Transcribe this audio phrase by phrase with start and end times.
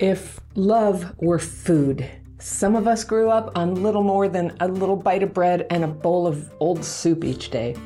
[0.00, 4.96] If love were food, some of us grew up on little more than a little
[4.96, 7.76] bite of bread and a bowl of old soup each day.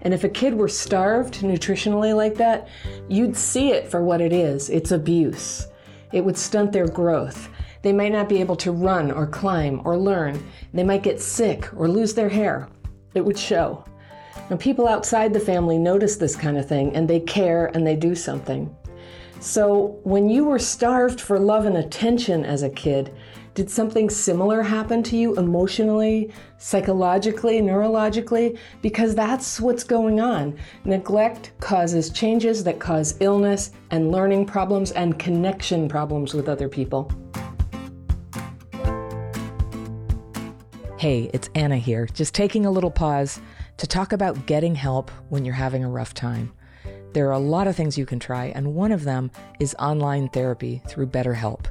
[0.00, 2.66] And if a kid were starved nutritionally like that,
[3.10, 5.66] you'd see it for what it is it's abuse.
[6.14, 7.50] It would stunt their growth.
[7.82, 10.42] They might not be able to run or climb or learn.
[10.72, 12.70] They might get sick or lose their hair.
[13.12, 13.84] It would show.
[14.48, 17.96] Now, people outside the family notice this kind of thing and they care and they
[17.96, 18.74] do something.
[19.42, 23.14] So, when you were starved for love and attention as a kid,
[23.54, 28.58] did something similar happen to you emotionally, psychologically, neurologically?
[28.82, 30.58] Because that's what's going on.
[30.84, 37.10] Neglect causes changes that cause illness and learning problems and connection problems with other people.
[40.98, 43.40] Hey, it's Anna here, just taking a little pause
[43.78, 46.52] to talk about getting help when you're having a rough time.
[47.12, 50.28] There are a lot of things you can try, and one of them is online
[50.28, 51.66] therapy through BetterHelp.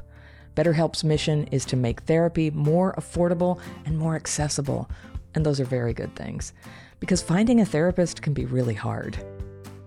[0.54, 4.90] BetterHelp's mission is to make therapy more affordable and more accessible,
[5.34, 6.52] and those are very good things.
[6.98, 9.16] Because finding a therapist can be really hard.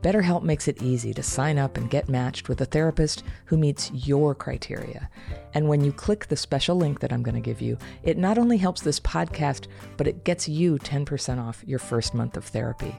[0.04, 3.90] BetterHelp makes it easy to sign up and get matched with a therapist who meets
[3.94, 5.10] your criteria.
[5.54, 8.38] And when you click the special link that I'm going to give you, it not
[8.38, 12.94] only helps this podcast, but it gets you 10% off your first month of therapy.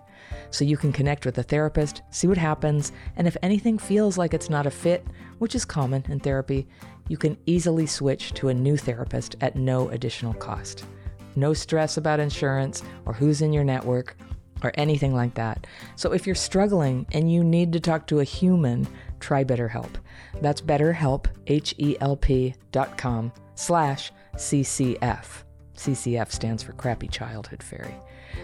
[0.50, 4.33] So you can connect with a therapist, see what happens, and if anything feels like
[4.33, 5.06] it's not a fit,
[5.41, 6.66] which is common in therapy,
[7.08, 10.86] you can easily switch to a new therapist at no additional cost.
[11.36, 14.16] No stress about insurance or who's in your network
[14.65, 15.67] or anything like that.
[15.97, 18.87] So if you're struggling and you need to talk to a human,
[19.20, 19.91] try BetterHelp.
[20.41, 25.45] That's BetterHelp, H-E-L-P dot com slash CCF.
[25.77, 27.95] CCF stands for Crappy Childhood Fairy.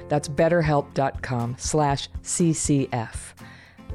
[0.09, 3.17] That's betterhelp.com slash CCF.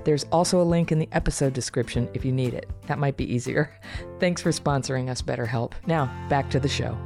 [0.03, 2.69] There's also a link in the episode description if you need it.
[2.87, 3.71] That might be easier.
[4.19, 5.73] Thanks for sponsoring us, BetterHelp.
[5.87, 6.97] Now, back to the show.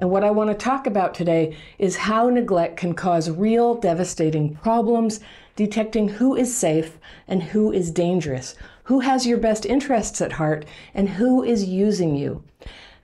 [0.00, 4.54] And what I want to talk about today is how neglect can cause real devastating
[4.56, 5.18] problems,
[5.56, 8.54] detecting who is safe and who is dangerous,
[8.84, 10.64] who has your best interests at heart,
[10.94, 12.44] and who is using you.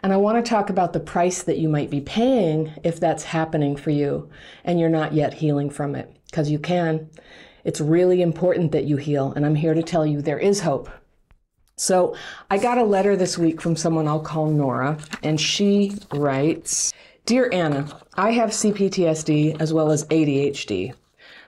[0.02, 3.24] And I want to talk about the price that you might be paying if that's
[3.24, 4.28] happening for you
[4.62, 7.10] and you're not yet healing from it, because you can.
[7.64, 10.90] It's really important that you heal, and I'm here to tell you there is hope.
[11.76, 12.14] So
[12.50, 16.92] I got a letter this week from someone I'll call Nora, and she writes
[17.26, 20.94] Dear Anna, I have CPTSD as well as ADHD.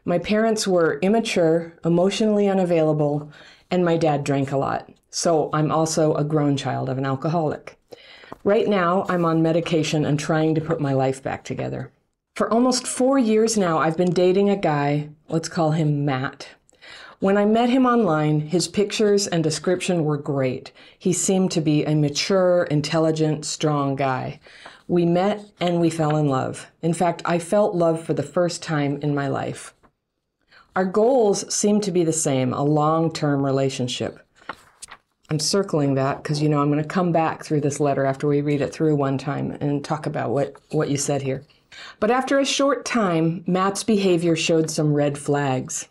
[0.04, 3.30] My parents were immature, emotionally unavailable,
[3.70, 4.90] and my dad drank a lot.
[5.10, 7.78] So I'm also a grown child of an alcoholic.
[8.42, 11.92] Right now, I'm on medication and trying to put my life back together.
[12.34, 16.48] For almost four years now, I've been dating a guy, let's call him Matt.
[17.18, 20.70] When I met him online, his pictures and description were great.
[20.98, 24.38] He seemed to be a mature, intelligent, strong guy.
[24.86, 26.70] We met and we fell in love.
[26.82, 29.72] In fact, I felt love for the first time in my life.
[30.76, 34.20] Our goals seem to be the same a long term relationship.
[35.30, 38.28] I'm circling that because you know I'm going to come back through this letter after
[38.28, 41.44] we read it through one time and talk about what, what you said here.
[41.98, 45.88] But after a short time, Matt's behavior showed some red flags.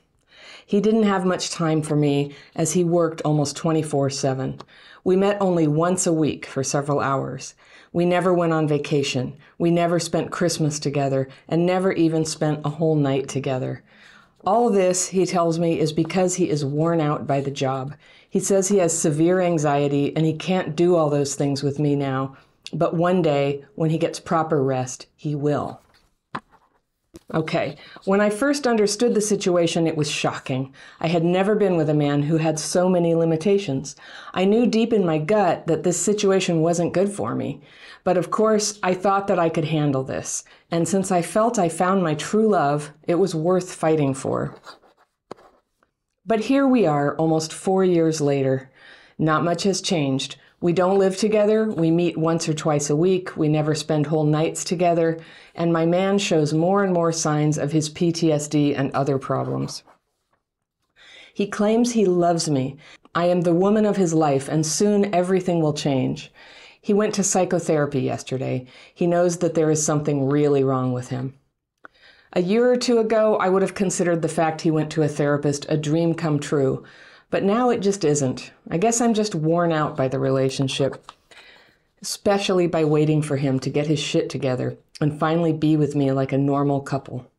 [0.68, 4.60] He didn't have much time for me as he worked almost 24 7.
[5.04, 7.54] We met only once a week for several hours.
[7.94, 9.38] We never went on vacation.
[9.60, 13.84] We never spent Christmas together and never even spent a whole night together.
[14.44, 17.96] All this, he tells me, is because he is worn out by the job.
[18.28, 21.96] He says he has severe anxiety and he can't do all those things with me
[21.96, 22.36] now,
[22.74, 25.80] but one day, when he gets proper rest, he will.
[27.34, 30.72] Okay, when I first understood the situation, it was shocking.
[31.00, 33.96] I had never been with a man who had so many limitations.
[34.36, 37.62] I knew deep in my gut that this situation wasn't good for me.
[38.04, 40.44] But of course, I thought that I could handle this.
[40.70, 44.56] And since I felt I found my true love, it was worth fighting for.
[46.28, 48.72] But here we are, almost four years later.
[49.18, 50.36] Not much has changed.
[50.62, 51.70] We don't live together.
[51.70, 53.36] We meet once or twice a week.
[53.36, 55.20] We never spend whole nights together.
[55.54, 59.84] And my man shows more and more signs of his PTSD and other problems.
[61.34, 62.78] He claims he loves me.
[63.14, 66.32] I am the woman of his life, and soon everything will change.
[66.82, 68.68] He went to psychotherapy yesterday.
[68.94, 71.34] He knows that there is something really wrong with him.
[72.34, 75.08] A year or two ago, I would have considered the fact he went to a
[75.08, 76.84] therapist a dream come true.
[77.30, 78.52] But now it just isn't.
[78.70, 81.12] I guess I'm just worn out by the relationship,
[82.02, 86.12] especially by waiting for him to get his shit together and finally be with me
[86.12, 87.30] like a normal couple.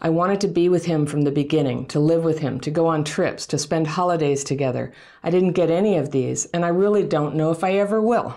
[0.00, 2.86] I wanted to be with him from the beginning, to live with him, to go
[2.86, 4.92] on trips, to spend holidays together.
[5.22, 8.36] I didn't get any of these, and I really don't know if I ever will.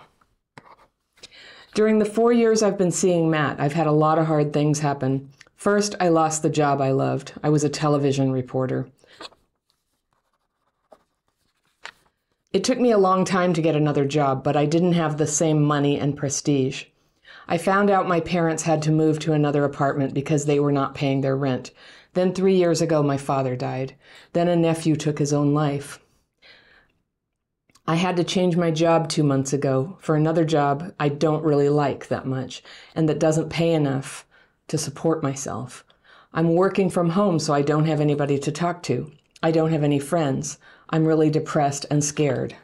[1.73, 4.79] During the four years I've been seeing Matt, I've had a lot of hard things
[4.79, 5.29] happen.
[5.55, 7.33] First, I lost the job I loved.
[7.43, 8.87] I was a television reporter.
[12.51, 15.27] It took me a long time to get another job, but I didn't have the
[15.27, 16.85] same money and prestige.
[17.47, 20.95] I found out my parents had to move to another apartment because they were not
[20.95, 21.69] paying their rent.
[22.13, 23.95] Then, three years ago, my father died.
[24.33, 25.99] Then, a nephew took his own life.
[27.85, 31.69] I had to change my job two months ago for another job I don't really
[31.69, 32.63] like that much
[32.95, 34.27] and that doesn't pay enough
[34.67, 35.83] to support myself.
[36.31, 39.11] I'm working from home, so I don't have anybody to talk to.
[39.41, 40.59] I don't have any friends.
[40.89, 42.55] I'm really depressed and scared.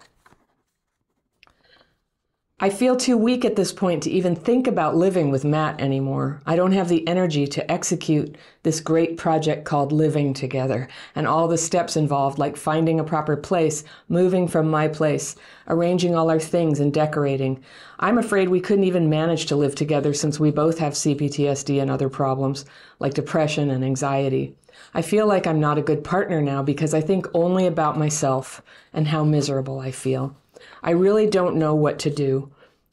[2.58, 6.42] I feel too weak at this point to even think about living with Matt anymore.
[6.46, 11.50] I don't have the energy to execute this great project called Living Together and all
[11.50, 15.36] the steps involved, like finding a proper place, moving from my place,
[15.68, 17.62] arranging all our things, and decorating.
[18.00, 21.92] I'm afraid we couldn't even manage to live together since we both have CPTSD and
[21.92, 22.64] other problems
[23.00, 24.56] like depression and anxiety.
[24.96, 28.62] I feel like I'm not a good partner now because I think only about myself
[28.94, 30.38] and how miserable I feel.
[30.82, 32.50] I really don't know what to do.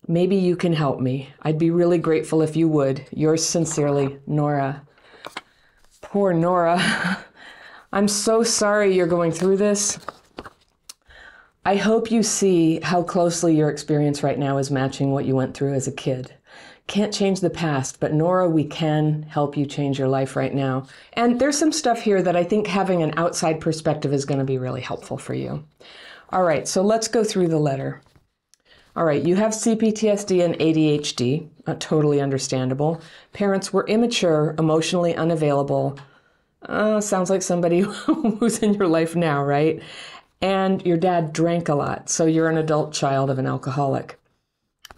[0.08, 1.32] Maybe you can help me.
[1.42, 3.06] I'd be really grateful if you would.
[3.12, 4.82] Yours sincerely, Nora.
[6.00, 7.24] Poor Nora.
[7.92, 10.00] I'm so sorry you're going through this.
[11.64, 15.54] I hope you see how closely your experience right now is matching what you went
[15.54, 16.34] through as a kid.
[16.92, 20.84] Can't change the past, but Nora, we can help you change your life right now.
[21.14, 24.44] And there's some stuff here that I think having an outside perspective is going to
[24.44, 25.64] be really helpful for you.
[26.28, 28.02] All right, so let's go through the letter.
[28.94, 33.00] All right, you have CPTSD and ADHD, uh, totally understandable.
[33.32, 35.98] Parents were immature, emotionally unavailable.
[36.60, 39.82] Uh, sounds like somebody who's in your life now, right?
[40.42, 44.18] And your dad drank a lot, so you're an adult child of an alcoholic.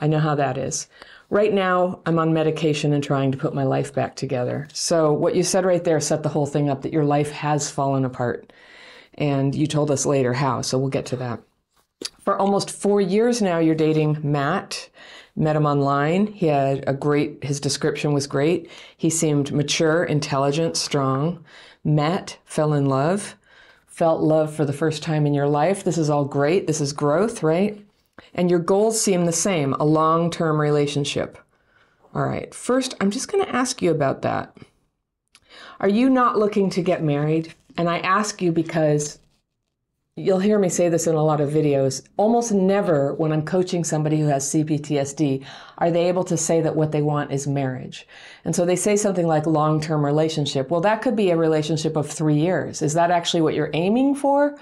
[0.00, 0.88] I know how that is.
[1.34, 4.68] Right now, I'm on medication and trying to put my life back together.
[4.72, 7.68] So, what you said right there set the whole thing up that your life has
[7.68, 8.52] fallen apart.
[9.14, 11.40] And you told us later how, so we'll get to that.
[12.20, 14.88] For almost four years now, you're dating Matt.
[15.34, 16.28] Met him online.
[16.28, 18.70] He had a great, his description was great.
[18.96, 21.44] He seemed mature, intelligent, strong.
[21.82, 23.34] Met, fell in love,
[23.88, 25.82] felt love for the first time in your life.
[25.82, 26.68] This is all great.
[26.68, 27.84] This is growth, right?
[28.34, 31.38] And your goals seem the same a long term relationship.
[32.14, 34.56] All right, first, I'm just going to ask you about that.
[35.80, 37.54] Are you not looking to get married?
[37.76, 39.18] And I ask you because
[40.16, 42.06] you'll hear me say this in a lot of videos.
[42.16, 45.44] Almost never, when I'm coaching somebody who has CPTSD,
[45.78, 48.06] are they able to say that what they want is marriage.
[48.44, 50.70] And so they say something like long term relationship.
[50.70, 52.80] Well, that could be a relationship of three years.
[52.80, 54.56] Is that actually what you're aiming for?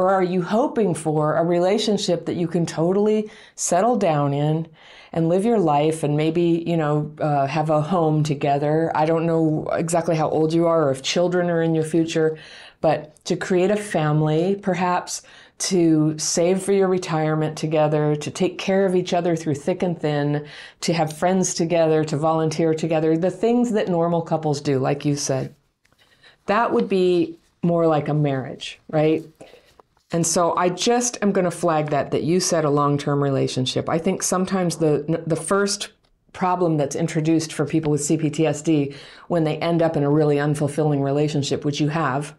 [0.00, 4.66] Or are you hoping for a relationship that you can totally settle down in
[5.12, 8.90] and live your life and maybe, you know, uh, have a home together?
[8.94, 12.38] I don't know exactly how old you are or if children are in your future,
[12.80, 15.20] but to create a family, perhaps
[15.68, 20.00] to save for your retirement together, to take care of each other through thick and
[20.00, 20.46] thin,
[20.80, 25.14] to have friends together, to volunteer together, the things that normal couples do, like you
[25.14, 25.54] said.
[26.46, 29.22] That would be more like a marriage, right?
[30.12, 33.88] And so I just am going to flag that that you said a long-term relationship.
[33.88, 35.90] I think sometimes the the first
[36.32, 38.94] problem that's introduced for people with CPTSD
[39.28, 42.34] when they end up in a really unfulfilling relationship, which you have,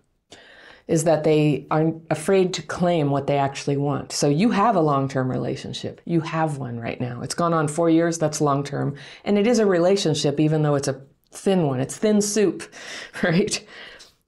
[0.88, 4.12] is that they are afraid to claim what they actually want.
[4.12, 6.02] So you have a long-term relationship.
[6.06, 7.22] You have one right now.
[7.22, 10.88] It's gone on 4 years, that's long-term, and it is a relationship even though it's
[10.88, 11.80] a thin one.
[11.80, 12.64] It's thin soup,
[13.24, 13.66] right?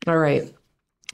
[0.08, 0.54] All right.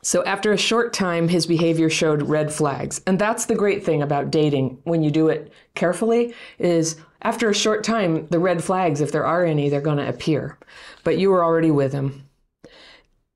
[0.01, 3.01] So after a short time, his behavior showed red flags.
[3.05, 7.55] And that's the great thing about dating when you do it carefully is after a
[7.55, 10.57] short time, the red flags, if there are any, they're going to appear.
[11.03, 12.23] But you were already with him,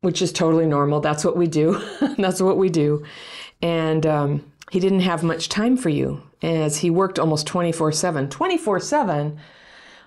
[0.02, 1.02] which is totally normal.
[1.02, 1.82] That's what we do.
[2.18, 3.04] that's what we do.
[3.62, 8.30] And um, he didn't have much time for you as he worked almost 24 7.
[8.30, 9.38] 24 7?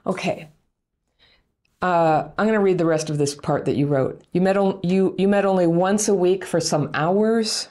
[0.07, 0.49] Okay.
[1.83, 4.23] Uh, I'm going to read the rest of this part that you wrote.
[4.33, 7.69] You met, on, you, you met only once a week for some hours.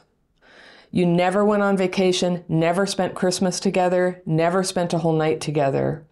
[0.92, 6.06] You never went on vacation, never spent Christmas together, never spent a whole night together.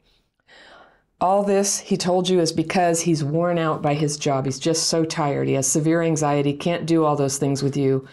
[1.21, 4.43] All this, he told you, is because he's worn out by his job.
[4.43, 5.47] He's just so tired.
[5.47, 8.05] He has severe anxiety, can't do all those things with you.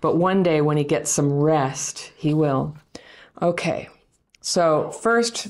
[0.00, 2.76] But one day, when he gets some rest, he will.
[3.40, 3.88] Okay.
[4.40, 5.48] So, first,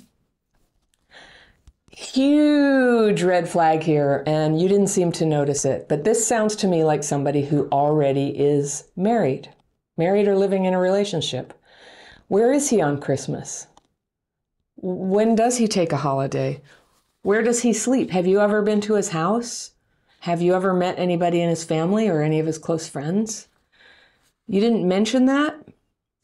[1.96, 5.88] huge red flag here, and you didn't seem to notice it.
[5.88, 9.48] But this sounds to me like somebody who already is married,
[9.96, 11.54] married or living in a relationship.
[12.28, 13.66] Where is he on Christmas?
[14.76, 16.60] When does he take a holiday?
[17.22, 18.10] Where does he sleep?
[18.10, 19.70] Have you ever been to his house?
[20.20, 23.48] Have you ever met anybody in his family or any of his close friends?
[24.46, 25.54] You didn't mention that?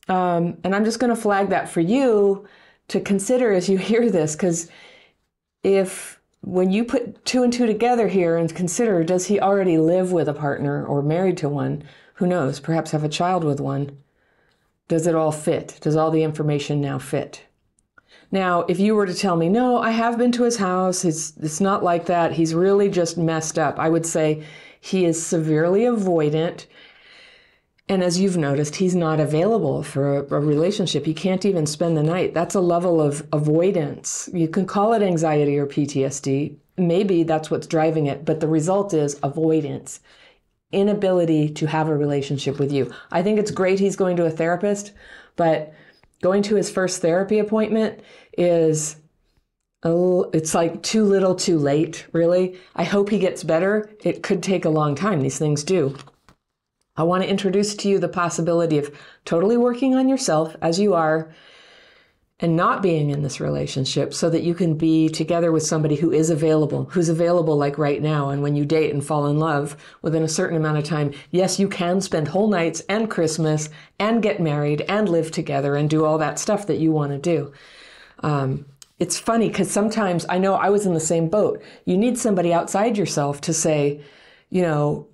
[0.08, 2.46] Um, and I'm just going to flag that for you
[2.88, 4.68] to consider as you hear this, because
[5.62, 10.10] if when you put two and two together here and consider does he already live
[10.12, 11.84] with a partner or married to one?
[12.14, 12.60] Who knows?
[12.60, 13.96] Perhaps have a child with one.
[14.88, 15.78] Does it all fit?
[15.80, 17.46] Does all the information now fit?
[18.30, 21.34] Now, if you were to tell me, no, I have been to his house, it's,
[21.36, 24.44] it's not like that, he's really just messed up, I would say
[24.80, 26.66] he is severely avoidant
[27.92, 31.04] and as you've noticed, he's not available for a, a, relationship.
[31.04, 32.32] He can't even spend the night.
[32.32, 34.30] That's a level of avoidance.
[34.32, 36.56] You can call it anxiety or PTSD.
[36.78, 40.00] Maybe that's what's driving it, but the result is avoidance,
[40.72, 42.90] inability to have a relationship with you.
[43.10, 44.92] I think it's great he's going to a therapist,
[45.36, 45.74] but
[46.22, 48.00] going to his first therapy appointment
[48.38, 48.96] is
[49.84, 52.56] Oh, it's like too little, too late, really.
[52.76, 53.90] I hope he gets better.
[54.04, 55.20] It could take a long time.
[55.20, 55.96] These things do.
[56.96, 58.94] I want to introduce to you the possibility of
[59.24, 61.32] totally working on yourself as you are
[62.42, 66.10] and not being in this relationship so that you can be together with somebody who
[66.10, 68.30] is available, who's available like right now.
[68.30, 71.60] And when you date and fall in love within a certain amount of time, yes,
[71.60, 73.70] you can spend whole nights and Christmas
[74.00, 77.18] and get married and live together and do all that stuff that you want to
[77.18, 77.52] do.
[78.24, 78.66] Um,
[78.98, 81.62] it's funny because sometimes I know I was in the same boat.
[81.84, 84.00] You need somebody outside yourself to say,
[84.50, 85.06] you know,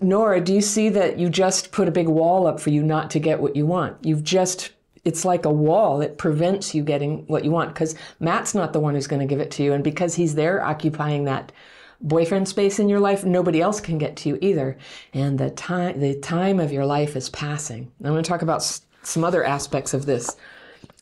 [0.00, 3.10] Nora, do you see that you just put a big wall up for you not
[3.10, 3.96] to get what you want?
[4.04, 4.70] You've just,
[5.04, 6.00] it's like a wall.
[6.00, 9.26] It prevents you getting what you want because Matt's not the one who's going to
[9.26, 9.72] give it to you.
[9.72, 11.52] And because he's there occupying that
[12.00, 14.78] boyfriend space in your life, nobody else can get to you either.
[15.12, 17.90] And the time, the time of your life is passing.
[18.00, 20.36] I'm going to talk about some other aspects of this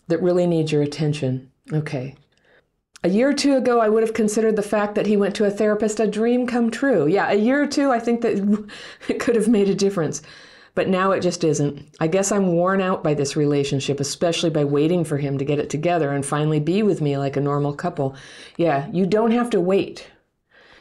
[0.08, 1.50] that really need your attention.
[1.72, 2.14] Okay.
[3.04, 5.44] A year or two ago, I would have considered the fact that he went to
[5.44, 7.06] a therapist a dream come true.
[7.06, 8.68] Yeah, a year or two, I think that
[9.08, 10.22] it could have made a difference.
[10.74, 11.88] But now it just isn't.
[12.00, 15.58] I guess I'm worn out by this relationship, especially by waiting for him to get
[15.58, 18.14] it together and finally be with me like a normal couple.
[18.58, 20.10] Yeah, you don't have to wait.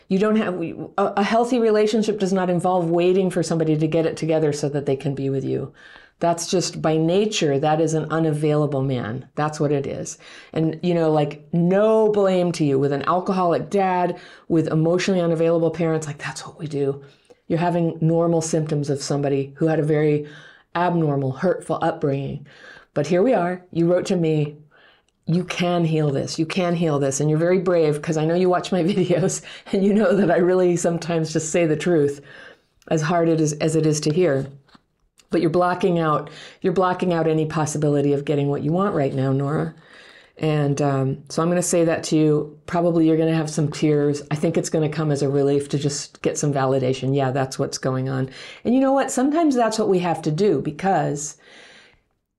[0.08, 0.62] You don't have
[0.98, 4.86] a healthy relationship does not involve waiting for somebody to get it together so that
[4.86, 5.74] they can be with you.
[6.20, 9.28] That's just by nature, that is an unavailable man.
[9.36, 10.18] That's what it is.
[10.54, 14.18] And, you know, like no blame to you with an alcoholic dad,
[14.48, 16.08] with emotionally unavailable parents.
[16.08, 17.04] Like that's what we do.
[17.48, 20.28] You're having normal symptoms of somebody who had a very
[20.74, 22.48] abnormal, hurtful upbringing.
[22.94, 23.64] But here we are.
[23.72, 24.56] You wrote to me.
[25.28, 26.40] You can heal this.
[26.40, 27.20] You can heal this.
[27.20, 29.42] And you're very brave because I know you watch my videos
[29.74, 32.22] and you know that I really sometimes just say the truth
[32.88, 34.48] as hard it is, as it is to hear
[35.36, 36.30] but you're blocking out
[36.62, 39.75] you're blocking out any possibility of getting what you want right now nora.
[40.38, 42.58] And um, so i'm going to say that to you.
[42.68, 44.24] Probably you're going to have some tears.
[44.32, 47.13] I think it's going to come as a relief to just get some validation.
[47.13, 48.30] Yeah that's what's going on.
[48.63, 49.12] And you know what?
[49.12, 51.36] Sometimes that's what we have to do because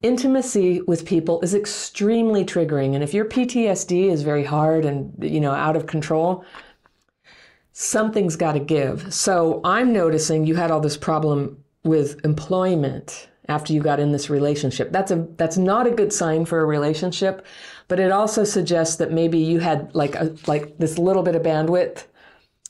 [0.00, 2.94] intimacy with people is extremely triggering.
[2.94, 6.46] And if your ptsd is very hard and you know out of control
[7.72, 9.12] something's got to give.
[9.12, 14.28] So i'm noticing you had all this problem with employment after you got in this
[14.28, 14.92] relationship.
[14.92, 17.46] That's a that's not a good sign for a relationship,
[17.88, 21.42] but it also suggests that maybe you had like a like this little bit of
[21.42, 22.04] bandwidth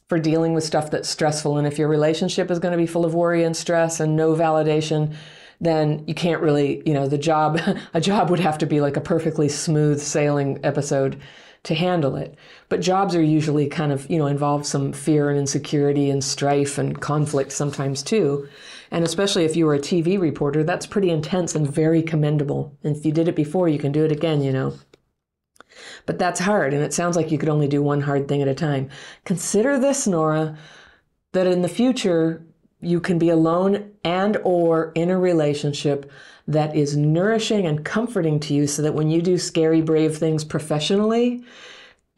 [0.08, 3.04] for dealing with stuff that's stressful and if your relationship is going to be full
[3.04, 5.16] of worry and stress and no validation,
[5.60, 7.60] then you can't really, you know, the job
[7.94, 11.20] a job would have to be like a perfectly smooth sailing episode
[11.64, 12.36] to handle it.
[12.68, 16.78] But jobs are usually kind of, you know, involve some fear and insecurity and strife
[16.78, 18.48] and conflict sometimes too.
[18.90, 22.76] And especially if you were a TV reporter, that's pretty intense and very commendable.
[22.82, 24.74] And if you did it before, you can do it again, you know.
[26.06, 28.48] But that's hard, and it sounds like you could only do one hard thing at
[28.48, 28.88] a time.
[29.24, 30.56] Consider this, Nora,
[31.32, 32.46] that in the future,
[32.80, 36.10] you can be alone and or in a relationship
[36.48, 40.44] that is nourishing and comforting to you so that when you do scary brave things
[40.44, 41.44] professionally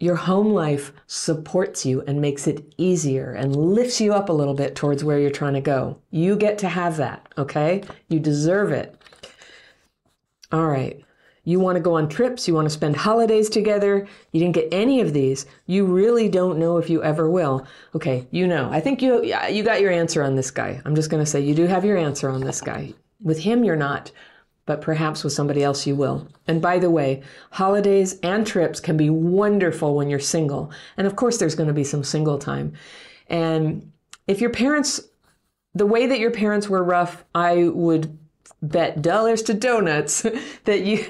[0.00, 4.54] your home life supports you and makes it easier and lifts you up a little
[4.54, 5.98] bit towards where you're trying to go.
[6.10, 7.82] You get to have that, okay?
[8.08, 8.94] You deserve it.
[10.52, 11.04] All right.
[11.44, 14.06] You want to go on trips, you want to spend holidays together.
[14.32, 15.46] You didn't get any of these.
[15.66, 17.66] You really don't know if you ever will.
[17.94, 18.68] Okay, you know.
[18.70, 20.82] I think you you got your answer on this guy.
[20.84, 22.92] I'm just going to say you do have your answer on this guy.
[23.22, 24.12] With him you're not
[24.68, 26.28] but perhaps with somebody else you will.
[26.46, 27.22] And by the way,
[27.52, 30.70] holidays and trips can be wonderful when you're single.
[30.98, 32.75] And of course, there's going to be some single time.
[33.28, 33.90] And
[34.26, 35.00] if your parents,
[35.75, 38.18] the way that your parents were rough, I would
[38.60, 40.26] bet dollars to donuts
[40.64, 41.06] that you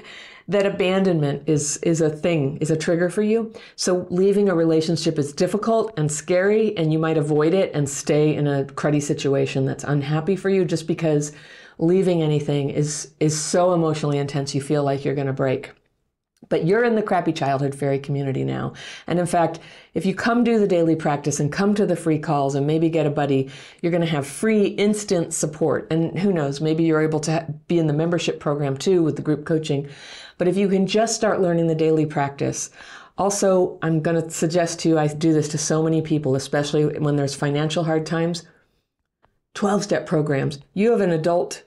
[0.47, 5.19] that abandonment is is a thing is a trigger for you so leaving a relationship
[5.19, 9.67] is difficult and scary and you might avoid it and stay in a cruddy situation
[9.67, 11.33] that's unhappy for you just because
[11.79, 15.71] leaving anything is is so emotionally intense you feel like you're going to break
[16.49, 18.73] but you're in the crappy childhood fairy community now.
[19.07, 19.59] And in fact,
[19.95, 22.89] if you come do the daily practice and come to the free calls and maybe
[22.89, 23.51] get a buddy,
[23.83, 25.89] you're going to have free instant support.
[25.91, 29.23] And who knows, maybe you're able to be in the membership program too with the
[29.23, 29.89] group coaching.
[30.39, 32.71] But if you can just start learning the daily practice,
[33.19, 36.99] also, I'm going to suggest to you, I do this to so many people, especially
[36.99, 38.45] when there's financial hard times
[39.55, 40.61] 12 step programs.
[40.73, 41.65] You have an adult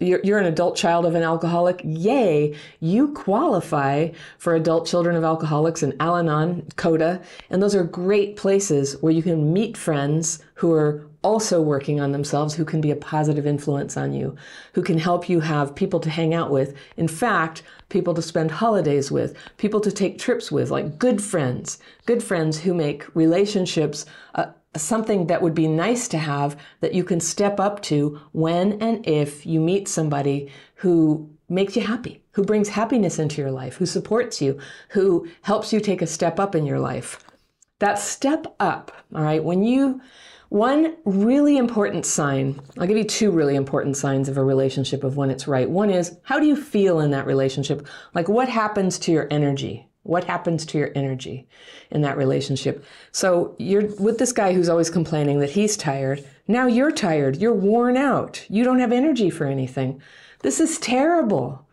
[0.00, 5.24] you're, you're an adult child of an alcoholic, yay, you qualify for adult children of
[5.24, 10.42] alcoholics in Al Anon, CODA, and those are great places where you can meet friends
[10.54, 14.34] who are also working on themselves, who can be a positive influence on you,
[14.72, 16.74] who can help you have people to hang out with.
[16.96, 21.78] In fact, people to spend holidays with, people to take trips with, like good friends,
[22.06, 27.02] good friends who make relationships uh, something that would be nice to have that you
[27.02, 32.44] can step up to when and if you meet somebody who makes you happy, who
[32.44, 34.58] brings happiness into your life, who supports you,
[34.90, 37.24] who helps you take a step up in your life.
[37.80, 40.00] That step up, all right, when you,
[40.50, 45.16] one really important sign, I'll give you two really important signs of a relationship of
[45.16, 45.68] when it's right.
[45.68, 47.86] One is, how do you feel in that relationship?
[48.14, 49.89] Like, what happens to your energy?
[50.10, 51.46] What happens to your energy
[51.92, 52.84] in that relationship?
[53.12, 56.28] So you're with this guy who's always complaining that he's tired.
[56.48, 57.36] Now you're tired.
[57.36, 58.44] You're worn out.
[58.50, 60.02] You don't have energy for anything.
[60.40, 61.64] This is terrible.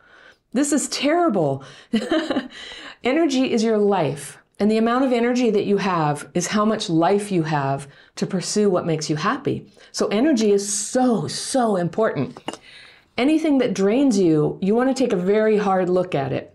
[0.53, 1.63] This is terrible.
[3.03, 4.38] energy is your life.
[4.60, 8.27] And the amount of energy that you have is how much life you have to
[8.27, 9.65] pursue what makes you happy.
[9.91, 12.60] So energy is so, so important.
[13.17, 16.53] Anything that drains you, you want to take a very hard look at it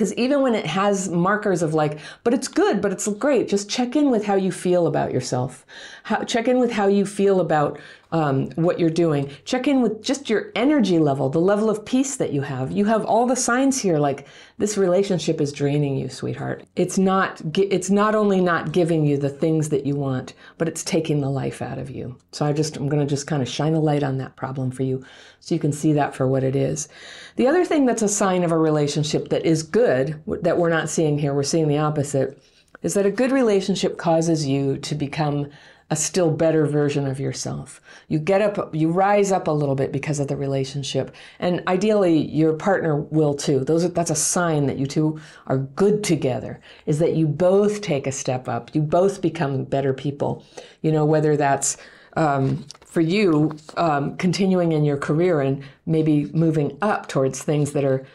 [0.00, 3.68] because even when it has markers of like, but it's good, but it's great, just
[3.68, 5.66] check in with how you feel about yourself.
[6.04, 7.78] How, check in with how you feel about
[8.12, 9.30] um, what you're doing.
[9.44, 12.72] Check in with just your energy level, the level of peace that you have.
[12.72, 14.26] You have all the signs here, like
[14.58, 16.64] this relationship is draining you, sweetheart.
[16.76, 17.40] It's not.
[17.56, 21.30] It's not only not giving you the things that you want, but it's taking the
[21.30, 22.16] life out of you.
[22.32, 24.70] So I just, I'm going to just kind of shine a light on that problem
[24.70, 25.04] for you,
[25.38, 26.88] so you can see that for what it is.
[27.36, 30.90] The other thing that's a sign of a relationship that is good that we're not
[30.90, 32.42] seeing here, we're seeing the opposite,
[32.82, 35.50] is that a good relationship causes you to become
[35.90, 37.80] a still better version of yourself.
[38.06, 41.14] You get up, you rise up a little bit because of the relationship.
[41.40, 43.64] And ideally, your partner will too.
[43.64, 47.80] Those are, that's a sign that you two are good together, is that you both
[47.80, 48.72] take a step up.
[48.74, 50.44] You both become better people.
[50.82, 51.76] You know, whether that's
[52.16, 57.84] um, for you um, continuing in your career and maybe moving up towards things that
[57.84, 58.06] are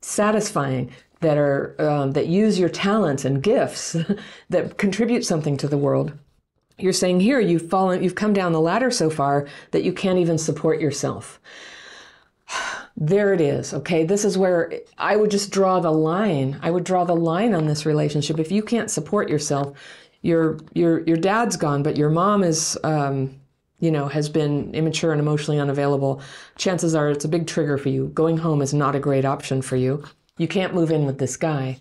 [0.00, 0.90] satisfying
[1.20, 3.96] that are um, that use your talents and gifts
[4.50, 6.12] that contribute something to the world
[6.82, 10.18] you're saying here you've fallen, you've come down the ladder so far that you can't
[10.18, 11.40] even support yourself.
[12.96, 13.72] There it is.
[13.72, 14.04] Okay.
[14.04, 16.58] This is where I would just draw the line.
[16.60, 18.38] I would draw the line on this relationship.
[18.38, 19.74] If you can't support yourself,
[20.20, 23.40] your your your dad's gone, but your mom is um,
[23.80, 26.22] you know, has been immature and emotionally unavailable,
[26.56, 28.08] chances are it's a big trigger for you.
[28.08, 30.04] Going home is not a great option for you.
[30.36, 31.80] You can't move in with this guy.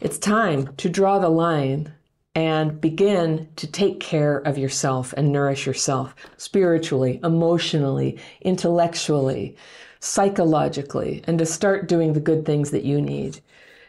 [0.00, 1.92] It's time to draw the line
[2.38, 9.56] and begin to take care of yourself and nourish yourself spiritually, emotionally, intellectually,
[9.98, 13.40] psychologically, and to start doing the good things that you need.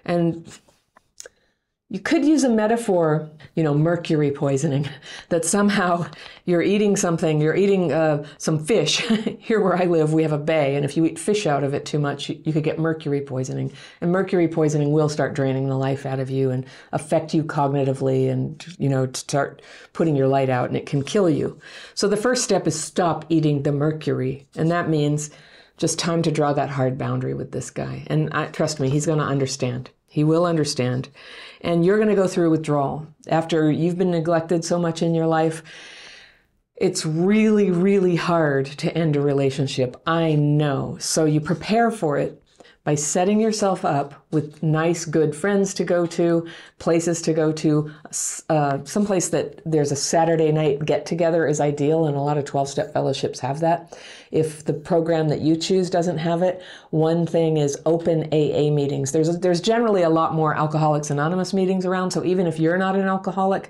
[0.04, 0.52] And
[1.92, 4.88] you could use a metaphor, you know, mercury poisoning,
[5.30, 6.06] that somehow
[6.46, 8.98] you're eating something, you're eating uh, some fish.
[9.40, 11.74] Here where I live, we have a bay, and if you eat fish out of
[11.74, 13.74] it too much, you, could get mercury poisoning.
[14.02, 18.30] And mercury poisoning will start draining the life out of you and affect you cognitively
[18.30, 21.60] and, you know, to start putting your light out, and it can kill you.
[21.96, 24.48] So the first step is stop eating the mercury.
[24.56, 25.32] And that means
[25.78, 28.04] just time to draw that hard boundary with this guy.
[28.08, 29.90] And I, trust me, he's going to understand.
[30.10, 31.10] He will understand.
[31.62, 33.08] And you're going to go through withdrawal.
[33.28, 35.64] After you've been neglected so much in your life,
[36.76, 40.02] it's really, really hard to end a relationship.
[40.08, 40.98] I know.
[41.00, 42.42] So you prepare for it
[42.90, 46.48] by setting yourself up with nice, good friends to go to,
[46.80, 47.92] places to go to.
[48.50, 52.46] Uh, someplace that there's a Saturday night get together is ideal, and a lot of
[52.46, 53.96] 12 step fellowships have that.
[54.32, 59.12] If the program that you choose doesn't have it, one thing is open AA meetings.
[59.12, 62.96] There's, there's generally a lot more Alcoholics Anonymous meetings around, so even if you're not
[62.96, 63.70] an alcoholic,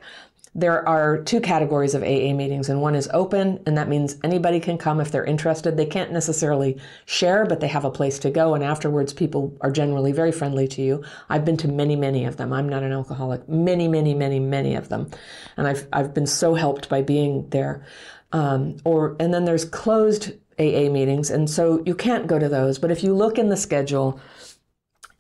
[0.56, 4.60] there are two categories of AA meetings, and one is open, and that means anybody
[4.60, 5.78] can come if they're interested.
[5.78, 9.72] They can't necessarily share, but they have a place to go, and afterwards, people are
[9.72, 11.04] generally very friendly to you.
[11.30, 12.52] I've been to many, many of them.
[12.52, 13.48] I'm not an alcoholic.
[13.48, 15.10] Many, many, many, many of them,
[15.56, 17.86] and I've I've been so helped by being there.
[18.32, 22.80] Um, or and then there's closed AA meetings, and so you can't go to those.
[22.80, 24.20] But if you look in the schedule,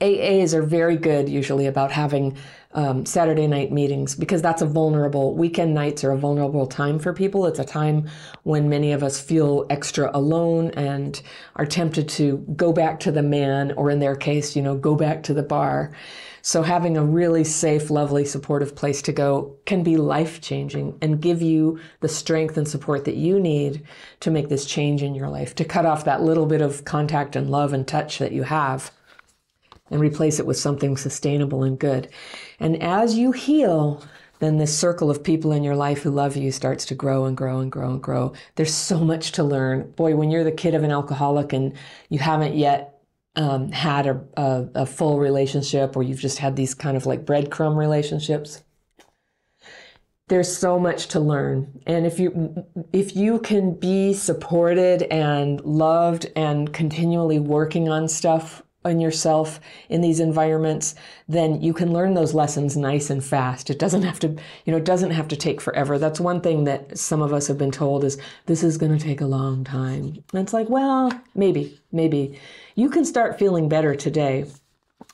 [0.01, 2.37] AAs are very good usually about having
[2.75, 7.13] um, Saturday night meetings because that's a vulnerable weekend nights are a vulnerable time for
[7.13, 7.47] people.
[7.47, 8.07] It's a time
[8.43, 11.19] when many of us feel extra alone and
[11.55, 14.95] are tempted to go back to the man, or in their case, you know, go
[14.95, 15.91] back to the bar.
[16.41, 21.21] So having a really safe, lovely, supportive place to go can be life changing and
[21.21, 23.83] give you the strength and support that you need
[24.21, 27.35] to make this change in your life, to cut off that little bit of contact
[27.35, 28.91] and love and touch that you have
[29.91, 32.07] and replace it with something sustainable and good.
[32.59, 34.03] And as you heal,
[34.39, 37.35] then this circle of people in your life who love you starts to grow and
[37.35, 38.33] grow and grow and grow.
[38.55, 39.91] There's so much to learn.
[39.91, 41.73] Boy, when you're the kid of an alcoholic and
[42.09, 43.01] you haven't yet
[43.35, 47.25] um, had a, a, a full relationship or you've just had these kind of like
[47.25, 48.63] breadcrumb relationships,
[50.29, 56.27] there's so much to learn and if you if you can be supported and loved
[56.35, 60.95] and continually working on stuff on yourself in these environments,
[61.27, 63.69] then you can learn those lessons nice and fast.
[63.69, 64.29] It doesn't have to,
[64.65, 65.97] you know, it doesn't have to take forever.
[65.97, 69.03] That's one thing that some of us have been told is this is going to
[69.03, 70.23] take a long time.
[70.33, 72.39] And it's like, well, maybe, maybe.
[72.75, 74.45] You can start feeling better today.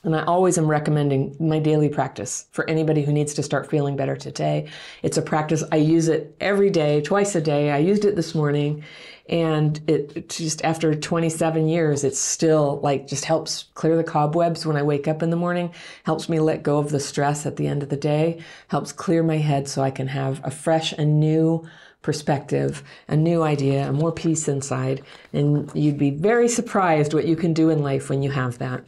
[0.04, 3.96] And I always am recommending my daily practice for anybody who needs to start feeling
[3.96, 4.68] better today.
[5.02, 5.64] It's a practice.
[5.72, 7.72] I use it every day, twice a day.
[7.72, 8.84] I used it this morning
[9.28, 14.76] and it just after 27 years it still like just helps clear the cobwebs when
[14.76, 15.72] i wake up in the morning
[16.04, 19.22] helps me let go of the stress at the end of the day helps clear
[19.22, 21.66] my head so i can have a fresh and new
[22.06, 25.02] perspective a new idea a more peace inside.
[25.32, 28.84] And you'd be very surprised what you can do in life when you have that.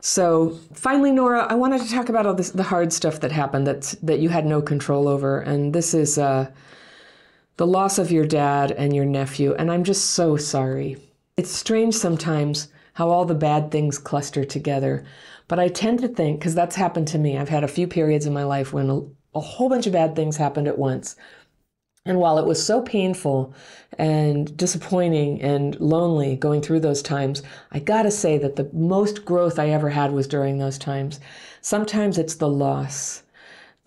[0.00, 3.68] So finally nora i wanted to talk about all this the hard stuff that happened
[3.68, 5.40] that that you had no control over.
[5.40, 6.50] And this is uh
[7.58, 10.96] the loss of your dad and your nephew, and I'm just so sorry.
[11.36, 15.04] It's strange sometimes how all the bad things cluster together,
[15.48, 18.26] but I tend to think, because that's happened to me, I've had a few periods
[18.26, 19.00] in my life when a,
[19.34, 21.16] a whole bunch of bad things happened at once.
[22.06, 23.52] And while it was so painful
[23.98, 27.42] and disappointing and lonely going through those times,
[27.72, 31.18] I gotta say that the most growth I ever had was during those times.
[31.60, 33.24] Sometimes it's the loss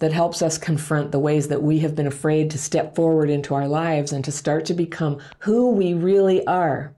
[0.01, 3.53] that helps us confront the ways that we have been afraid to step forward into
[3.53, 6.91] our lives and to start to become who we really are.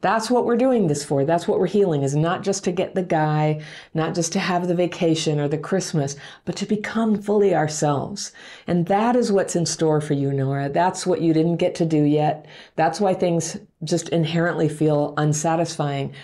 [0.00, 1.26] That's what we're doing this for.
[1.26, 4.68] That's what we're healing is not just to get the guy, not just to have
[4.68, 6.16] the vacation or the Christmas,
[6.46, 8.32] but to become fully ourselves.
[8.66, 10.70] And that is what's in store for you, Nora.
[10.70, 12.46] That's what you didn't get to do yet.
[12.76, 16.14] That's why things just inherently feel unsatisfying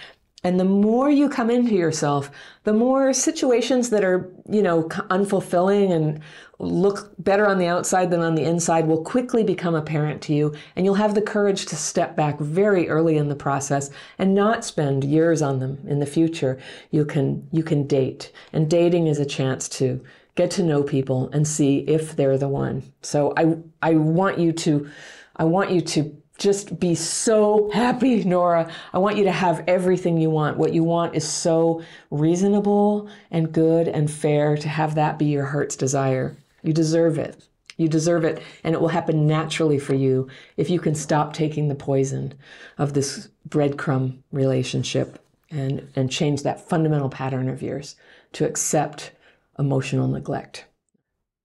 [0.45, 2.31] and the more you come into yourself,
[2.65, 6.21] the more situations that are, you know, unfulfilling and
[6.59, 10.53] look better on the outside than on the inside will quickly become apparent to you.
[10.75, 14.65] And you'll have the courage to step back very early in the process and not
[14.65, 16.59] spend years on them in the future.
[16.91, 18.33] You can, you can date.
[18.53, 22.49] And dating is a chance to get to know people and see if they're the
[22.49, 22.83] one.
[23.03, 24.91] So I, I want you to,
[25.37, 28.69] I want you to just be so happy, Nora.
[28.93, 30.59] I want you to have everything you want.
[30.59, 35.47] What you want is so reasonable and good and fair to have that be your
[35.47, 36.37] heart's desire.
[36.65, 37.47] You deserve it.
[37.77, 41.69] You deserve it, and it will happen naturally for you if you can stop taking
[41.69, 42.35] the poison
[42.77, 47.97] of this breadcrumb relationship and, and change that fundamental pattern of yours
[48.33, 49.13] to accept
[49.59, 50.67] emotional neglect.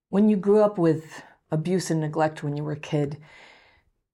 [0.09, 3.17] When you grew up with abuse and neglect when you were a kid,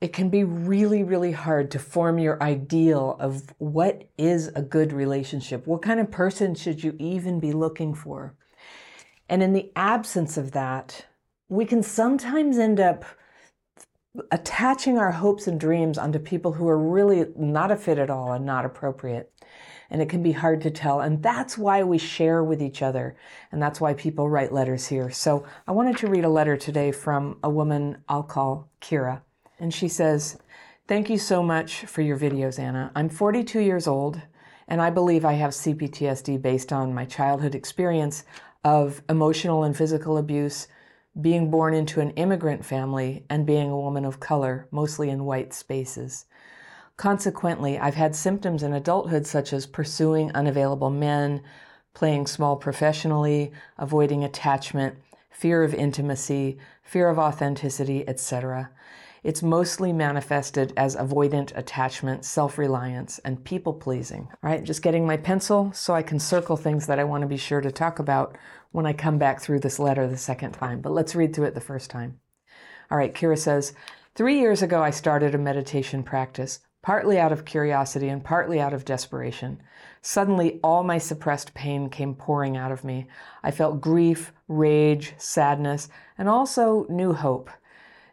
[0.03, 4.91] it can be really, really hard to form your ideal of what is a good
[4.91, 5.65] relationship.
[5.65, 8.35] What kind of person should you even be looking for?
[9.29, 11.05] And in the absence of that,
[11.47, 13.05] we can sometimes end up
[14.29, 18.33] attaching our hopes and dreams onto people who are really not a fit at all
[18.33, 19.31] and not appropriate.
[19.89, 20.99] And it can be hard to tell.
[20.99, 23.15] And that's why we share with each other.
[23.53, 25.11] And that's why people write letters here.
[25.11, 29.21] So I wanted to read a letter today from a woman I'll call Kira.
[29.63, 30.37] And she says,
[30.89, 32.91] Thank you so much for your videos, Anna.
[32.97, 34.21] I'm 42 years old
[34.67, 38.25] And I believe I have CPTSD based on my childhood experience
[38.65, 40.67] of emotional and physical abuse,
[41.21, 45.53] being born into an immigrant family, and being a woman of color, mostly in white
[45.53, 46.25] spaces.
[46.97, 51.41] Consequently, I've had symptoms in adulthood such as pursuing unavailable men,
[51.93, 54.97] playing small professionally, avoiding attachment,
[55.29, 58.69] fear of intimacy, fear of authenticity, etc.
[59.23, 64.27] It's mostly manifested as avoidant attachment, self reliance, and people pleasing.
[64.43, 67.27] All right, just getting my pencil so I can circle things that I want to
[67.27, 68.37] be sure to talk about
[68.71, 70.81] when I come back through this letter the second time.
[70.81, 72.19] But let's read through it the first time.
[72.91, 73.73] All right, Kira says
[74.15, 78.73] Three years ago, I started a meditation practice, partly out of curiosity and partly out
[78.73, 79.59] of desperation.
[80.01, 83.07] Suddenly, all my suppressed pain came pouring out of me.
[83.41, 87.49] I felt grief, rage, sadness, and also new hope.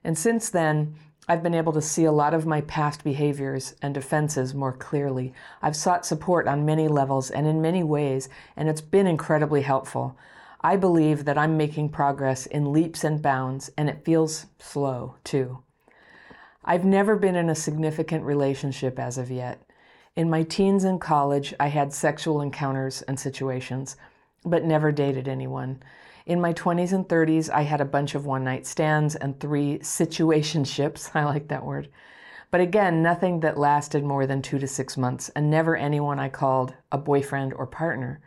[0.02, 0.94] And since then,
[1.28, 5.32] I've been able to see a lot of my past behaviors and defenses more clearly.
[5.62, 10.16] I've sought support on many levels and in many ways, and it's been incredibly helpful.
[10.60, 15.62] I believe that I'm making progress in leaps and bounds, and it feels slow, too.
[16.64, 19.62] I've never been in a significant relationship as of yet.
[20.16, 23.96] In my teens and college, I had sexual encounters and situations,
[24.44, 25.82] but never dated anyone.
[26.26, 29.78] In my 20s and 30s, I had a bunch of one night stands and three
[29.78, 31.10] situationships.
[31.14, 31.88] I like that word.
[32.50, 36.28] But again, nothing that lasted more than two to six months, and never anyone I
[36.28, 38.20] called a boyfriend or partner.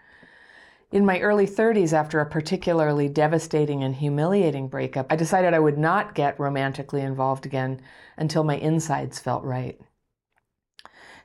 [0.91, 5.77] In my early 30s, after a particularly devastating and humiliating breakup, I decided I would
[5.77, 7.81] not get romantically involved again
[8.15, 9.81] until my insides felt right.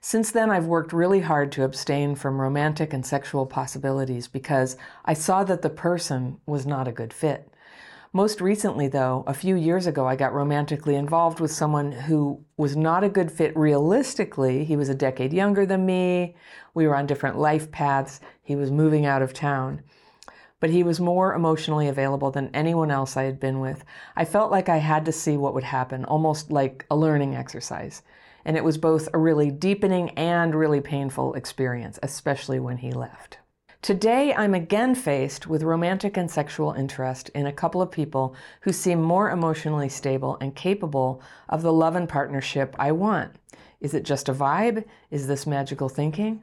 [0.01, 5.15] Since then, I've worked really hard to abstain from romantic and sexual possibilities because I
[5.15, 7.53] saw that the person was not a good fit.
[8.13, 12.77] Most recently, though, a few years ago, I got romantically involved with someone who was
[12.77, 14.65] not a good fit realistically.
[14.65, 16.35] He was a decade younger than me.
[16.73, 18.21] We were on different life paths.
[18.43, 19.83] He was moving out of town.
[20.61, 23.85] But he was more emotionally available than anyone else I had been with.
[24.17, 28.03] I felt like I had to see what would happen, almost like a learning exercise
[28.45, 33.39] and it was both a really deepening and really painful experience, especially when he left.
[33.81, 38.73] Today, I'm again faced with romantic and sexual interest in a couple of people who
[38.73, 43.37] seem more emotionally stable and capable of the love and partnership I want.
[43.81, 44.85] Is it just a vibe?
[45.11, 46.43] Is this magical thinking?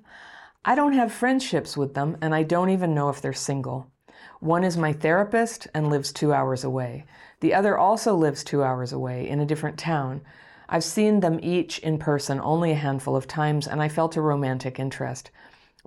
[0.63, 3.91] I don't have friendships with them, and I don't even know if they're single.
[4.39, 7.05] One is my therapist and lives two hours away.
[7.41, 10.21] The other also lives two hours away in a different town,
[10.67, 14.21] I've seen them each in person only a handful of times, and I felt a
[14.21, 15.31] romantic interest.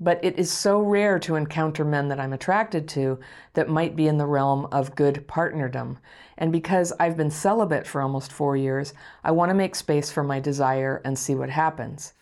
[0.00, 3.18] But it is so rare to encounter men that I'm attracted to
[3.54, 5.96] that might be in the realm of good partnerdom.
[6.36, 10.22] And because I've been celibate for almost four years, I want to make space for
[10.22, 12.14] my desire and see what happens.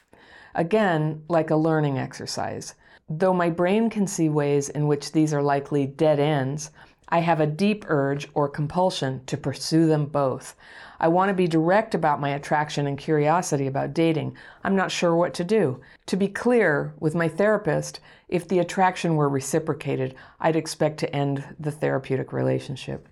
[0.55, 2.75] Again, like a learning exercise.
[3.11, 6.71] Though my brain can see ways in which these are likely dead ends,
[7.09, 10.57] I have a deep urge or compulsion to pursue them both.
[10.99, 14.37] I want to be direct about my attraction and curiosity about dating.
[14.65, 15.81] I'm not sure what to do.
[16.07, 21.45] To be clear, with my therapist, if the attraction were reciprocated, I'd expect to end
[21.59, 23.09] the therapeutic relationship.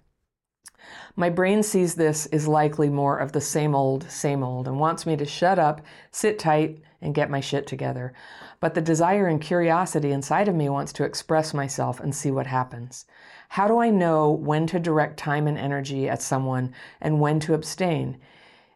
[1.17, 5.07] My brain sees this as likely more of the same old, same old, and wants
[5.07, 8.13] me to shut up, sit tight, and get my shit together.
[8.61, 12.47] But the desire and curiosity inside of me wants to express myself and see what
[12.47, 13.07] happens.
[13.55, 17.55] How do I know when to direct time and energy at someone and when to
[17.55, 18.19] abstain?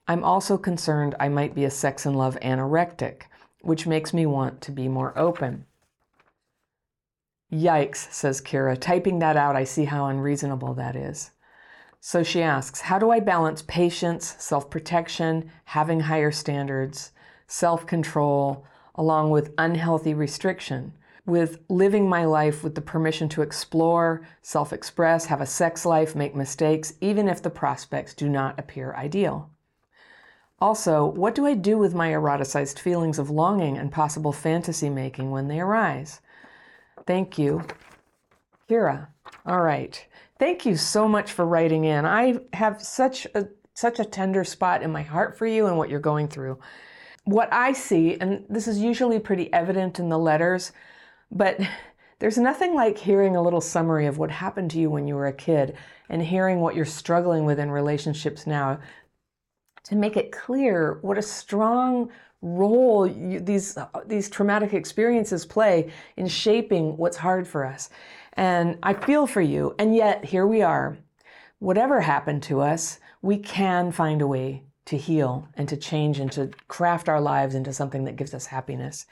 [0.07, 3.23] I'm also concerned I might be a sex and love anorectic,
[3.61, 5.67] which makes me want to be more open.
[7.53, 8.79] Yikes, says Kira.
[8.81, 11.33] Typing that out, I see how unreasonable that is.
[11.99, 17.11] So she asks, How do I balance patience, self protection, having higher standards,
[17.49, 18.65] self control,
[18.95, 20.93] along with unhealthy restriction?
[21.29, 26.17] With living my life with the permission to explore, self express, have a sex life,
[26.17, 29.51] make mistakes, even if the prospects do not appear ideal.
[30.61, 35.31] Also, what do I do with my eroticized feelings of longing and possible fantasy making
[35.31, 36.21] when they arise?
[37.07, 37.63] Thank you,
[38.69, 39.09] Kira.
[39.47, 40.05] All right.
[40.39, 42.05] Thank you so much for writing in.
[42.05, 45.89] I have such a such a tender spot in my heart for you and what
[45.89, 46.59] you're going through.
[47.25, 50.73] What I see, and this is usually pretty evident in the letters,
[51.31, 51.61] but
[52.19, 55.27] there's nothing like hearing a little summary of what happened to you when you were
[55.27, 55.77] a kid
[56.09, 58.79] and hearing what you're struggling with in relationships now
[59.85, 62.11] to make it clear what a strong
[62.43, 67.91] role you, these these traumatic experiences play in shaping what's hard for us.
[68.35, 69.75] And I feel for you.
[69.79, 70.99] And yet here we are.
[71.59, 76.31] Whatever happened to us, we can find a way to heal and to change and
[76.33, 79.07] to craft our lives into something that gives us happiness.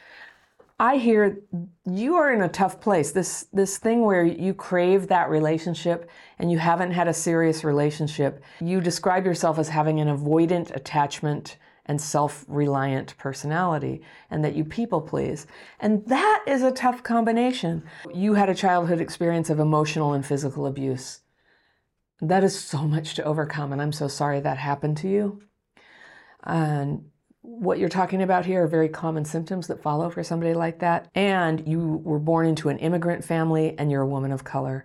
[0.79, 1.41] I hear
[1.87, 3.13] you are in a tough place.
[3.13, 8.43] This this thing where you crave that relationship and you haven't had a serious relationship.
[8.61, 15.01] You describe yourself as having an avoidant attachment and self-reliant personality and that you people
[15.01, 15.47] please.
[15.81, 17.85] And that is a tough combination.
[18.13, 21.21] You had a childhood experience of emotional and physical abuse.
[22.21, 25.43] That is so much to overcome and I'm so sorry that happened to you.
[26.43, 27.11] And
[27.49, 31.09] what you're talking about here are very common symptoms that follow for somebody like that.
[31.15, 34.85] And you were born into an immigrant family and you're a woman of color.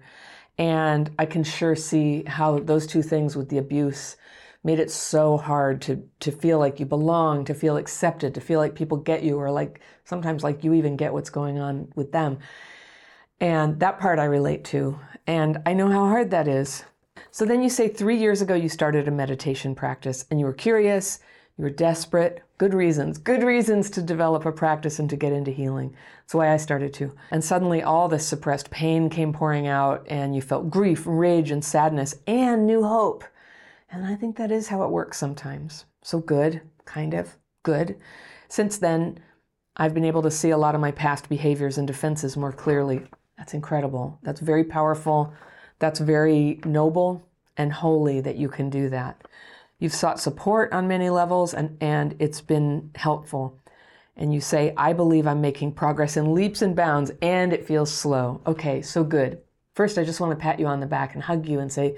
[0.58, 4.16] And I can sure see how those two things with the abuse
[4.64, 8.60] made it so hard to to feel like you belong, to feel accepted, to feel
[8.60, 12.12] like people get you or like sometimes like you even get what's going on with
[12.12, 12.38] them.
[13.40, 15.00] And that part I relate to.
[15.26, 16.84] And I know how hard that is.
[17.32, 20.54] So then you say 3 years ago you started a meditation practice and you were
[20.54, 21.20] curious,
[21.58, 25.52] you were desperate, good reasons, good reasons to develop a practice and to get into
[25.52, 25.96] healing.
[26.24, 27.14] That's why I started to.
[27.30, 31.64] And suddenly all this suppressed pain came pouring out, and you felt grief, rage, and
[31.64, 33.24] sadness, and new hope.
[33.92, 35.86] And I think that is how it works sometimes.
[36.02, 37.98] So good, kind of, good.
[38.48, 39.20] Since then,
[39.78, 43.06] I've been able to see a lot of my past behaviors and defenses more clearly.
[43.38, 44.20] That's incredible.
[44.24, 45.34] That's very powerful.
[45.80, 49.22] That's very noble and holy that you can do that.
[49.82, 53.60] You've sought support on many levels and, and it's been helpful.
[54.16, 57.92] And you say, I believe I'm making progress in leaps and bounds and it feels
[57.92, 58.42] slow.
[58.46, 59.42] Okay, so good.
[59.74, 61.98] First, I just want to pat you on the back and hug you and say,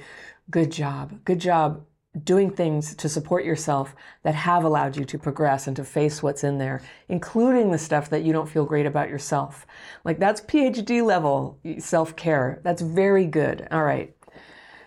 [0.49, 1.23] Good job.
[1.25, 1.85] Good job
[2.23, 6.43] doing things to support yourself that have allowed you to progress and to face what's
[6.43, 9.65] in there, including the stuff that you don't feel great about yourself.
[10.05, 12.61] Like that's PhD level self care.
[12.63, 13.67] That's very good.
[13.71, 14.15] All right.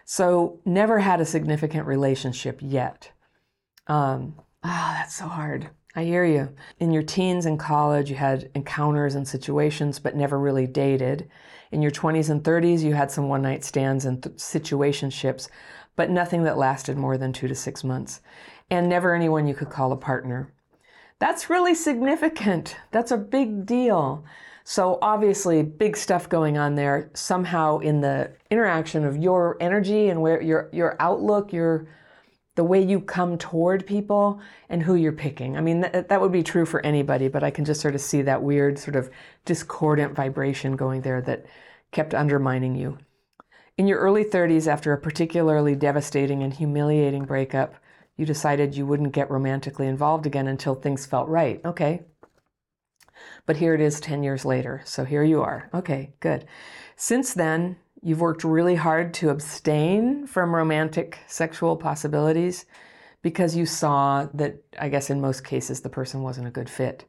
[0.08, 3.10] So, never had a significant relationship yet.
[3.88, 5.70] Um, ah, that's so hard.
[5.96, 6.54] I hear you.
[6.78, 11.28] In your teens and college, you had encounters and situations, but never really dated.
[11.72, 15.48] In your 20s and 30s, you had some one night stands and th- situationships,
[15.96, 18.20] but nothing that lasted more than two to six months.
[18.70, 20.52] And never anyone you could call a partner.
[21.18, 22.76] That's really significant.
[22.92, 24.24] That's a big deal.
[24.68, 27.08] So obviously, big stuff going on there.
[27.14, 31.86] Somehow, in the interaction of your energy and where your your outlook, your
[32.56, 35.56] the way you come toward people, and who you're picking.
[35.56, 38.00] I mean, that, that would be true for anybody, but I can just sort of
[38.00, 39.08] see that weird, sort of
[39.44, 41.46] discordant vibration going there that
[41.92, 42.98] kept undermining you.
[43.78, 47.76] In your early 30s, after a particularly devastating and humiliating breakup,
[48.16, 51.60] you decided you wouldn't get romantically involved again until things felt right.
[51.64, 52.02] Okay,
[53.46, 54.82] but here it is 10 years later.
[54.84, 55.70] So here you are.
[55.72, 56.46] Okay, good.
[56.96, 62.66] Since then, you've worked really hard to abstain from romantic sexual possibilities
[63.22, 67.04] because you saw that, I guess in most cases, the person wasn't a good fit.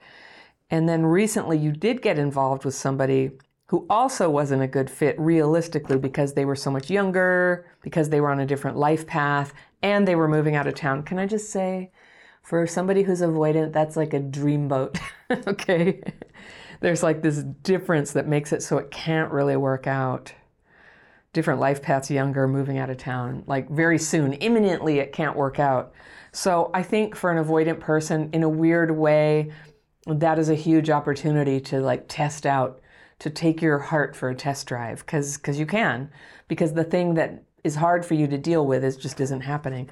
[0.70, 3.32] And then recently, you did get involved with somebody
[3.68, 8.22] who also wasn't a good fit realistically because they were so much younger, because they
[8.22, 11.04] were on a different life path, and they were moving out of town.
[11.04, 11.92] Can I just say,
[12.48, 14.98] for somebody who's avoidant, that's like a dreamboat.
[15.48, 16.02] okay?
[16.80, 20.34] There's like this difference that makes it so it can't really work out.
[21.34, 23.44] Different life paths, younger, moving out of town.
[23.48, 25.92] Like very soon, imminently, it can't work out.
[26.32, 29.52] So I think for an avoidant person, in a weird way,
[30.06, 32.80] that is a huge opportunity to like test out,
[33.20, 36.10] to take your heart for a test drive, because because you can,
[36.48, 39.90] because the thing that is hard for you to deal with is just isn't happening.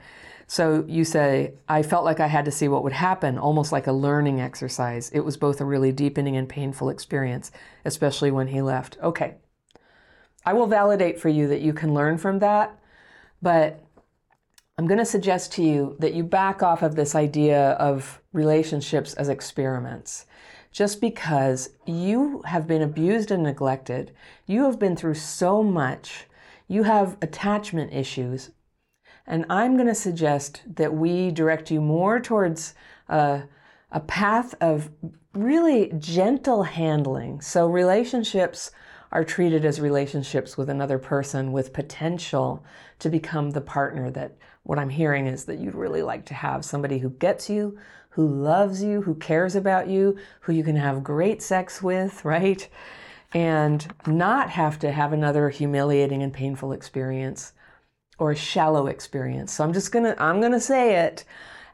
[0.48, 3.88] So you say, I felt like I had to see what would happen, almost like
[3.88, 5.10] a learning exercise.
[5.10, 7.52] It was both a really deepening and painful experience,
[7.84, 8.98] especially when he left.
[9.02, 9.36] Okay.
[10.46, 12.78] I will validate for you that you can learn from that,
[13.42, 13.84] but
[14.78, 19.14] I'm going to suggest to you that you back off of this idea of relationships
[19.16, 20.26] as experiments.
[20.72, 24.12] Just because you have been abused and neglected,
[24.46, 26.26] you have been through so much,
[26.68, 28.52] you have attachment issues,
[29.28, 32.76] and I'm going to suggest that we direct you more towards
[33.10, 33.44] a,
[33.92, 34.90] a path of
[35.34, 37.42] really gentle handling.
[37.42, 38.72] So, relationships
[39.12, 42.64] are treated as relationships with another person with potential
[43.00, 46.66] to become the partner that what I'm hearing is that you'd really like to have
[46.66, 47.78] somebody who gets you,
[48.10, 52.68] who loves you, who cares about you, who you can have great sex with, right?
[53.34, 57.54] And not have to have another humiliating and painful experience
[58.18, 59.54] or a shallow experience.
[59.54, 61.26] So I'm just gonna I'm gonna say it.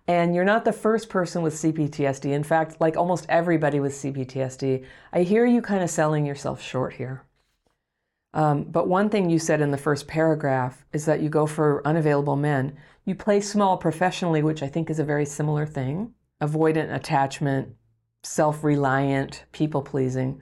[0.07, 2.31] And you're not the first person with CPTSD.
[2.31, 6.93] In fact, like almost everybody with CPTSD, I hear you kind of selling yourself short
[6.93, 7.23] here.
[8.33, 11.85] Um, but one thing you said in the first paragraph is that you go for
[11.85, 12.77] unavailable men.
[13.05, 16.13] You play small professionally, which I think is a very similar thing.
[16.41, 17.75] Avoidant attachment,
[18.23, 20.41] self-reliant, people-pleasing.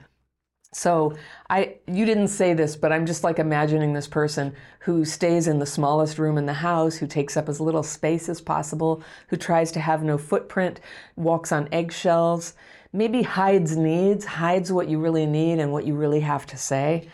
[0.72, 1.16] So
[1.48, 5.58] I you didn't say this, but I'm just like imagining this person who stays in
[5.58, 9.36] the smallest room in the house, who takes up as little space as possible, who
[9.36, 10.80] tries to have no footprint,
[11.16, 12.54] walks on eggshells,
[12.92, 17.08] maybe hides needs, hides what you really need and what you really have to say.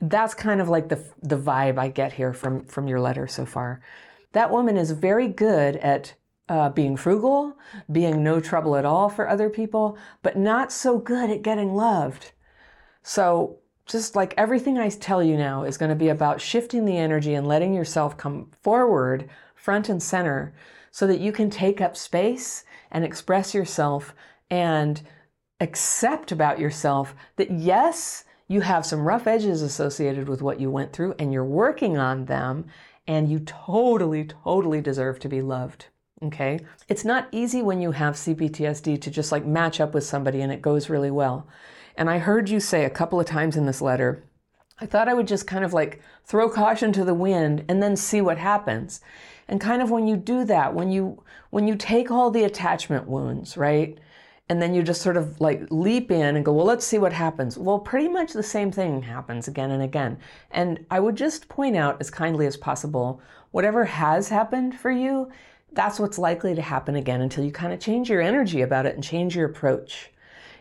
[0.00, 3.44] That's kind of like the the vibe I get here from from your letter so
[3.44, 3.82] far.
[4.32, 6.14] That woman is very good at
[6.48, 7.56] uh, being frugal,
[7.92, 12.32] being no trouble at all for other people, but not so good at getting loved.
[13.08, 16.98] So, just like everything I tell you now is going to be about shifting the
[16.98, 20.52] energy and letting yourself come forward, front and center,
[20.90, 24.12] so that you can take up space and express yourself
[24.50, 25.02] and
[25.60, 30.92] accept about yourself that yes, you have some rough edges associated with what you went
[30.92, 32.66] through and you're working on them,
[33.06, 35.86] and you totally, totally deserve to be loved.
[36.24, 36.58] Okay?
[36.88, 40.50] It's not easy when you have CPTSD to just like match up with somebody and
[40.50, 41.46] it goes really well.
[41.96, 44.22] And I heard you say a couple of times in this letter,
[44.78, 47.96] I thought I would just kind of like throw caution to the wind and then
[47.96, 49.00] see what happens.
[49.48, 53.08] And kind of when you do that, when you when you take all the attachment
[53.08, 53.98] wounds, right?
[54.48, 57.12] And then you just sort of like leap in and go, well, let's see what
[57.12, 57.56] happens.
[57.56, 60.18] Well, pretty much the same thing happens again and again.
[60.50, 63.20] And I would just point out as kindly as possible
[63.50, 65.30] whatever has happened for you,
[65.72, 68.94] that's what's likely to happen again until you kind of change your energy about it
[68.94, 70.10] and change your approach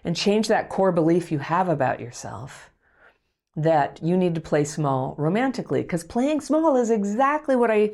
[0.05, 2.69] and change that core belief you have about yourself
[3.55, 7.91] that you need to play small romantically because playing small is exactly what I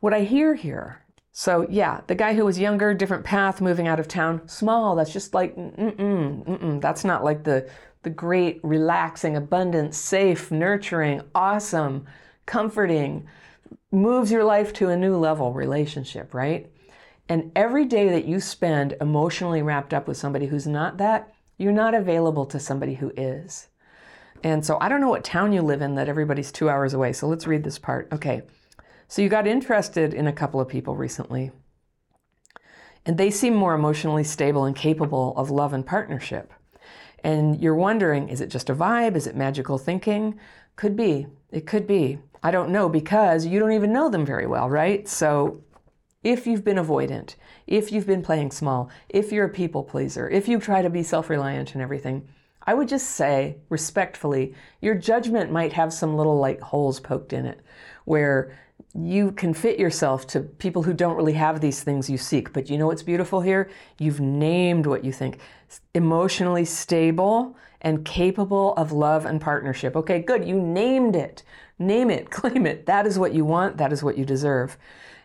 [0.00, 1.00] what I hear here.
[1.32, 4.96] So yeah, the guy who was younger, different path, moving out of town, small.
[4.96, 6.80] That's just like mm-mm, mm-mm.
[6.80, 7.68] That's not like the
[8.02, 12.06] the great, relaxing, abundant, safe, nurturing, awesome,
[12.46, 13.26] comforting,
[13.90, 16.70] moves your life to a new level relationship, right?
[17.28, 21.33] And every day that you spend emotionally wrapped up with somebody who's not that,
[21.64, 23.68] you're not available to somebody who is.
[24.44, 27.14] And so I don't know what town you live in that everybody's two hours away.
[27.14, 28.06] So let's read this part.
[28.12, 28.42] Okay.
[29.08, 31.52] So you got interested in a couple of people recently,
[33.06, 36.52] and they seem more emotionally stable and capable of love and partnership.
[37.22, 39.16] And you're wondering is it just a vibe?
[39.16, 40.38] Is it magical thinking?
[40.76, 41.26] Could be.
[41.50, 42.18] It could be.
[42.42, 45.08] I don't know because you don't even know them very well, right?
[45.08, 45.62] So
[46.22, 47.36] if you've been avoidant,
[47.66, 51.02] if you've been playing small, if you're a people pleaser, if you try to be
[51.02, 52.28] self reliant and everything,
[52.66, 57.46] I would just say respectfully, your judgment might have some little like holes poked in
[57.46, 57.60] it
[58.04, 58.56] where
[58.94, 62.52] you can fit yourself to people who don't really have these things you seek.
[62.52, 63.70] But you know what's beautiful here?
[63.98, 65.38] You've named what you think
[65.94, 69.96] emotionally stable and capable of love and partnership.
[69.96, 70.46] Okay, good.
[70.46, 71.42] You named it.
[71.78, 72.86] Name it, claim it.
[72.86, 73.78] That is what you want.
[73.78, 74.78] That is what you deserve.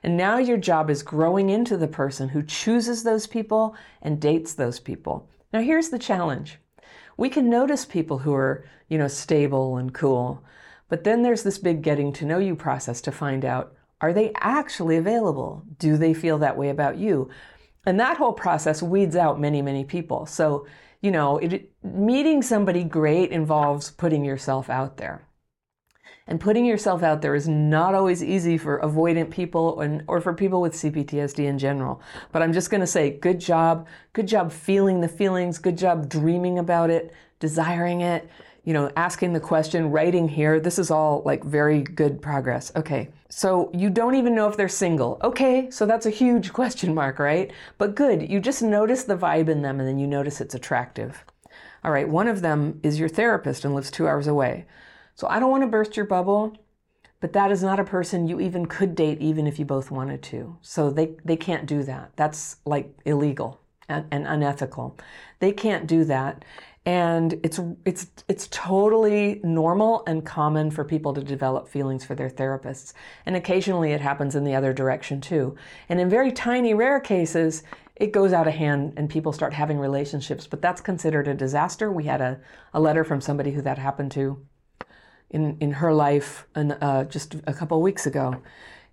[0.03, 4.53] And now your job is growing into the person who chooses those people and dates
[4.53, 5.29] those people.
[5.51, 6.59] Now here's the challenge.
[7.17, 10.43] We can notice people who are, you know, stable and cool,
[10.87, 14.31] but then there's this big getting to know you process to find out are they
[14.37, 15.63] actually available?
[15.77, 17.29] Do they feel that way about you?
[17.85, 20.25] And that whole process weeds out many, many people.
[20.25, 20.67] So,
[21.01, 25.25] you know, it, meeting somebody great involves putting yourself out there.
[26.29, 30.31] And putting yourself out there is not always easy for avoidant people and, or for
[30.31, 32.01] people with CPTSD in general.
[32.31, 33.87] But I'm just going to say, good job.
[34.13, 35.57] Good job feeling the feelings.
[35.57, 38.29] Good job dreaming about it, desiring it,
[38.63, 40.59] you know, asking the question, writing here.
[40.59, 42.71] This is all like very good progress.
[42.75, 43.09] Okay.
[43.29, 45.19] So you don't even know if they're single.
[45.23, 45.71] Okay.
[45.71, 47.51] So that's a huge question mark, right?
[47.79, 48.29] But good.
[48.29, 51.25] You just notice the vibe in them and then you notice it's attractive.
[51.83, 52.07] All right.
[52.07, 54.67] One of them is your therapist and lives two hours away.
[55.19, 56.55] So I don't want to burst your bubble,
[57.19, 60.23] but that is not a person you even could date even if you both wanted
[60.23, 60.55] to.
[60.61, 62.13] So they, they can't do that.
[62.15, 63.59] That's like illegal
[63.89, 64.97] and, and unethical.
[65.39, 66.45] They can't do that.
[66.85, 72.29] And it's it's it's totally normal and common for people to develop feelings for their
[72.29, 72.93] therapists.
[73.25, 75.57] And occasionally it happens in the other direction too.
[75.89, 77.63] And in very tiny rare cases,
[77.97, 81.91] it goes out of hand and people start having relationships, but that's considered a disaster.
[81.91, 82.39] We had a,
[82.73, 84.41] a letter from somebody who that happened to
[85.29, 88.41] in, in her life and, uh, just a couple weeks ago.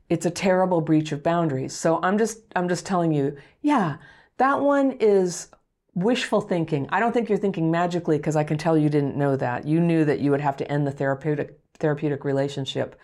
[0.09, 1.75] It's a terrible breach of boundaries.
[1.75, 3.97] So I'm just I'm just telling you, yeah,
[4.37, 5.49] that one is
[5.95, 6.87] wishful thinking.
[6.91, 9.67] I don't think you're thinking magically because I can tell you didn't know that.
[9.67, 13.01] You knew that you would have to end the therapeutic therapeutic relationship,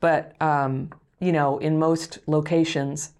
[0.00, 3.14] but um, you know, in most locations,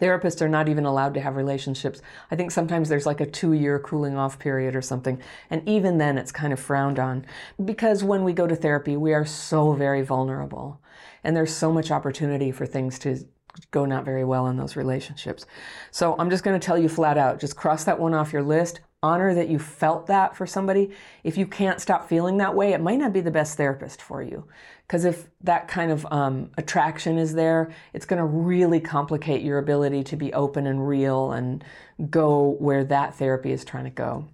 [0.00, 2.00] Therapists are not even allowed to have relationships.
[2.30, 5.20] I think sometimes there's like a two year cooling off period or something.
[5.50, 7.26] And even then, it's kind of frowned on
[7.64, 10.80] because when we go to therapy, we are so very vulnerable.
[11.22, 13.26] And there's so much opportunity for things to
[13.72, 15.44] go not very well in those relationships.
[15.90, 18.42] So I'm just going to tell you flat out just cross that one off your
[18.42, 18.80] list.
[19.02, 20.90] honor that you felt that for somebody.
[21.24, 24.22] If you can't stop feeling that way, it might not be the best therapist for
[24.22, 24.46] you.
[24.90, 29.58] Because if that kind of um, attraction is there, it's going to really complicate your
[29.58, 31.62] ability to be open and real and
[32.10, 34.26] go where that therapy is trying to go.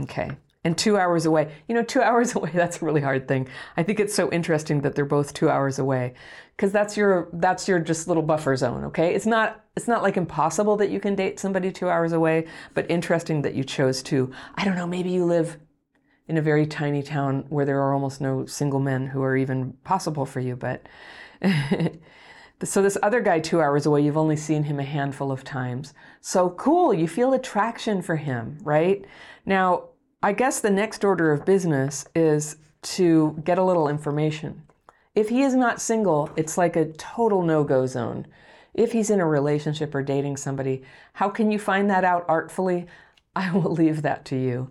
[0.00, 0.32] Okay.
[0.64, 1.52] And two hours away.
[1.68, 3.46] You know, two hours away, that's a really hard thing.
[3.76, 6.14] I think it's so interesting that they're both two hours away.
[6.56, 9.14] Because that's your that's your just little buffer zone, okay?
[9.14, 12.90] It's not it's not like impossible that you can date somebody two hours away, but
[12.90, 14.32] interesting that you chose to.
[14.56, 15.58] I don't know, maybe you live
[16.30, 19.74] in a very tiny town where there are almost no single men who are even
[19.84, 20.86] possible for you, but
[22.62, 25.94] So this other guy two hours away, you've only seen him a handful of times.
[26.20, 29.04] So cool, you feel attraction for him, right?
[29.46, 29.84] Now,
[30.22, 34.62] I guess the next order of business is to get a little information.
[35.14, 38.26] If he is not single, it's like a total no go zone.
[38.74, 40.82] If he's in a relationship or dating somebody,
[41.14, 42.86] how can you find that out artfully?
[43.34, 44.70] I will leave that to you.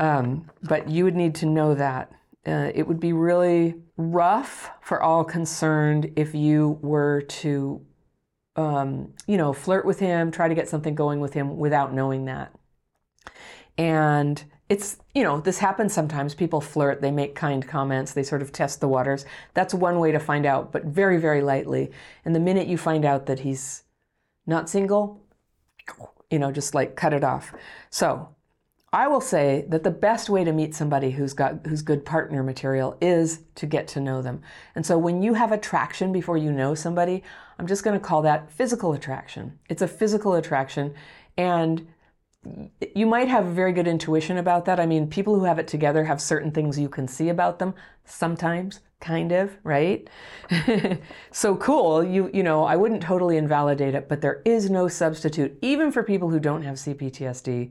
[0.00, 2.10] Um, but you would need to know that.
[2.46, 7.84] Uh, it would be really rough for all concerned if you were to,
[8.56, 12.24] um, you know, flirt with him, try to get something going with him without knowing
[12.24, 12.50] that.
[13.76, 18.40] And it's you know this happens sometimes people flirt they make kind comments they sort
[18.40, 21.90] of test the waters that's one way to find out but very very lightly
[22.24, 23.82] and the minute you find out that he's
[24.46, 25.20] not single
[26.30, 27.52] you know just like cut it off
[27.90, 28.28] so
[28.92, 32.42] i will say that the best way to meet somebody who's got who's good partner
[32.42, 34.42] material is to get to know them
[34.74, 37.22] and so when you have attraction before you know somebody
[37.58, 40.94] i'm just going to call that physical attraction it's a physical attraction
[41.36, 41.86] and
[42.94, 44.80] you might have a very good intuition about that.
[44.80, 47.74] I mean, people who have it together have certain things you can see about them
[48.04, 50.08] sometimes, kind of, right?
[51.30, 52.02] so cool.
[52.02, 56.02] You you know, I wouldn't totally invalidate it, but there is no substitute even for
[56.02, 57.70] people who don't have CPTSD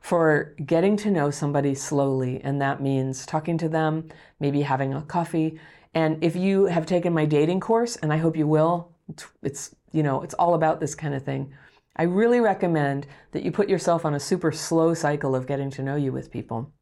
[0.00, 4.08] for getting to know somebody slowly, and that means talking to them,
[4.40, 5.58] maybe having a coffee.
[5.94, 8.92] And if you have taken my dating course, and I hope you will,
[9.42, 11.52] it's you know, it's all about this kind of thing
[11.98, 15.82] I really recommend that you put yourself on a super slow cycle of getting to
[15.82, 16.72] know you with people.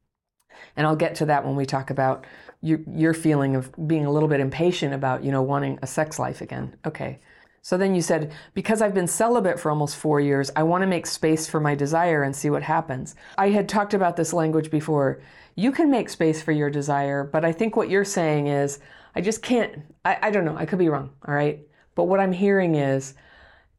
[0.77, 2.27] And I'll get to that when we talk about
[2.61, 6.19] your, your feeling of being a little bit impatient about, you know, wanting a sex
[6.19, 6.77] life again.
[6.85, 7.21] Okay.
[7.67, 10.87] So then you said, because I've been celibate for almost four years, I want to
[10.87, 13.17] make space for my desire and see what happens.
[13.39, 15.21] I had talked about this language before.
[15.57, 18.79] You can make space for your desire, but I think what you're saying is,
[19.17, 21.59] I just can't, I, I don't know, I could be wrong, all right?
[21.97, 23.14] But what I'm hearing is,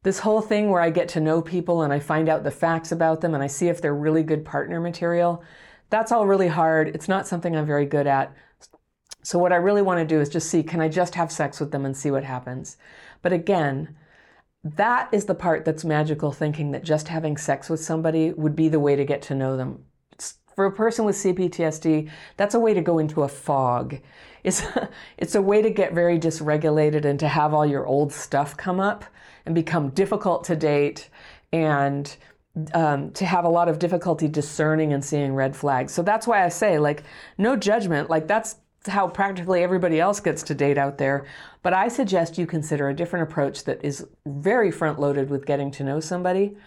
[0.03, 2.91] this whole thing where I get to know people and I find out the facts
[2.91, 5.45] about them and I see if they're really good partner material,
[5.89, 6.89] that's all really hard.
[6.89, 8.35] It's not something I'm very good at.
[9.23, 11.61] So, what I really want to do is just see can I just have sex
[11.61, 12.75] with them and see what happens?
[13.27, 13.93] But again,
[14.63, 18.69] that is the part that's magical thinking that just having sex with somebody would be
[18.69, 19.83] the way to get to know them.
[20.55, 23.99] for a person with CPTSD, that's a way to go into a fog.
[24.45, 24.63] It's,
[25.17, 28.79] it's a way to get very dysregulated and to have all your old stuff come
[28.79, 29.03] up
[29.45, 31.09] and become difficult to date
[31.51, 32.15] and
[32.73, 35.91] um, to have a lot of difficulty discerning and seeing red flags.
[35.91, 37.03] So that's why I say, like,
[37.37, 38.09] no judgment.
[38.09, 38.55] Like, that's
[38.87, 41.25] how practically everybody else gets to date out there.
[41.63, 45.71] But I suggest you consider a different approach that is very front loaded with getting
[45.71, 46.57] to know somebody,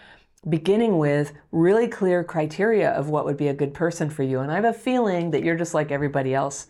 [0.47, 4.39] beginning with really clear criteria of what would be a good person for you.
[4.39, 6.67] And I have a feeling that you're just like everybody else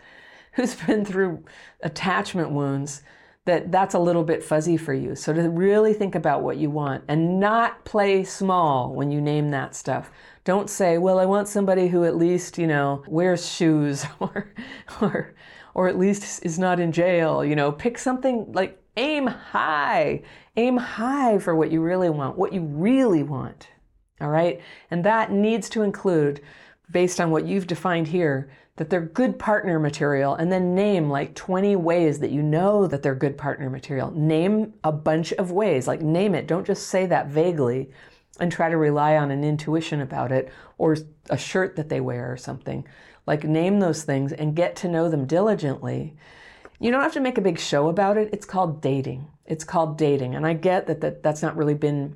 [0.53, 1.43] who's been through
[1.81, 3.03] attachment wounds
[3.45, 5.15] that that's a little bit fuzzy for you.
[5.15, 9.49] So to really think about what you want and not play small when you name
[9.49, 10.11] that stuff.
[10.43, 14.53] Don't say, "Well, I want somebody who at least, you know, wears shoes or
[15.01, 15.33] or
[15.73, 20.21] or at least is not in jail." You know, pick something like aim high.
[20.57, 23.69] Aim high for what you really want, what you really want.
[24.19, 24.61] All right?
[24.91, 26.41] And that needs to include
[26.91, 31.35] based on what you've defined here that they're good partner material and then name like
[31.35, 34.09] 20 ways that you know that they're good partner material.
[34.09, 36.47] Name a bunch of ways, like name it.
[36.47, 37.91] Don't just say that vaguely
[38.39, 40.97] and try to rely on an intuition about it or
[41.29, 42.83] a shirt that they wear or something.
[43.27, 46.15] Like name those things and get to know them diligently.
[46.79, 48.31] You don't have to make a big show about it.
[48.33, 49.27] It's called dating.
[49.45, 50.33] It's called dating.
[50.33, 52.15] And I get that, that that's not really been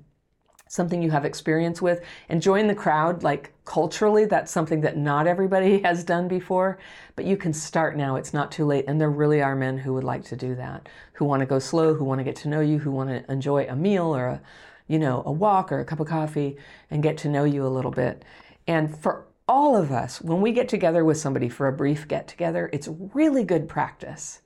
[0.68, 5.28] something you have experience with and join the crowd like culturally that's something that not
[5.28, 6.78] everybody has done before
[7.16, 9.93] but you can start now it's not too late and there really are men who
[9.93, 12.47] would like to do that who want to go slow who want to get to
[12.47, 14.41] know you who want to enjoy a meal or a
[14.88, 16.57] you know a walk or a cup of coffee
[16.89, 18.24] and get to know you a little bit.
[18.68, 22.28] And for all of us when we get together with somebody for a brief get
[22.28, 24.41] together it's really good practice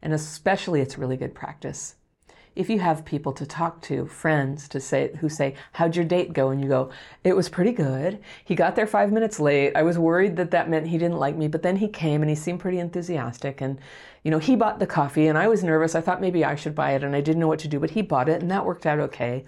[0.00, 1.96] and especially it's really good practice
[2.56, 6.32] if you have people to talk to, friends to say who say, "How'd your date
[6.32, 6.90] go?" and you go,
[7.22, 8.18] "It was pretty good.
[8.44, 9.76] He got there 5 minutes late.
[9.76, 12.30] I was worried that that meant he didn't like me, but then he came and
[12.30, 13.78] he seemed pretty enthusiastic and
[14.26, 15.94] you know, he bought the coffee and I was nervous.
[15.94, 17.90] I thought maybe I should buy it and I didn't know what to do, but
[17.90, 19.44] he bought it and that worked out okay.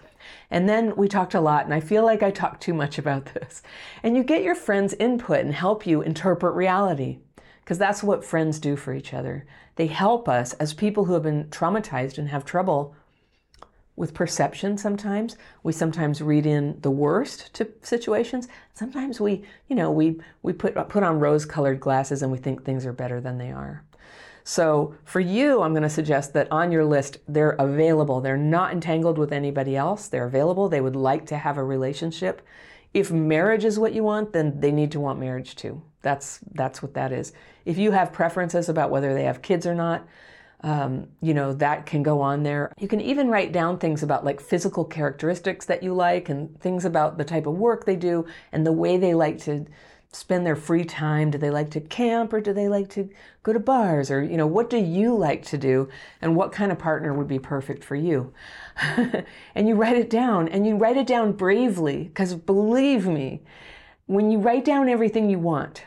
[0.52, 3.24] And then we talked a lot and I feel like I talked too much about
[3.34, 3.60] this.
[4.04, 7.18] And you get your friends' input and help you interpret reality
[7.64, 9.44] because that's what friends do for each other.
[9.74, 12.94] They help us as people who have been traumatized and have trouble
[13.98, 15.36] with perception sometimes.
[15.62, 18.48] We sometimes read in the worst to situations.
[18.72, 22.64] Sometimes we, you know, we, we put, put on rose colored glasses and we think
[22.64, 23.84] things are better than they are.
[24.44, 28.22] So for you, I'm going to suggest that on your list, they're available.
[28.22, 30.08] They're not entangled with anybody else.
[30.08, 30.70] They're available.
[30.70, 32.40] They would like to have a relationship.
[32.94, 35.82] If marriage is what you want, then they need to want marriage too.
[36.00, 37.34] That's that's what that is.
[37.66, 40.06] If you have preferences about whether they have kids or not,
[40.62, 42.72] um, you know that can go on there.
[42.78, 46.84] You can even write down things about like physical characteristics that you like and things
[46.84, 49.66] about the type of work they do and the way they like to
[50.12, 51.30] spend their free time?
[51.30, 53.08] Do they like to camp or do they like to
[53.42, 54.10] go to bars?
[54.10, 55.88] Or, you know, what do you like to do?
[56.22, 58.32] And what kind of partner would be perfect for you?
[59.54, 63.42] and you write it down and you write it down bravely because believe me,
[64.06, 65.82] when you write down everything you want,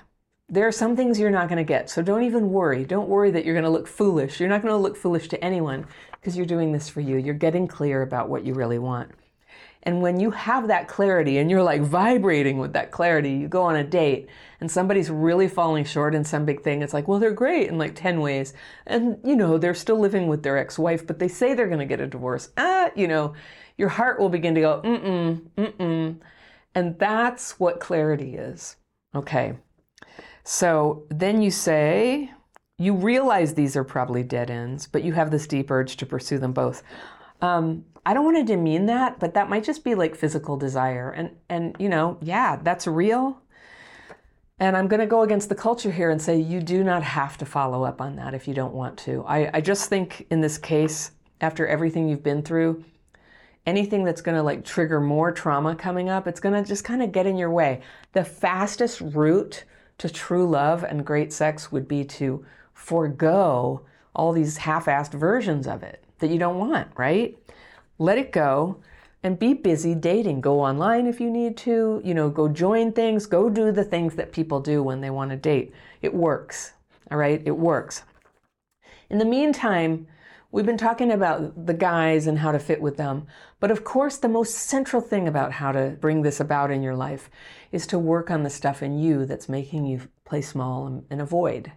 [0.51, 1.89] there are some things you're not going to get.
[1.89, 2.83] So don't even worry.
[2.83, 4.39] Don't worry that you're going to look foolish.
[4.39, 7.15] You're not going to look foolish to anyone because you're doing this for you.
[7.15, 9.11] You're getting clear about what you really want.
[9.83, 13.63] And when you have that clarity and you're like vibrating with that clarity, you go
[13.63, 14.27] on a date
[14.59, 16.81] and somebody's really falling short in some big thing.
[16.81, 18.53] It's like, well, they're great in like 10 ways.
[18.85, 21.79] And, you know, they're still living with their ex wife, but they say they're going
[21.79, 22.49] to get a divorce.
[22.57, 23.33] Ah, you know,
[23.77, 26.17] your heart will begin to go, mm mm, mm mm.
[26.75, 28.75] And that's what clarity is.
[29.15, 29.55] Okay.
[30.43, 32.31] So then you say,
[32.77, 36.39] you realize these are probably dead ends, but you have this deep urge to pursue
[36.39, 36.83] them both.
[37.41, 41.11] Um, I don't want to demean that, but that might just be like physical desire.
[41.11, 43.39] And and you know, yeah, that's real.
[44.59, 47.37] And I'm going to go against the culture here and say you do not have
[47.39, 49.23] to follow up on that if you don't want to.
[49.27, 51.11] I, I just think in this case,
[51.41, 52.83] after everything you've been through,
[53.65, 57.01] anything that's going to like trigger more trauma coming up, it's going to just kind
[57.01, 57.81] of get in your way.
[58.13, 59.63] The fastest route
[60.01, 63.81] to true love and great sex would be to forego
[64.13, 67.37] all these half assed versions of it that you don't want, right?
[68.01, 68.77] let it go
[69.21, 70.41] and be busy dating.
[70.41, 74.15] Go online if you need to, you know, go join things, go do the things
[74.15, 75.71] that people do when they want to date.
[76.01, 76.73] It works.
[77.11, 77.41] All right?
[77.45, 78.01] It works.
[79.11, 80.07] In the meantime,
[80.51, 83.27] we've been talking about the guys and how to fit with them.
[83.59, 86.95] But of course, the most central thing about how to bring this about in your
[86.95, 87.29] life
[87.71, 91.21] is to work on the stuff in you that's making you play small and, and
[91.21, 91.71] avoid.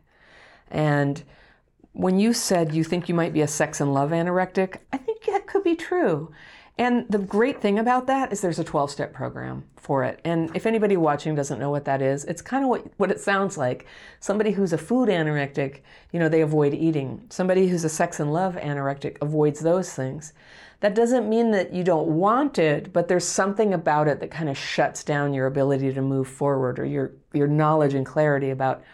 [0.70, 1.22] And
[1.92, 5.24] when you said you think you might be a sex and love anorectic, I think
[5.26, 6.32] that could be true.
[6.76, 10.20] And the great thing about that is there's a 12 step program for it.
[10.24, 13.20] And if anybody watching doesn't know what that is, it's kind of what, what it
[13.20, 13.86] sounds like.
[14.18, 17.26] Somebody who's a food anorectic, you know, they avoid eating.
[17.30, 20.32] Somebody who's a sex and love anorectic avoids those things.
[20.84, 24.50] That doesn't mean that you don't want it, but there's something about it that kind
[24.50, 28.84] of shuts down your ability to move forward or your, your knowledge and clarity about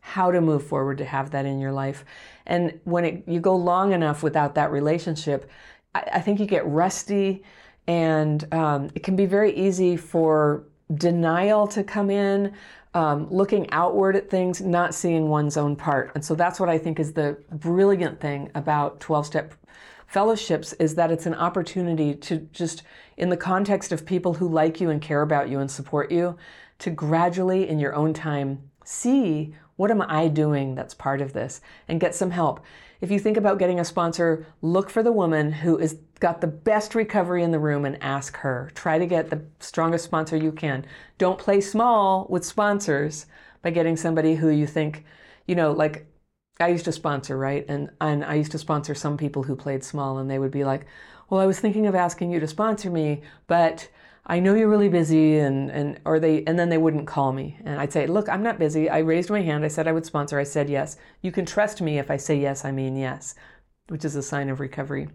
[0.00, 2.06] how to move forward to have that in your life.
[2.46, 5.50] And when it, you go long enough without that relationship,
[5.94, 7.42] I, I think you get rusty,
[7.86, 10.64] and um, it can be very easy for
[10.94, 12.54] denial to come in,
[12.94, 16.10] um, looking outward at things, not seeing one's own part.
[16.14, 19.54] And so that's what I think is the brilliant thing about 12 step
[20.14, 22.84] fellowships is that it's an opportunity to just,
[23.16, 26.36] in the context of people who like you and care about you and support you,
[26.78, 31.60] to gradually, in your own time, see what am I doing that's part of this?
[31.88, 32.60] And get some help.
[33.00, 36.46] If you think about getting a sponsor, look for the woman who has got the
[36.46, 38.70] best recovery in the room and ask her.
[38.76, 40.86] Try to get the strongest sponsor you can.
[41.18, 43.26] Don't play small with sponsors
[43.62, 45.04] by getting somebody who you think,
[45.48, 46.06] you know, like
[46.60, 47.64] I used to sponsor, right?
[47.68, 50.64] And and I used to sponsor some people who played small and they would be
[50.64, 50.86] like,
[51.28, 53.88] "Well, I was thinking of asking you to sponsor me, but
[54.26, 57.58] I know you're really busy and, and or they and then they wouldn't call me.
[57.64, 58.88] And I'd say, look, I'm not busy.
[58.88, 59.64] I raised my hand.
[59.64, 60.38] I said I would sponsor.
[60.38, 60.96] I said yes.
[61.20, 63.34] You can trust me if I say yes, I mean yes,
[63.88, 65.08] which is a sign of recovery.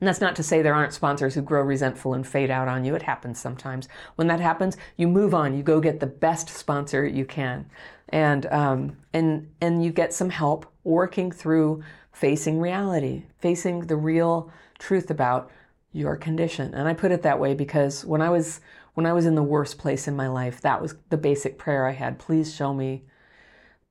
[0.00, 2.84] And that's not to say there aren't sponsors who grow resentful and fade out on
[2.84, 2.94] you.
[2.94, 3.88] It happens sometimes.
[4.16, 5.56] When that happens, you move on.
[5.56, 7.70] You go get the best sponsor you can,
[8.08, 11.82] and um, and and you get some help working through
[12.12, 15.50] facing reality, facing the real truth about
[15.92, 16.74] your condition.
[16.74, 18.60] And I put it that way because when I was
[18.94, 21.86] when I was in the worst place in my life, that was the basic prayer
[21.86, 22.18] I had.
[22.18, 23.04] Please show me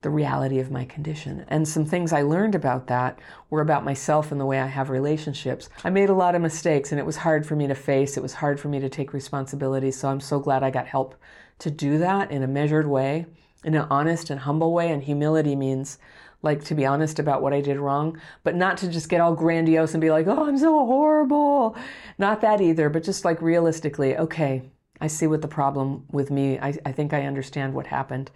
[0.01, 1.45] the reality of my condition.
[1.47, 3.17] And some things I learned about that
[3.49, 5.67] were about myself and the way I have relationships.
[5.83, 8.21] I made a lot of mistakes and it was hard for me to face, it
[8.21, 9.89] was hard for me to take responsibility.
[9.89, 11.15] So I'm so glad I got help
[11.57, 13.25] to do that in a measured way,
[13.65, 14.91] in an honest and humble way.
[14.91, 15.97] And humility means
[16.41, 19.35] like to be honest about what I did wrong, but not to just get all
[19.35, 21.75] grandiose and be like, oh, I'm so horrible.
[22.17, 24.61] Not that either, but just like realistically, okay,
[25.01, 28.31] I see what the problem with me, I, I think I understand what happened.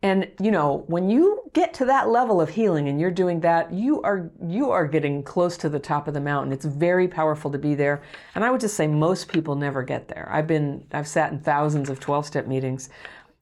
[0.00, 3.72] And you know, when you get to that level of healing and you're doing that,
[3.72, 6.52] you are you are getting close to the top of the mountain.
[6.52, 8.00] It's very powerful to be there.
[8.36, 10.28] And I would just say most people never get there.
[10.30, 12.90] I've been I've sat in thousands of 12-step meetings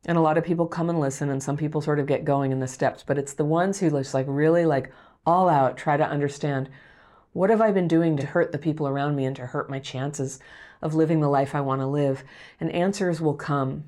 [0.07, 2.53] and a lot of people come and listen and some people sort of get going
[2.53, 4.91] in the steps, but it's the ones who just like really like
[5.27, 6.71] all out try to understand
[7.33, 9.79] what have I been doing to hurt the people around me and to hurt my
[9.79, 10.39] chances
[10.81, 12.25] of living the life I want to live?
[12.59, 13.85] And answers will come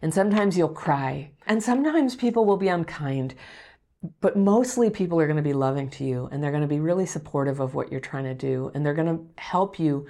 [0.00, 1.30] and sometimes you'll cry.
[1.46, 3.34] And sometimes people will be unkind.
[4.20, 6.80] But mostly people are going to be loving to you and they're going to be
[6.80, 8.72] really supportive of what you're trying to do.
[8.74, 10.06] And they're going to help you.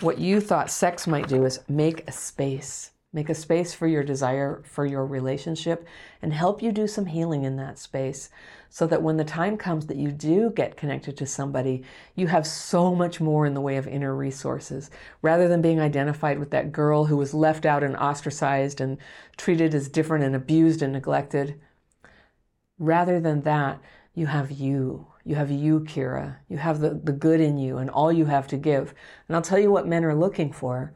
[0.00, 2.90] What you thought sex might do is make a space.
[3.14, 5.86] Make a space for your desire for your relationship
[6.22, 8.30] and help you do some healing in that space
[8.70, 11.82] so that when the time comes that you do get connected to somebody,
[12.14, 14.90] you have so much more in the way of inner resources.
[15.20, 18.96] Rather than being identified with that girl who was left out and ostracized and
[19.36, 21.60] treated as different and abused and neglected,
[22.78, 23.78] rather than that,
[24.14, 25.06] you have you.
[25.24, 26.36] You have you, Kira.
[26.48, 28.94] You have the, the good in you and all you have to give.
[29.28, 30.94] And I'll tell you what men are looking for.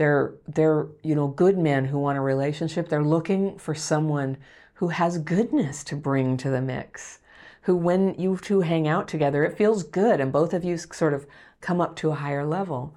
[0.00, 2.88] They're, they're, you know, good men who want a relationship.
[2.88, 4.38] They're looking for someone
[4.72, 7.18] who has goodness to bring to the mix,
[7.60, 11.12] who, when you two hang out together, it feels good and both of you sort
[11.12, 11.26] of
[11.60, 12.94] come up to a higher level.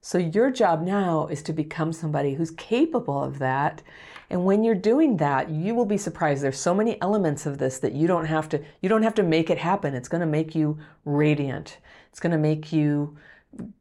[0.00, 3.82] So, your job now is to become somebody who's capable of that.
[4.28, 6.42] And when you're doing that, you will be surprised.
[6.42, 9.22] There's so many elements of this that you don't have to you don't have to
[9.22, 9.94] make it happen.
[9.94, 11.78] It's going to make you radiant.
[12.10, 13.16] It's going to make you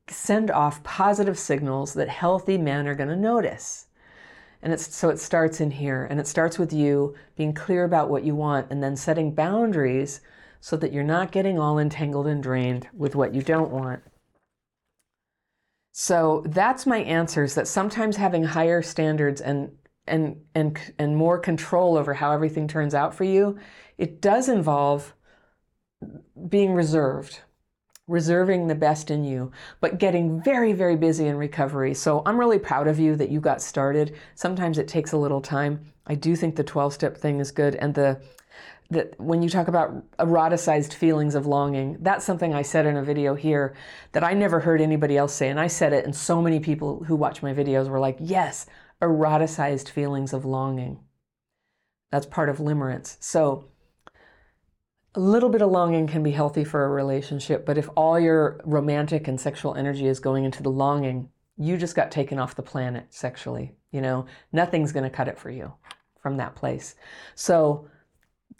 [0.07, 3.87] send off positive signals that healthy men are going to notice.
[4.61, 8.09] And it's so it starts in here and it starts with you being clear about
[8.09, 10.21] what you want and then setting boundaries
[10.59, 14.01] so that you're not getting all entangled and drained with what you don't want.
[15.93, 19.71] So that's my answers that sometimes having higher standards and
[20.07, 23.57] and and and more control over how everything turns out for you,
[23.97, 25.13] it does involve
[26.47, 27.41] being reserved
[28.09, 31.93] reserving the best in you, but getting very, very busy in recovery.
[31.93, 34.15] So I'm really proud of you that you got started.
[34.35, 35.85] Sometimes it takes a little time.
[36.07, 37.75] I do think the 12 step thing is good.
[37.75, 38.19] And the,
[38.89, 43.03] that when you talk about eroticized feelings of longing, that's something I said in a
[43.03, 43.75] video here
[44.13, 45.49] that I never heard anybody else say.
[45.49, 48.65] And I said it, and so many people who watch my videos were like, yes,
[49.01, 50.99] eroticized feelings of longing.
[52.11, 53.17] That's part of limerence.
[53.19, 53.65] So
[55.15, 58.61] a little bit of longing can be healthy for a relationship, but if all your
[58.63, 62.63] romantic and sexual energy is going into the longing, you just got taken off the
[62.63, 63.75] planet sexually.
[63.91, 65.73] You know, nothing's going to cut it for you
[66.21, 66.95] from that place.
[67.35, 67.87] So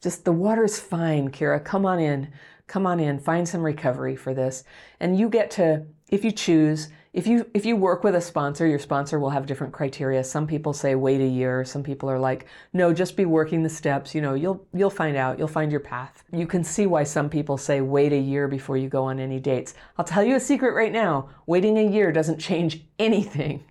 [0.02, 1.64] just the water's fine, Kira.
[1.64, 2.32] Come on in.
[2.68, 3.20] Come on in.
[3.20, 4.64] Find some recovery for this.
[5.00, 8.68] And you get to, if you choose, if you if you work with a sponsor
[8.68, 10.24] your sponsor will have different criteria.
[10.24, 11.66] Some people say wait a year.
[11.66, 14.14] Some people are like no just be working the steps.
[14.14, 15.40] You know you'll you'll find out.
[15.40, 16.24] You'll find your path.
[16.32, 19.40] You can see why some people say wait a year before you go on any
[19.40, 19.74] dates.
[19.98, 21.30] I'll tell you a secret right now.
[21.48, 23.64] Waiting a year doesn't change anything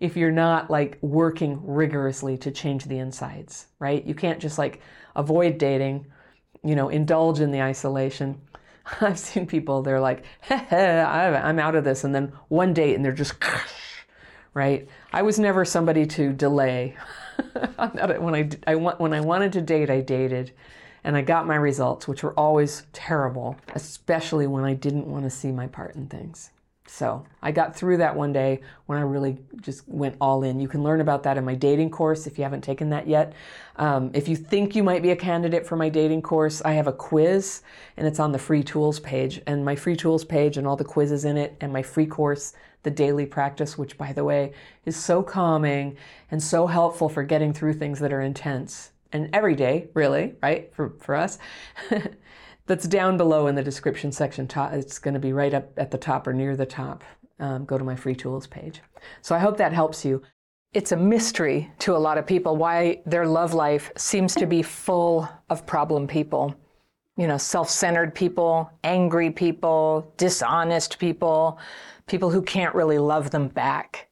[0.00, 4.04] if you're not like working rigorously to change the insides right?
[4.06, 4.80] You can't just like
[5.14, 6.06] avoid dating
[6.64, 8.40] you know indulge in the isolation
[9.00, 12.04] I've seen people, they're like, I'm out of this.
[12.04, 13.34] And then one date and they're just,
[14.54, 14.88] right?
[15.12, 16.96] I was never somebody to delay.
[18.18, 20.52] when I, I, when I wanted to date, I dated
[21.04, 25.30] and I got my results, which were always terrible, especially when I didn't want to
[25.30, 26.50] see my part in things.
[26.86, 30.60] So I got through that one day when I really just went all in.
[30.60, 33.32] You can learn about that in my dating course if you haven't taken that yet.
[33.76, 36.86] Um, if you think you might be a candidate for my dating course, I have
[36.86, 37.62] a quiz
[37.96, 39.42] and it's on the free tools page.
[39.46, 42.54] And my free tools page and all the quizzes in it, and my free course,
[42.82, 44.52] the daily practice, which by the way
[44.84, 45.96] is so calming
[46.30, 50.72] and so helpful for getting through things that are intense and every day, really, right?
[50.74, 51.38] For, for us.
[52.66, 54.48] that's down below in the description section.
[54.72, 57.04] It's going to be right up at the top or near the top.
[57.38, 58.80] Um, go to my free tools page.
[59.22, 60.22] So I hope that helps you.
[60.72, 64.62] It's a mystery to a lot of people why their love life seems to be
[64.62, 66.54] full of problem people.
[67.16, 71.58] You know, self centered people, angry people, dishonest people,
[72.06, 74.05] people who can't really love them back.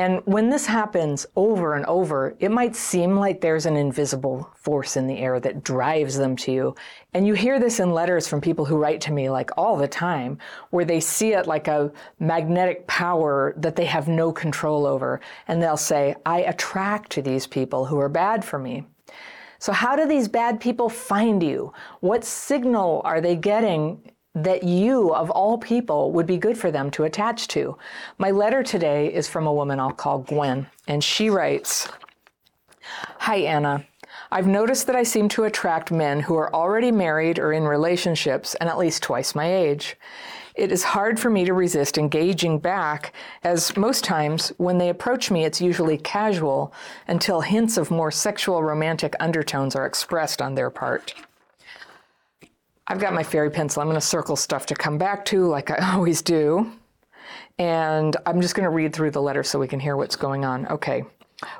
[0.00, 4.96] And when this happens over and over, it might seem like there's an invisible force
[4.96, 6.74] in the air that drives them to you.
[7.12, 9.86] And you hear this in letters from people who write to me like all the
[9.86, 10.38] time,
[10.70, 15.20] where they see it like a magnetic power that they have no control over.
[15.48, 18.86] And they'll say, I attract to these people who are bad for me.
[19.58, 21.74] So, how do these bad people find you?
[22.00, 24.00] What signal are they getting
[24.34, 27.76] that you, of all people, would be good for them to attach to.
[28.18, 31.88] My letter today is from a woman I'll call Gwen, and she writes
[33.18, 33.84] Hi, Anna.
[34.32, 38.54] I've noticed that I seem to attract men who are already married or in relationships
[38.56, 39.96] and at least twice my age.
[40.54, 43.12] It is hard for me to resist engaging back,
[43.42, 46.72] as most times when they approach me, it's usually casual
[47.08, 51.14] until hints of more sexual romantic undertones are expressed on their part.
[52.90, 53.80] I've got my fairy pencil.
[53.80, 56.72] I'm going to circle stuff to come back to, like I always do.
[57.56, 60.44] And I'm just going to read through the letter so we can hear what's going
[60.44, 60.66] on.
[60.66, 61.04] Okay.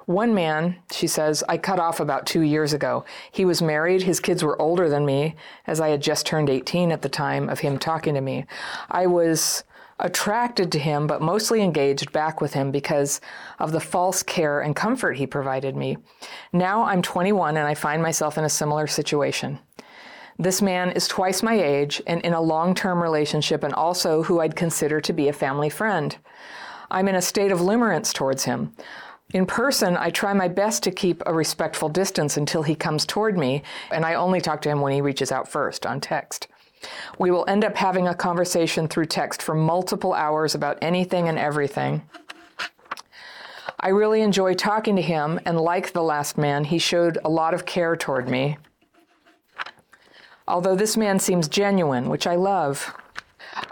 [0.07, 3.05] One man, she says, I cut off about two years ago.
[3.31, 4.03] He was married.
[4.03, 5.37] His kids were older than me,
[5.69, 8.45] as I had just turned 18 at the time of him talking to me.
[8.91, 9.63] I was
[10.01, 13.21] attracted to him, but mostly engaged back with him because
[13.61, 15.97] of the false care and comfort he provided me.
[16.53, 19.61] Now I'm 21 and I find myself in a similar situation.
[20.41, 24.41] This man is twice my age and in a long term relationship, and also who
[24.41, 26.17] I'd consider to be a family friend.
[26.91, 28.73] I'm in a state of limerence towards him.
[29.35, 33.37] In person, I try my best to keep a respectful distance until he comes toward
[33.37, 36.49] me, and I only talk to him when he reaches out first on text.
[37.19, 41.39] We will end up having a conversation through text for multiple hours about anything and
[41.39, 42.01] everything.
[43.79, 47.53] I really enjoy talking to him, and like the last man, he showed a lot
[47.53, 48.57] of care toward me
[50.49, 52.95] although this man seems genuine, which I love.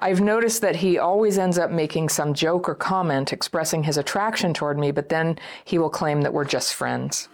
[0.01, 4.53] I've noticed that he always ends up making some joke or comment expressing his attraction
[4.53, 7.29] toward me, but then he will claim that we're just friends.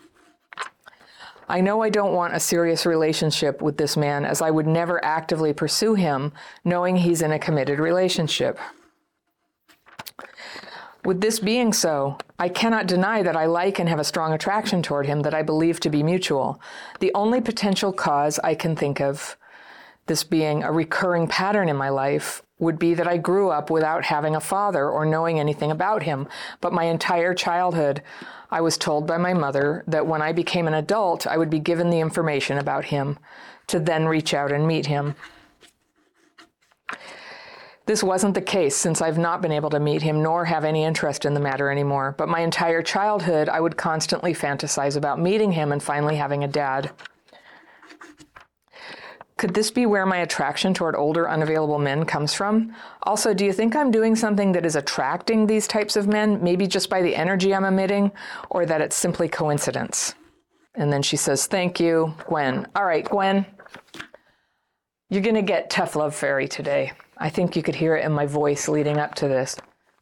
[1.49, 5.05] I know I don't want a serious relationship with this man as I would never
[5.05, 6.33] actively pursue him
[6.65, 8.59] knowing he's in a committed relationship.
[11.05, 14.83] With this being so, I cannot deny that I like and have a strong attraction
[14.83, 16.59] toward him that I believe to be mutual.
[17.01, 19.37] The only potential cause I can think of,
[20.07, 24.05] this being a recurring pattern in my life, would be that I grew up without
[24.05, 26.27] having a father or knowing anything about him.
[26.63, 28.03] But my entire childhood,
[28.51, 31.59] I was told by my mother that when I became an adult, I would be
[31.59, 33.19] given the information about him
[33.67, 35.17] to then reach out and meet him.
[37.87, 40.85] This wasn't the case since I've not been able to meet him nor have any
[40.85, 45.53] interest in the matter anymore, but my entire childhood I would constantly fantasize about meeting
[45.53, 46.93] him and finally having a dad.
[49.37, 52.75] Could this be where my attraction toward older, unavailable men comes from?
[53.03, 56.67] Also, do you think I'm doing something that is attracting these types of men, maybe
[56.67, 58.13] just by the energy I'm emitting,
[58.49, 60.15] or that it's simply coincidence?
[60.77, 62.67] And then she says, Thank you, Gwen.
[62.75, 63.45] All right, Gwen,
[65.11, 66.93] you're going to get tough love fairy today.
[67.19, 69.57] I think you could hear it in my voice leading up to this.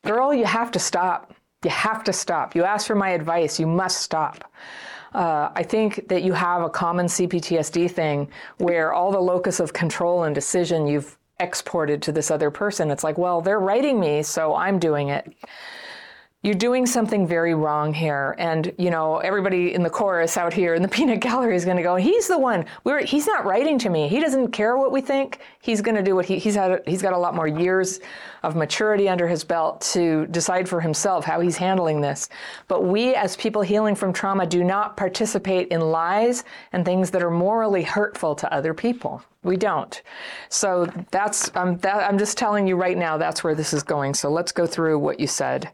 [0.04, 1.34] Girl, you have to stop.
[1.64, 2.54] You have to stop.
[2.56, 3.60] You asked for my advice.
[3.60, 4.50] You must stop.
[5.14, 9.72] Uh, I think that you have a common CPTSD thing where all the locus of
[9.72, 12.90] control and decision you've exported to this other person.
[12.90, 15.32] It's like, well, they're writing me, so I'm doing it
[16.42, 18.34] you're doing something very wrong here.
[18.36, 21.76] And, you know, everybody in the chorus out here in the peanut gallery is going
[21.76, 22.64] to go, he's the one.
[22.82, 24.08] We're, he's not writing to me.
[24.08, 25.38] He doesn't care what we think.
[25.60, 28.00] He's going to do what he, he's had, he's got a lot more years
[28.42, 32.28] of maturity under his belt to decide for himself how he's handling this.
[32.66, 37.22] But we, as people healing from trauma, do not participate in lies and things that
[37.22, 39.22] are morally hurtful to other people.
[39.44, 40.02] We don't.
[40.48, 44.14] So that's, um, that, I'm just telling you right now, that's where this is going.
[44.14, 45.70] So let's go through what you said.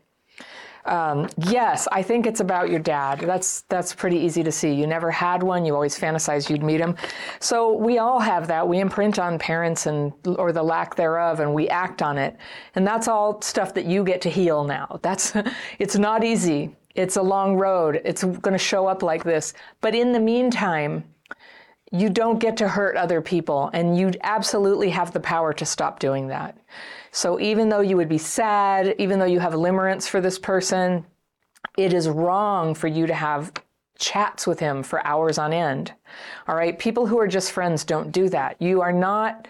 [0.89, 3.21] Um, yes, I think it's about your dad.
[3.21, 4.73] That's that's pretty easy to see.
[4.73, 5.67] You never had one.
[5.67, 6.97] You always fantasized you'd meet him.
[7.41, 8.67] So we all have that.
[8.67, 12.37] We imprint on parents and or the lack thereof, and we act on it.
[12.75, 14.99] And that's all stuff that you get to heal now.
[15.03, 15.35] That's
[15.79, 16.75] it's not easy.
[16.95, 18.01] It's a long road.
[18.05, 19.53] It's going to show up like this.
[19.83, 21.05] But in the meantime,
[21.93, 26.01] you don't get to hurt other people, and you absolutely have the power to stop
[26.01, 26.59] doing that.
[27.19, 31.05] So even though you would be sad, even though you have limerence for this person,
[31.77, 33.53] it is wrong for you to have
[33.99, 35.93] chats with him for hours on end.
[36.47, 36.79] All right.
[36.79, 38.63] People who are just friends don't do that.
[38.63, 39.49] You are not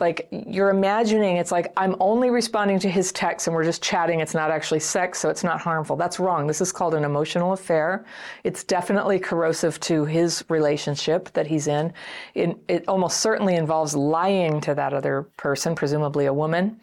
[0.00, 4.18] like you're imagining it's like I'm only responding to his text and we're just chatting.
[4.18, 5.94] It's not actually sex, so it's not harmful.
[5.94, 6.48] That's wrong.
[6.48, 8.04] This is called an emotional affair.
[8.42, 11.92] It's definitely corrosive to his relationship that he's in.
[12.34, 16.80] It, it almost certainly involves lying to that other person, presumably a woman.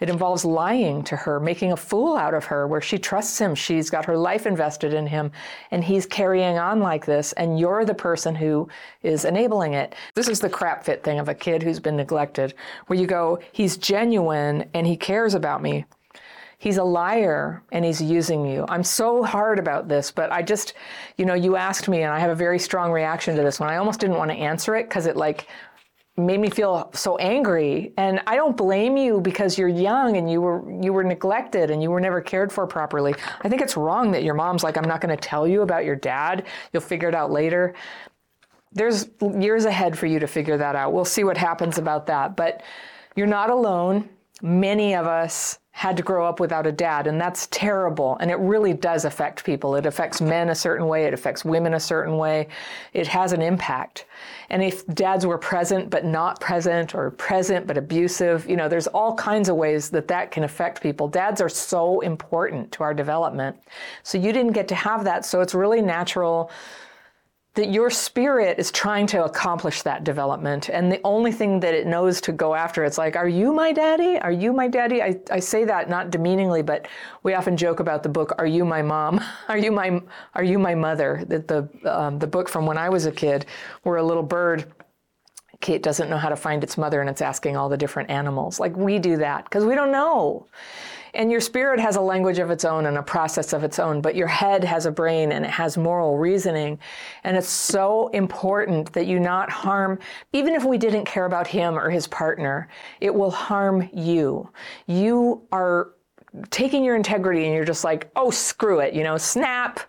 [0.00, 3.54] It involves lying to her, making a fool out of her, where she trusts him.
[3.54, 5.32] She's got her life invested in him,
[5.70, 8.68] and he's carrying on like this, and you're the person who
[9.02, 9.94] is enabling it.
[10.14, 12.54] This is the crap fit thing of a kid who's been neglected,
[12.86, 15.84] where you go, he's genuine and he cares about me.
[16.60, 18.64] He's a liar and he's using you.
[18.68, 20.74] I'm so hard about this, but I just,
[21.16, 23.68] you know, you asked me and I have a very strong reaction to this one.
[23.68, 25.46] I almost didn't want to answer it because it like
[26.18, 30.40] made me feel so angry and i don't blame you because you're young and you
[30.40, 34.10] were you were neglected and you were never cared for properly i think it's wrong
[34.10, 37.08] that your mom's like i'm not going to tell you about your dad you'll figure
[37.08, 37.74] it out later
[38.72, 39.08] there's
[39.38, 42.62] years ahead for you to figure that out we'll see what happens about that but
[43.14, 44.08] you're not alone
[44.42, 48.16] many of us had to grow up without a dad, and that's terrible.
[48.20, 49.76] And it really does affect people.
[49.76, 52.48] It affects men a certain way, it affects women a certain way.
[52.92, 54.04] It has an impact.
[54.50, 58.86] And if dads were present but not present, or present but abusive, you know, there's
[58.86, 61.06] all kinds of ways that that can affect people.
[61.08, 63.56] Dads are so important to our development.
[64.02, 66.50] So you didn't get to have that, so it's really natural
[67.58, 70.68] that your spirit is trying to accomplish that development.
[70.68, 73.72] And the only thing that it knows to go after it's like are you my
[73.72, 74.16] daddy?
[74.20, 75.02] Are you my daddy?
[75.02, 76.86] I, I say that not demeaningly but
[77.24, 79.20] we often joke about the book are you my mom?
[79.48, 80.00] Are you my
[80.36, 81.24] are you my mother?
[81.26, 83.46] The, the, um, the book from when i was a kid
[83.82, 84.72] where a little bird
[85.60, 88.60] Kate doesn't know how to find its mother and it's asking all the different animals.
[88.60, 90.46] Like we do that because we don't know.
[91.14, 94.00] And your spirit has a language of its own and a process of its own,
[94.00, 96.78] but your head has a brain and it has moral reasoning.
[97.24, 99.98] And it's so important that you not harm,
[100.32, 102.68] even if we didn't care about him or his partner,
[103.00, 104.50] it will harm you.
[104.86, 105.92] You are
[106.50, 109.80] taking your integrity and you're just like, oh, screw it, you know, snap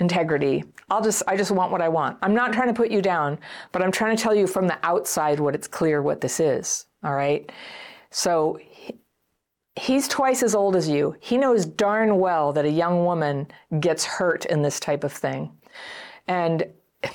[0.00, 0.64] integrity.
[0.88, 2.18] I'll just I just want what I want.
[2.22, 3.38] I'm not trying to put you down,
[3.72, 6.86] but I'm trying to tell you from the outside what it's clear what this is.
[7.02, 7.50] All right?
[8.10, 8.58] So
[9.76, 11.16] he's twice as old as you.
[11.20, 13.48] He knows darn well that a young woman
[13.78, 15.50] gets hurt in this type of thing.
[16.26, 16.66] And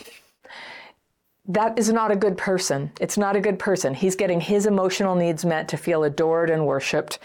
[1.48, 2.92] that is not a good person.
[3.00, 3.94] It's not a good person.
[3.94, 7.20] He's getting his emotional needs met to feel adored and worshiped.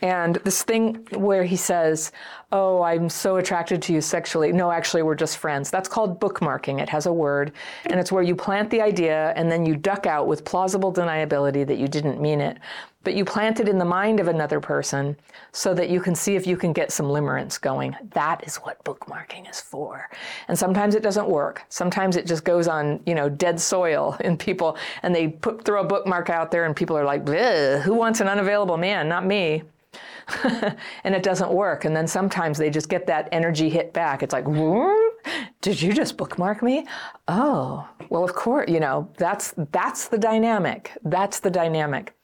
[0.00, 2.10] And this thing where he says,
[2.52, 4.52] Oh, I'm so attracted to you sexually.
[4.52, 5.70] No, actually, we're just friends.
[5.70, 6.80] That's called bookmarking.
[6.80, 7.52] It has a word.
[7.86, 11.66] And it's where you plant the idea and then you duck out with plausible deniability
[11.66, 12.58] that you didn't mean it
[13.06, 15.16] but you plant it in the mind of another person
[15.52, 17.94] so that you can see if you can get some limerence going.
[18.10, 20.10] That is what bookmarking is for.
[20.48, 21.62] And sometimes it doesn't work.
[21.68, 25.82] Sometimes it just goes on, you know, dead soil in people and they put throw
[25.82, 29.08] a bookmark out there and people are like, who wants an unavailable man?
[29.08, 29.62] Not me.
[31.04, 31.84] and it doesn't work.
[31.84, 34.22] And then sometimes they just get that energy hit back.
[34.22, 34.46] It's like,
[35.60, 36.86] did you just bookmark me?
[37.28, 40.92] Oh, well, of course, you know, that's, that's the dynamic.
[41.04, 42.14] That's the dynamic.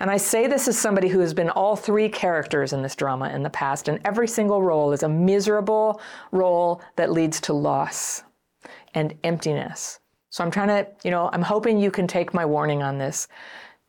[0.00, 3.30] And I say this as somebody who has been all three characters in this drama
[3.30, 6.00] in the past, and every single role is a miserable
[6.32, 8.22] role that leads to loss
[8.94, 10.00] and emptiness.
[10.30, 13.28] So I'm trying to, you know, I'm hoping you can take my warning on this.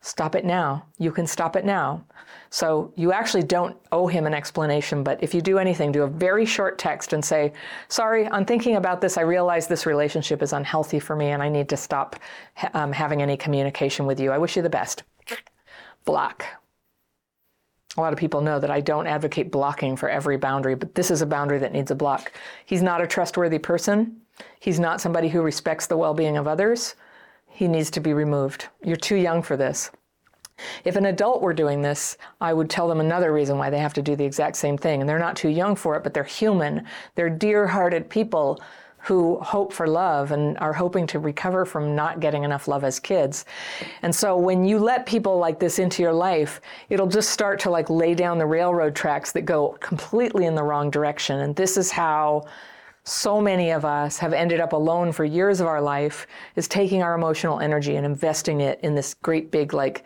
[0.00, 0.86] Stop it now.
[0.98, 2.04] You can stop it now.
[2.50, 6.08] So you actually don't owe him an explanation, but if you do anything, do a
[6.08, 7.52] very short text and say,
[7.88, 11.48] Sorry, on thinking about this, I realize this relationship is unhealthy for me and I
[11.48, 12.16] need to stop
[12.74, 14.30] um, having any communication with you.
[14.30, 15.02] I wish you the best.
[16.04, 16.44] Block.
[17.96, 21.10] A lot of people know that I don't advocate blocking for every boundary, but this
[21.10, 22.32] is a boundary that needs a block.
[22.64, 24.20] He's not a trustworthy person.
[24.60, 26.94] He's not somebody who respects the well being of others.
[27.48, 28.68] He needs to be removed.
[28.84, 29.90] You're too young for this.
[30.84, 33.94] If an adult were doing this, I would tell them another reason why they have
[33.94, 35.00] to do the exact same thing.
[35.00, 36.84] And they're not too young for it, but they're human.
[37.14, 38.60] They're dear hearted people
[39.00, 42.98] who hope for love and are hoping to recover from not getting enough love as
[42.98, 43.44] kids.
[44.02, 47.70] And so when you let people like this into your life, it'll just start to
[47.70, 51.40] like lay down the railroad tracks that go completely in the wrong direction.
[51.40, 52.44] And this is how
[53.04, 57.02] so many of us have ended up alone for years of our life is taking
[57.02, 60.04] our emotional energy and investing it in this great big like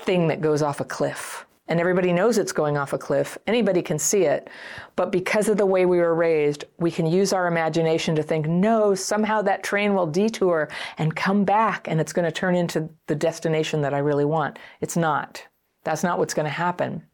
[0.00, 1.46] thing that goes off a cliff.
[1.70, 3.38] And everybody knows it's going off a cliff.
[3.46, 4.50] Anybody can see it.
[4.96, 8.48] But because of the way we were raised, we can use our imagination to think,
[8.48, 12.88] no, somehow that train will detour and come back and it's going to turn into
[13.06, 14.58] the destination that I really want.
[14.80, 15.46] It's not.
[15.84, 17.04] That's not what's going to happen.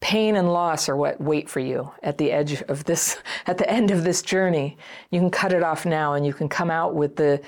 [0.00, 3.16] Pain and loss are what wait for you at the edge of this,
[3.46, 4.76] at the end of this journey.
[5.10, 7.40] You can cut it off now and you can come out with the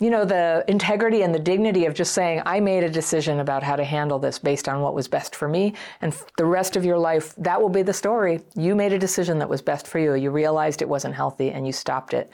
[0.00, 3.62] you know, the integrity and the dignity of just saying, I made a decision about
[3.62, 5.74] how to handle this based on what was best for me.
[6.00, 8.40] And the rest of your life, that will be the story.
[8.56, 10.14] You made a decision that was best for you.
[10.14, 12.30] You realized it wasn't healthy and you stopped it.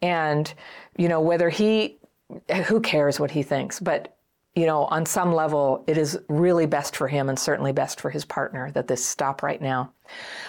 [0.00, 0.52] And,
[0.96, 1.98] you know, whether he,
[2.66, 4.14] who cares what he thinks, but
[4.54, 8.10] you know, on some level, it is really best for him and certainly best for
[8.10, 9.92] his partner that this stop right now.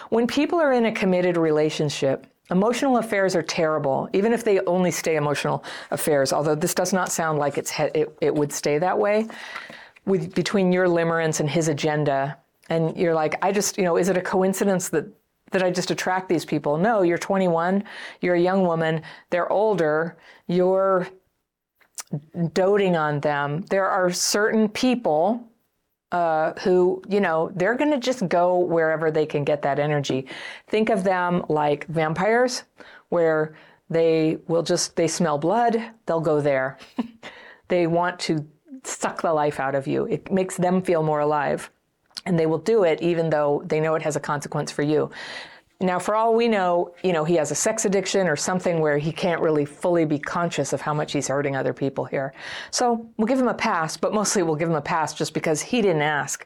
[0.10, 4.92] When people are in a committed relationship, emotional affairs are terrible, even if they only
[4.92, 8.78] stay emotional affairs, although this does not sound like it's he- it, it would stay
[8.80, 9.28] that way.
[10.06, 12.38] With, between your limerence and his agenda,
[12.70, 15.06] and you're like, I just, you know, is it a coincidence that
[15.52, 16.78] that I just attract these people?
[16.78, 17.84] No, you're 21,
[18.22, 20.16] you're a young woman, they're older,
[20.48, 21.08] you're
[22.54, 23.62] doting on them.
[23.70, 25.49] There are certain people
[26.12, 30.26] uh, who, you know, they're going to just go wherever they can get that energy.
[30.68, 32.64] Think of them like vampires,
[33.10, 33.56] where
[33.90, 36.78] they will just, they smell blood, they'll go there.
[37.68, 38.46] they want to
[38.84, 40.06] suck the life out of you.
[40.06, 41.70] It makes them feel more alive.
[42.26, 45.10] And they will do it even though they know it has a consequence for you.
[45.82, 48.98] Now, for all we know, you know, he has a sex addiction or something where
[48.98, 52.34] he can't really fully be conscious of how much he's hurting other people here.
[52.70, 55.62] So we'll give him a pass, but mostly we'll give him a pass just because
[55.62, 56.46] he didn't ask.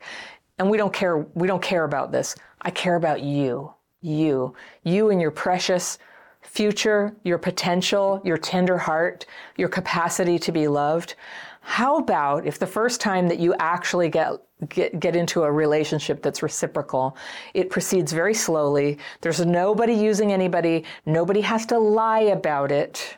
[0.59, 2.35] And we don't care, we don't care about this.
[2.61, 4.53] I care about you, you,
[4.83, 5.97] you and your precious
[6.43, 9.25] future, your potential, your tender heart,
[9.57, 11.15] your capacity to be loved.
[11.61, 14.33] How about if the first time that you actually get
[14.69, 17.17] get, get into a relationship that's reciprocal.
[17.53, 18.97] It proceeds very slowly.
[19.21, 20.83] There's nobody using anybody.
[21.05, 23.17] Nobody has to lie about it.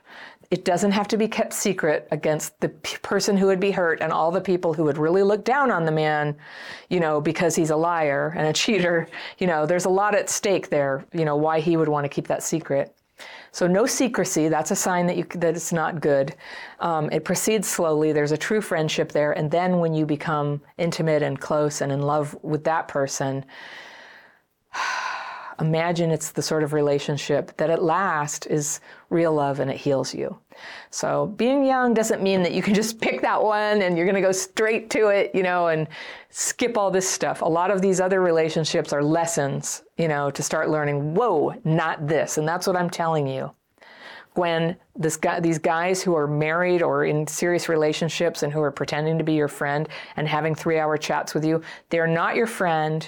[0.51, 3.99] It doesn't have to be kept secret against the p- person who would be hurt
[4.01, 6.35] and all the people who would really look down on the man,
[6.89, 9.07] you know, because he's a liar and a cheater.
[9.39, 12.09] You know, there's a lot at stake there, you know, why he would want to
[12.09, 12.95] keep that secret.
[13.56, 14.49] So no secrecy.
[14.49, 16.36] That's a sign that you that it's not good.
[16.82, 18.12] Um, it proceeds slowly.
[18.12, 22.01] There's a true friendship there, and then when you become intimate and close and in
[22.01, 23.45] love with that person,
[25.60, 28.80] imagine it's the sort of relationship that at last is
[29.10, 30.38] real love and it heals you.
[30.89, 34.16] So being young doesn't mean that you can just pick that one and you're going
[34.16, 35.88] to go straight to it, you know, and
[36.30, 37.41] skip all this stuff.
[37.41, 42.08] A lot of these other relationships are lessons, you know, to start learning, whoa, not
[42.08, 42.38] this.
[42.38, 43.51] And that's what I'm telling you.
[44.34, 48.72] When this guy, these guys who are married or in serious relationships and who are
[48.72, 49.88] pretending to be your friend
[50.18, 53.08] and having three hour chats with you, they're not your friend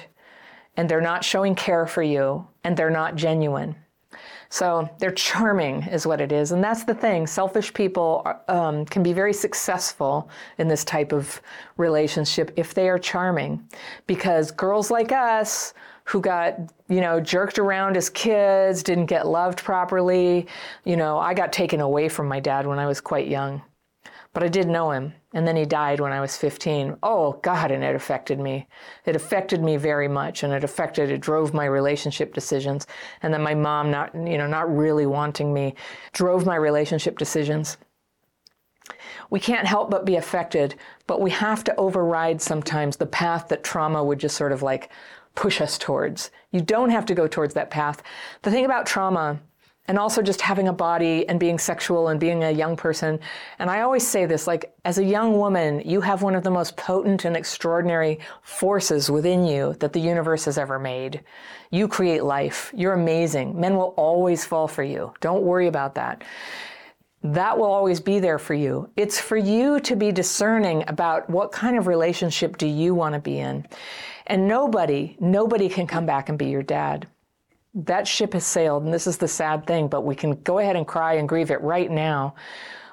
[0.77, 3.75] and they're not showing care for you and they're not genuine.
[4.49, 6.53] So they're charming, is what it is.
[6.53, 7.27] And that's the thing.
[7.27, 11.41] Selfish people um, can be very successful in this type of
[11.75, 13.67] relationship if they are charming.
[14.05, 15.73] Because girls like us,
[16.05, 16.57] who got,
[16.87, 20.47] you know, jerked around as kids, didn't get loved properly,
[20.85, 23.61] you know, I got taken away from my dad when I was quite young.
[24.37, 25.15] But I did know him.
[25.33, 26.97] And then he died when I was 15.
[27.01, 28.67] Oh, God, and it affected me.
[29.03, 32.85] It affected me very much, and it affected, it drove my relationship decisions.
[33.23, 35.73] And then my mom, not, you know, not really wanting me,
[36.13, 37.77] drove my relationship decisions.
[39.31, 40.75] We can't help but be affected,
[41.07, 44.91] but we have to override sometimes the path that trauma would just sort of like
[45.33, 46.29] push us towards.
[46.51, 48.03] You don't have to go towards that path.
[48.43, 49.39] The thing about trauma
[49.87, 53.19] and also just having a body and being sexual and being a young person.
[53.59, 56.51] And I always say this like, as a young woman, you have one of the
[56.51, 61.23] most potent and extraordinary forces within you that the universe has ever made.
[61.71, 62.71] You create life.
[62.75, 63.59] You're amazing.
[63.59, 65.13] Men will always fall for you.
[65.21, 66.23] Don't worry about that.
[67.23, 68.89] That will always be there for you.
[68.95, 73.19] It's for you to be discerning about what kind of relationship do you want to
[73.19, 73.65] be in.
[74.27, 77.07] And nobody, nobody can come back and be your dad
[77.85, 80.75] that ship has sailed, and this is the sad thing, but we can go ahead
[80.75, 82.33] and cry and grieve it right now.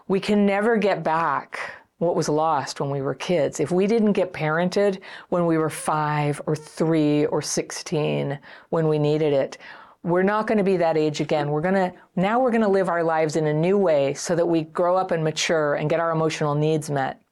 [0.08, 1.58] We can never get back
[1.98, 3.60] what was lost when we were kids.
[3.60, 8.98] If we didn't get parented when we were five or three or 16 when we
[8.98, 9.56] needed it,
[10.02, 11.48] we're not going to be that age again.
[11.48, 14.36] We're going to, now we're going to live our lives in a new way so
[14.36, 17.23] that we grow up and mature and get our emotional needs met.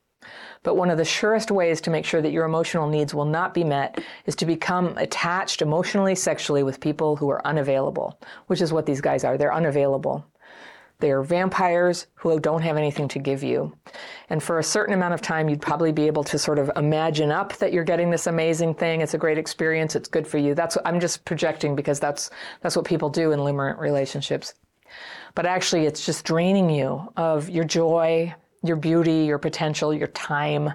[0.62, 3.52] But one of the surest ways to make sure that your emotional needs will not
[3.52, 8.72] be met is to become attached emotionally, sexually with people who are unavailable, which is
[8.72, 9.36] what these guys are.
[9.36, 10.24] They're unavailable.
[11.02, 13.76] They are vampires who don't have anything to give you.
[14.30, 17.32] And for a certain amount of time, you'd probably be able to sort of imagine
[17.32, 19.01] up that you're getting this amazing thing.
[19.01, 19.97] It's a great experience.
[19.97, 20.55] It's good for you.
[20.55, 22.30] That's what I'm just projecting because that's
[22.60, 24.55] that's what people do in limerent relationships.
[25.34, 28.32] But actually, it's just draining you of your joy,
[28.62, 30.72] your beauty, your potential, your time.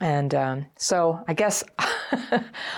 [0.00, 1.62] And um, so I guess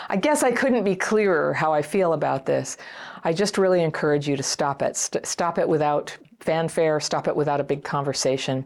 [0.09, 2.77] I guess I couldn't be clearer how I feel about this.
[3.24, 4.97] I just really encourage you to stop it.
[4.97, 7.01] St- stop it without fanfare.
[7.01, 8.65] Stop it without a big conversation.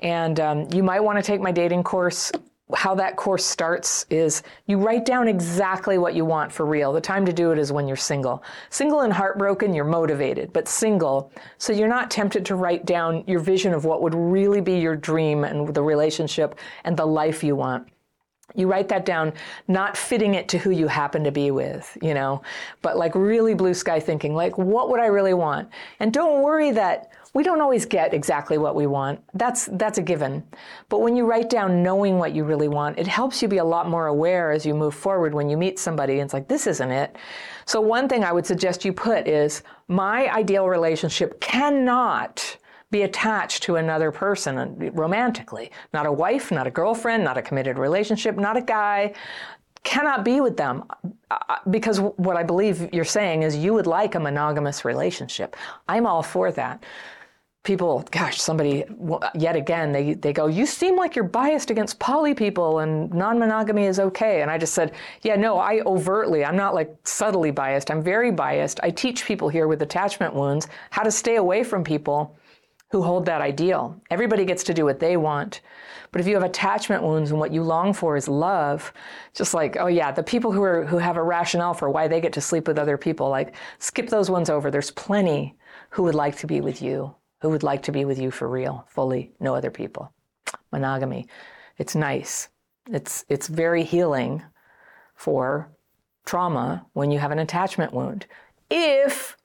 [0.00, 2.32] And um, you might want to take my dating course
[2.74, 6.92] how that course starts is you write down exactly what you want for real.
[6.92, 8.42] The time to do it is when you're single.
[8.70, 13.40] Single and heartbroken, you're motivated, but single, so you're not tempted to write down your
[13.40, 17.56] vision of what would really be your dream and the relationship and the life you
[17.56, 17.88] want
[18.54, 19.32] you write that down
[19.68, 22.40] not fitting it to who you happen to be with you know
[22.80, 25.68] but like really blue sky thinking like what would i really want
[26.00, 30.02] and don't worry that we don't always get exactly what we want that's that's a
[30.02, 30.42] given
[30.88, 33.64] but when you write down knowing what you really want it helps you be a
[33.64, 36.66] lot more aware as you move forward when you meet somebody and it's like this
[36.66, 37.16] isn't it
[37.66, 42.58] so one thing i would suggest you put is my ideal relationship cannot
[42.90, 45.70] be attached to another person romantically.
[45.92, 49.12] Not a wife, not a girlfriend, not a committed relationship, not a guy.
[49.84, 50.84] Cannot be with them
[51.30, 55.54] uh, because what I believe you're saying is you would like a monogamous relationship.
[55.86, 56.82] I'm all for that
[57.64, 58.84] people, gosh, somebody,
[59.34, 63.38] yet again, they, they go, You seem like you're biased against poly people and non
[63.38, 64.42] monogamy is okay.
[64.42, 67.90] And I just said, Yeah, no, I overtly, I'm not like subtly biased.
[67.90, 68.80] I'm very biased.
[68.82, 72.36] I teach people here with attachment wounds how to stay away from people
[72.90, 74.00] who hold that ideal.
[74.10, 75.60] Everybody gets to do what they want.
[76.10, 78.92] But if you have attachment wounds and what you long for is love,
[79.34, 82.20] just like, oh yeah, the people who are who have a rationale for why they
[82.20, 84.70] get to sleep with other people, like skip those ones over.
[84.70, 85.54] There's plenty
[85.90, 88.48] who would like to be with you, who would like to be with you for
[88.48, 90.12] real, fully, no other people.
[90.72, 91.26] Monogamy.
[91.76, 92.48] It's nice.
[92.90, 94.42] It's it's very healing
[95.14, 95.70] for
[96.24, 98.26] trauma when you have an attachment wound.
[98.70, 99.36] If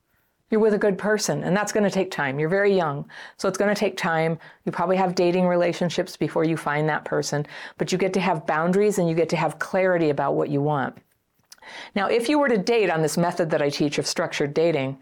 [0.54, 3.48] you're with a good person and that's going to take time you're very young so
[3.48, 7.44] it's going to take time you probably have dating relationships before you find that person
[7.80, 10.62] but you get to have boundaries and you get to have clarity about what you
[10.62, 10.96] want
[11.96, 14.96] now if you were to date on this method that i teach of structured dating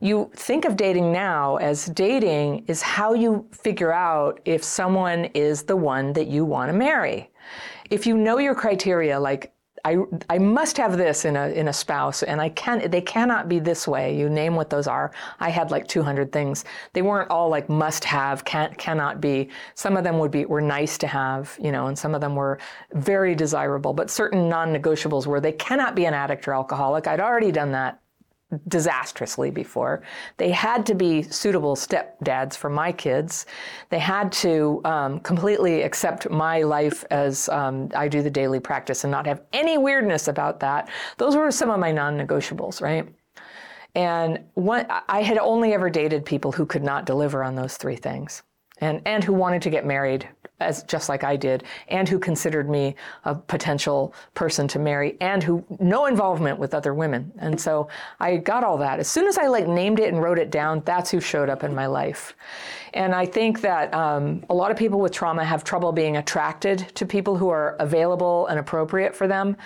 [0.00, 5.62] you think of dating now as dating is how you figure out if someone is
[5.62, 7.30] the one that you want to marry
[7.90, 9.54] if you know your criteria like
[9.86, 9.98] I,
[10.30, 13.58] I must have this in a, in a spouse and I can, they cannot be
[13.58, 14.16] this way.
[14.16, 15.12] You name what those are.
[15.40, 16.64] I had like 200 things.
[16.94, 19.50] They weren't all like must have, can't, cannot be.
[19.74, 22.34] Some of them would be, were nice to have, you know, and some of them
[22.34, 22.58] were
[22.94, 27.06] very desirable, but certain non-negotiables were they cannot be an addict or alcoholic.
[27.06, 28.00] I'd already done that
[28.68, 30.02] disastrously before.
[30.36, 33.46] They had to be suitable stepdads for my kids.
[33.90, 39.04] They had to um, completely accept my life as um, I do the daily practice
[39.04, 40.88] and not have any weirdness about that.
[41.18, 43.08] Those were some of my non negotiables, right?
[43.94, 47.96] And one, I had only ever dated people who could not deliver on those three
[47.96, 48.42] things
[48.80, 50.28] and, and who wanted to get married
[50.60, 52.94] as just like I did, and who considered me
[53.24, 57.32] a potential person to marry, and who no involvement with other women.
[57.38, 57.88] And so
[58.20, 59.00] I got all that.
[59.00, 61.64] As soon as I like named it and wrote it down, that's who showed up
[61.64, 62.34] in my life.
[62.94, 66.78] And I think that um, a lot of people with trauma have trouble being attracted
[66.94, 69.56] to people who are available and appropriate for them.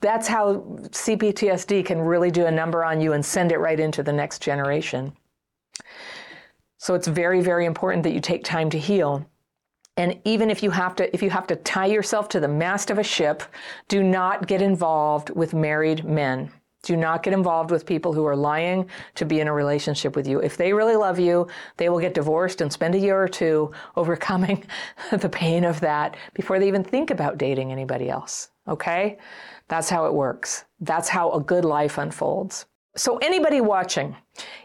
[0.00, 0.54] That's how
[0.90, 4.40] CPTSD can really do a number on you and send it right into the next
[4.40, 5.12] generation.
[6.78, 9.28] So it's very, very important that you take time to heal.
[9.96, 12.90] And even if you have to, if you have to tie yourself to the mast
[12.90, 13.42] of a ship,
[13.88, 16.52] do not get involved with married men.
[16.84, 20.28] Do not get involved with people who are lying to be in a relationship with
[20.28, 20.38] you.
[20.38, 23.72] If they really love you, they will get divorced and spend a year or two
[23.96, 24.64] overcoming
[25.10, 28.50] the pain of that before they even think about dating anybody else.
[28.68, 29.18] Okay?
[29.66, 30.64] That's how it works.
[30.80, 32.66] That's how a good life unfolds.
[32.96, 34.16] So, anybody watching,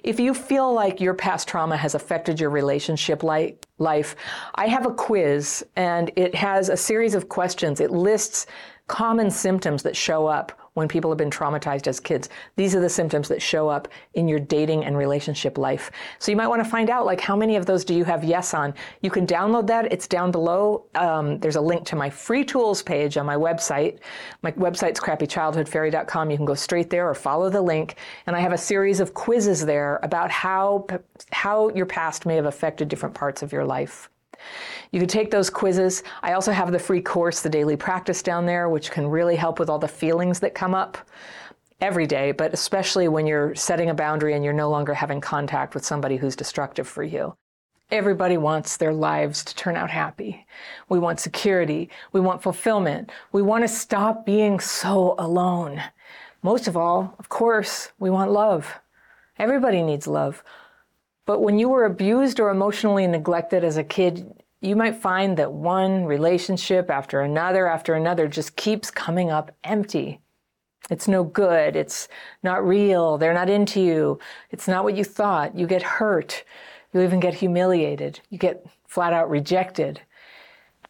[0.01, 4.15] if you feel like your past trauma has affected your relationship life,
[4.55, 7.79] I have a quiz and it has a series of questions.
[7.79, 8.47] It lists
[8.87, 12.29] common symptoms that show up when people have been traumatized as kids.
[12.55, 15.91] These are the symptoms that show up in your dating and relationship life.
[16.19, 18.23] So you might want to find out like how many of those do you have
[18.23, 18.73] yes on.
[19.01, 19.91] You can download that.
[19.91, 20.85] It's down below.
[20.95, 23.99] Um, there's a link to my free tools page on my website.
[24.41, 26.31] My website's crappychildhoodfairy.com.
[26.31, 27.95] You can go straight there or follow the link.
[28.27, 30.87] And I have a series of quizzes there about how
[31.31, 34.09] how your past may have affected different parts of your life.
[34.91, 36.03] You can take those quizzes.
[36.21, 39.59] I also have the free course, The Daily Practice, down there, which can really help
[39.59, 40.97] with all the feelings that come up
[41.81, 45.73] every day, but especially when you're setting a boundary and you're no longer having contact
[45.73, 47.35] with somebody who's destructive for you.
[47.91, 50.45] Everybody wants their lives to turn out happy.
[50.89, 51.89] We want security.
[52.11, 53.11] We want fulfillment.
[53.31, 55.81] We want to stop being so alone.
[56.41, 58.79] Most of all, of course, we want love.
[59.37, 60.43] Everybody needs love.
[61.25, 65.51] But when you were abused or emotionally neglected as a kid, you might find that
[65.51, 70.19] one relationship after another after another just keeps coming up empty.
[70.89, 71.75] It's no good.
[71.75, 72.07] It's
[72.43, 73.17] not real.
[73.17, 74.19] They're not into you.
[74.51, 75.57] It's not what you thought.
[75.57, 76.43] You get hurt.
[76.93, 78.19] You even get humiliated.
[78.29, 80.01] You get flat out rejected.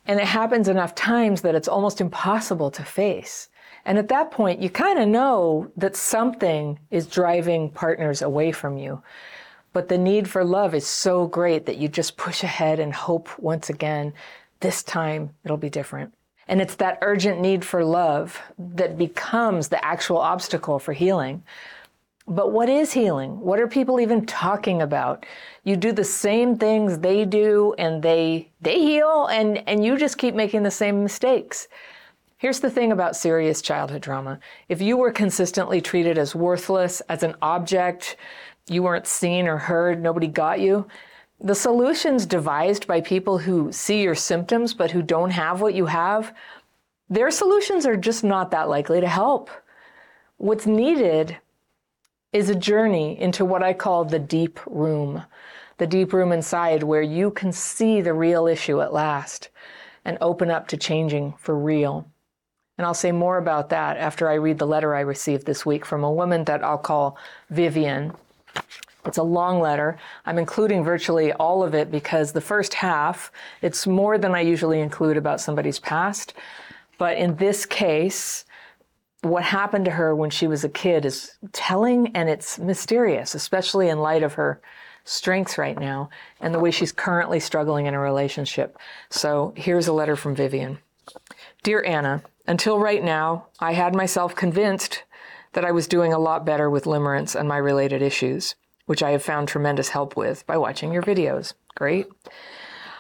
[0.06, 3.50] And it happens enough times that it's almost impossible to face.
[3.86, 8.78] And at that point, you kind of know that something is driving partners away from
[8.78, 9.02] you.
[9.74, 13.38] But the need for love is so great that you just push ahead and hope
[13.40, 14.14] once again,
[14.60, 16.14] this time it'll be different.
[16.48, 21.44] And it's that urgent need for love that becomes the actual obstacle for healing.
[22.28, 23.40] But what is healing?
[23.40, 25.26] What are people even talking about?
[25.64, 30.18] You do the same things they do and they they heal and and you just
[30.18, 31.68] keep making the same mistakes.
[32.38, 34.40] Here's the thing about serious childhood trauma.
[34.70, 38.18] If you were consistently treated as worthless, as an object,
[38.68, 40.88] you weren't seen or heard, nobody got you,
[41.40, 45.88] the solutions devised by people who see your symptoms but who don't have what you
[45.88, 46.34] have,
[47.10, 49.50] their solutions are just not that likely to help.
[50.38, 51.38] What's needed
[52.32, 55.24] is a journey into what I call the deep room,
[55.78, 59.50] the deep room inside where you can see the real issue at last
[60.06, 62.08] and open up to changing for real.
[62.78, 65.86] And I'll say more about that after I read the letter I received this week
[65.86, 67.18] from a woman that I'll call
[67.50, 68.14] Vivian.
[69.06, 69.98] It's a long letter.
[70.26, 73.32] I'm including virtually all of it because the first half,
[73.62, 76.34] it's more than I usually include about somebody's past.
[76.98, 78.46] But in this case,
[79.22, 83.90] what happened to her when she was a kid is telling and it's mysterious, especially
[83.90, 84.62] in light of her
[85.06, 86.10] strengths right now
[86.40, 88.78] and the way she's currently struggling in a relationship.
[89.10, 90.80] So here's a letter from Vivian
[91.64, 95.04] Dear Anna, until right now, I had myself convinced
[95.54, 98.56] that I was doing a lot better with limerence and my related issues,
[98.86, 101.54] which I have found tremendous help with by watching your videos.
[101.76, 102.08] Great.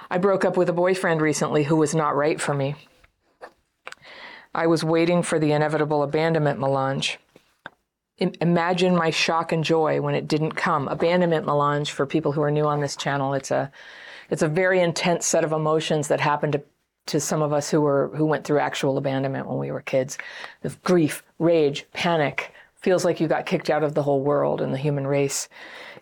[0.09, 2.75] I broke up with a boyfriend recently who was not right for me.
[4.53, 7.17] I was waiting for the inevitable abandonment melange.
[8.19, 10.87] Imagine my shock and joy when it didn't come.
[10.87, 13.71] Abandonment melange, for people who are new on this channel, it's a,
[14.29, 16.61] it's a very intense set of emotions that happen to,
[17.07, 20.17] to some of us who were who went through actual abandonment when we were kids.
[20.61, 24.73] The grief, rage, panic, feels like you got kicked out of the whole world and
[24.73, 25.49] the human race.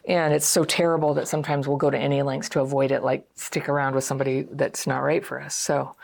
[0.06, 3.28] And it's so terrible that sometimes we'll go to any lengths to avoid it, like
[3.36, 5.56] stick around with somebody that's not right for us.
[5.56, 5.96] So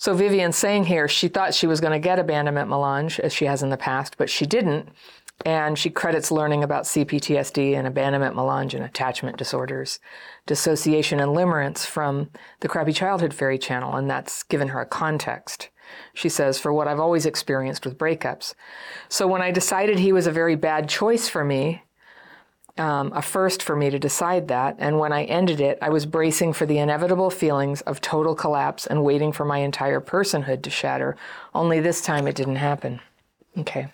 [0.00, 3.44] so Vivian's saying here she thought she was going to get abandonment melange as she
[3.44, 4.88] has in the past, but she didn't.
[5.44, 9.98] And she credits learning about CPTSD and abandonment melange and attachment disorders,
[10.46, 12.30] dissociation and limerence from
[12.60, 15.70] the Crappy Childhood Fairy channel, and that's given her a context.
[16.12, 18.54] She says, for what I've always experienced with breakups.
[19.08, 21.82] So when I decided he was a very bad choice for me,
[22.78, 24.76] um, a first for me to decide that.
[24.78, 28.86] And when I ended it, I was bracing for the inevitable feelings of total collapse
[28.86, 31.16] and waiting for my entire personhood to shatter.
[31.54, 33.00] Only this time it didn't happen.
[33.58, 33.88] Okay.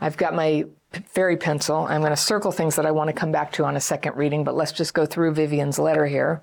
[0.00, 1.86] I've got my fairy pencil.
[1.88, 4.16] I'm going to circle things that I want to come back to on a second
[4.16, 6.42] reading, but let's just go through Vivian's letter here,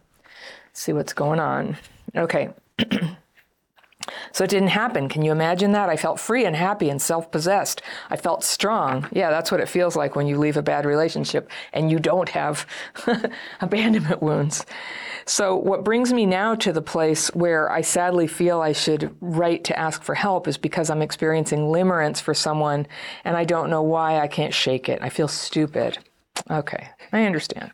[0.74, 1.78] see what's going on.
[2.16, 2.50] Okay.
[4.32, 5.10] So it didn't happen.
[5.10, 5.90] Can you imagine that?
[5.90, 7.82] I felt free and happy and self possessed.
[8.10, 9.08] I felt strong.
[9.12, 12.30] Yeah, that's what it feels like when you leave a bad relationship and you don't
[12.30, 12.66] have
[13.62, 14.66] abandonment wounds.
[15.26, 19.66] So, what brings me now to the place where I sadly feel I should write
[19.66, 22.88] to ask for help is because I'm experiencing limerence for someone
[23.26, 25.00] and I don't know why I can't shake it.
[25.02, 25.98] I feel stupid.
[26.50, 27.72] Okay, I understand.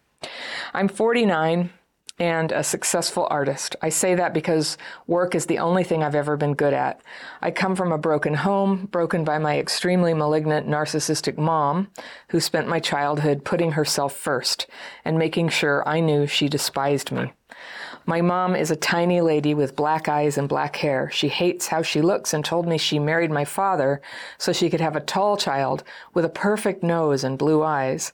[0.73, 1.69] I'm 49
[2.19, 3.75] and a successful artist.
[3.81, 4.77] I say that because
[5.07, 7.01] work is the only thing I've ever been good at.
[7.41, 11.89] I come from a broken home, broken by my extremely malignant narcissistic mom,
[12.29, 14.67] who spent my childhood putting herself first
[15.03, 17.33] and making sure I knew she despised me.
[18.05, 21.09] My mom is a tiny lady with black eyes and black hair.
[21.11, 24.01] She hates how she looks and told me she married my father
[24.37, 25.83] so she could have a tall child
[26.13, 28.11] with a perfect nose and blue eyes.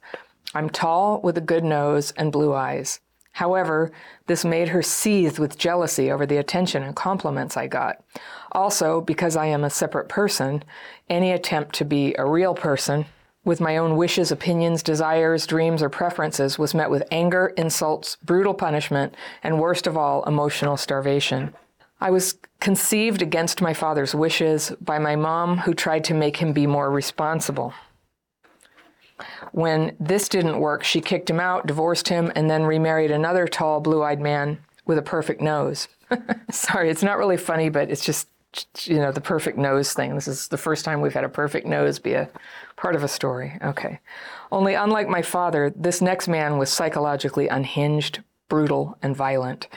[0.54, 3.00] I'm tall with a good nose and blue eyes.
[3.32, 3.92] However,
[4.28, 8.04] this made her seethe with jealousy over the attention and compliments I got.
[8.52, 10.64] Also, because I am a separate person,
[11.10, 13.06] any attempt to be a real person
[13.46, 18.54] with my own wishes, opinions, desires, dreams, or preferences was met with anger, insults, brutal
[18.54, 21.54] punishment, and worst of all, emotional starvation.
[22.02, 26.54] I was conceived against my father's wishes by my mom, who tried to make him
[26.54, 27.74] be more responsible.
[29.52, 33.80] When this didn't work, she kicked him out, divorced him, and then remarried another tall,
[33.80, 35.88] blue eyed man with a perfect nose.
[36.52, 38.28] Sorry, it's not really funny, but it's just,
[38.84, 40.16] you know, the perfect nose thing.
[40.16, 42.30] This is the first time we've had a perfect nose be a
[42.76, 43.58] part of a story.
[43.62, 44.00] Okay.
[44.52, 49.68] Only unlike my father, this next man was psychologically unhinged, brutal, and violent.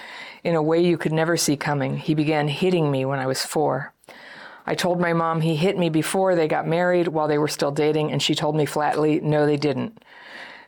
[0.44, 3.44] In a way you could never see coming, he began hitting me when I was
[3.44, 3.91] four.
[4.66, 7.72] I told my mom he hit me before they got married while they were still
[7.72, 10.02] dating, and she told me flatly, no, they didn't.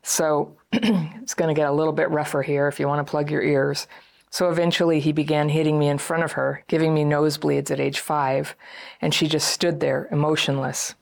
[0.03, 3.31] So it's going to get a little bit rougher here if you want to plug
[3.31, 3.87] your ears.
[4.31, 8.01] So eventually he began hitting me in front of her, giving me nosebleeds at age
[8.01, 8.57] five,
[9.01, 10.97] and she just stood there, emotionless.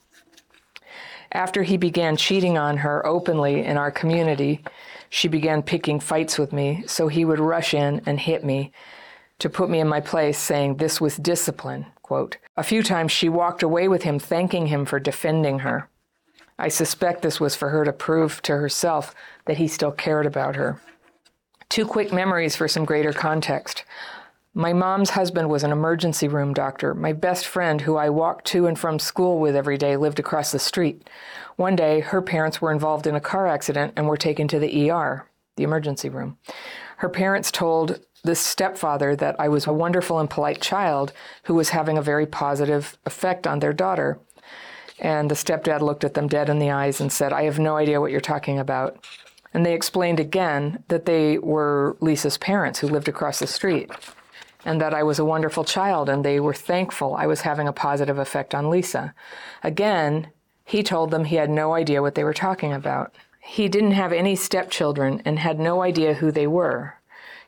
[1.31, 4.63] After he began cheating on her openly in our community,
[5.09, 8.71] she began picking fights with me, so he would rush in and hit me
[9.39, 11.87] to put me in my place, saying this was discipline.
[12.03, 12.37] Quote.
[12.55, 15.89] A few times she walked away with him, thanking him for defending her.
[16.59, 19.15] I suspect this was for her to prove to herself
[19.45, 20.79] that he still cared about her.
[21.69, 23.85] Two quick memories for some greater context.
[24.53, 26.93] My mom's husband was an emergency room doctor.
[26.93, 30.51] My best friend, who I walked to and from school with every day, lived across
[30.51, 31.09] the street.
[31.55, 34.91] One day, her parents were involved in a car accident and were taken to the
[34.91, 35.25] ER,
[35.55, 36.37] the emergency room.
[36.97, 41.11] Her parents told the stepfather that I was a wonderful and polite child
[41.43, 44.19] who was having a very positive effect on their daughter.
[44.99, 47.75] And the stepdad looked at them dead in the eyes and said, I have no
[47.75, 49.03] idea what you're talking about.
[49.53, 53.91] And they explained again that they were Lisa's parents who lived across the street
[54.65, 57.73] and that I was a wonderful child and they were thankful I was having a
[57.73, 59.13] positive effect on Lisa.
[59.61, 60.29] Again,
[60.65, 63.13] he told them he had no idea what they were talking about.
[63.41, 66.95] He didn't have any stepchildren and had no idea who they were,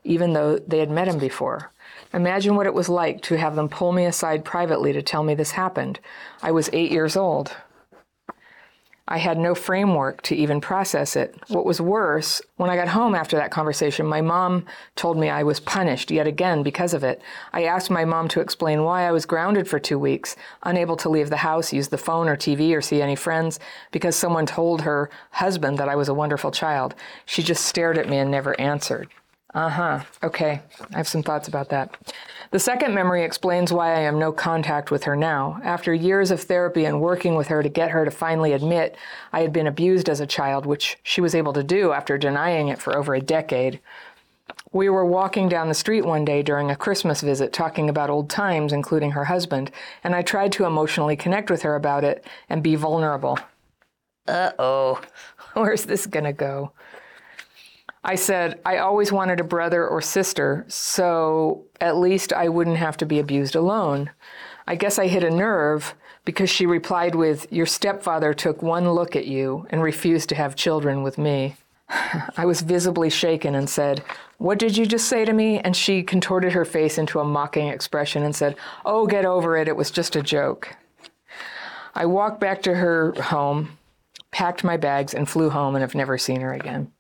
[0.06, 1.72] even though they had met him before.
[2.14, 5.36] Imagine what it was like to have them pull me aside privately to tell me
[5.36, 6.00] this happened.
[6.42, 7.56] I was eight years old.
[9.08, 11.36] I had no framework to even process it.
[11.50, 14.66] What was worse, when I got home after that conversation, my mom
[14.96, 17.22] told me I was punished yet again because of it.
[17.54, 21.10] I asked my mom to explain why I was grounded for two weeks, unable to
[21.10, 23.60] leave the house, use the phone or TV, or see any friends,
[23.92, 26.96] because someone told her husband that I was a wonderful child.
[27.28, 29.10] She just stared at me and never answered.
[29.56, 30.00] Uh huh.
[30.22, 30.62] Okay.
[30.94, 31.96] I have some thoughts about that.
[32.52, 35.62] The second memory explains why I am no contact with her now.
[35.64, 38.98] After years of therapy and working with her to get her to finally admit
[39.32, 42.68] I had been abused as a child, which she was able to do after denying
[42.68, 43.80] it for over a decade,
[44.74, 48.30] we were walking down the street one day during a Christmas visit talking about old
[48.30, 49.72] times, including her husband,
[50.04, 53.40] and I tried to emotionally connect with her about it and be vulnerable.
[54.28, 55.02] Uh oh,
[55.54, 56.74] where's this gonna go?
[58.08, 62.98] I said, I always wanted a brother or sister, so at least I wouldn't have
[62.98, 64.12] to be abused alone.
[64.68, 69.16] I guess I hit a nerve because she replied with, Your stepfather took one look
[69.16, 71.56] at you and refused to have children with me.
[72.38, 74.04] I was visibly shaken and said,
[74.38, 75.58] What did you just say to me?
[75.60, 78.56] And she contorted her face into a mocking expression and said,
[78.86, 79.68] Oh, get over it.
[79.68, 80.76] It was just a joke.
[81.96, 83.80] I walked back to her home,
[84.30, 86.92] packed my bags, and flew home and have never seen her again.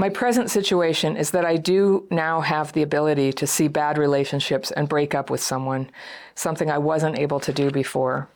[0.00, 4.70] My present situation is that I do now have the ability to see bad relationships
[4.70, 5.90] and break up with someone,
[6.34, 8.26] something I wasn't able to do before.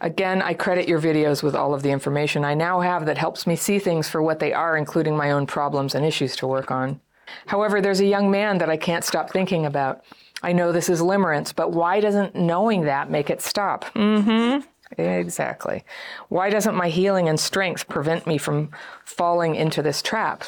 [0.00, 3.46] Again, I credit your videos with all of the information I now have that helps
[3.46, 6.72] me see things for what they are, including my own problems and issues to work
[6.72, 7.00] on.
[7.46, 10.02] However, there's a young man that I can't stop thinking about.
[10.42, 13.84] I know this is limerence, but why doesn't knowing that make it stop?
[13.94, 14.68] Mm hmm.
[15.00, 15.84] Exactly.
[16.28, 18.70] Why doesn't my healing and strength prevent me from
[19.04, 20.44] falling into this trap?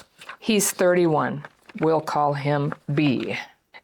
[0.47, 1.45] He's 31.
[1.81, 3.37] We'll call him B.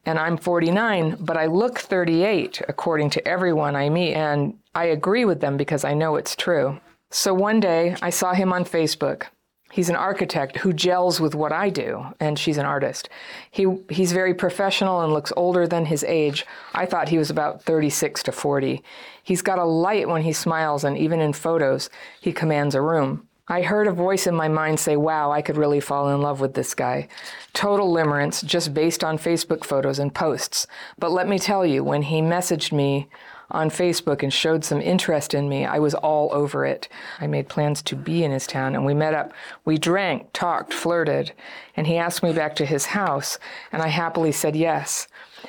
[0.06, 5.24] And I'm 49, but I look 38 according to everyone I meet, and I agree
[5.24, 6.78] with them because I know it's true.
[7.10, 9.24] So one day I saw him on Facebook.
[9.72, 13.08] He's an architect who gels with what I do, and she's an artist.
[13.50, 16.46] He, he's very professional and looks older than his age.
[16.74, 18.84] I thought he was about 36 to 40.
[19.24, 21.90] He's got a light when he smiles, and even in photos,
[22.20, 23.26] he commands a room.
[23.52, 26.40] I heard a voice in my mind say, Wow, I could really fall in love
[26.40, 27.06] with this guy.
[27.52, 30.66] Total limerence, just based on Facebook photos and posts.
[30.98, 33.08] But let me tell you, when he messaged me
[33.50, 36.88] on Facebook and showed some interest in me, I was all over it.
[37.20, 39.34] I made plans to be in his town and we met up.
[39.66, 41.34] We drank, talked, flirted,
[41.76, 43.38] and he asked me back to his house,
[43.70, 45.08] and I happily said yes.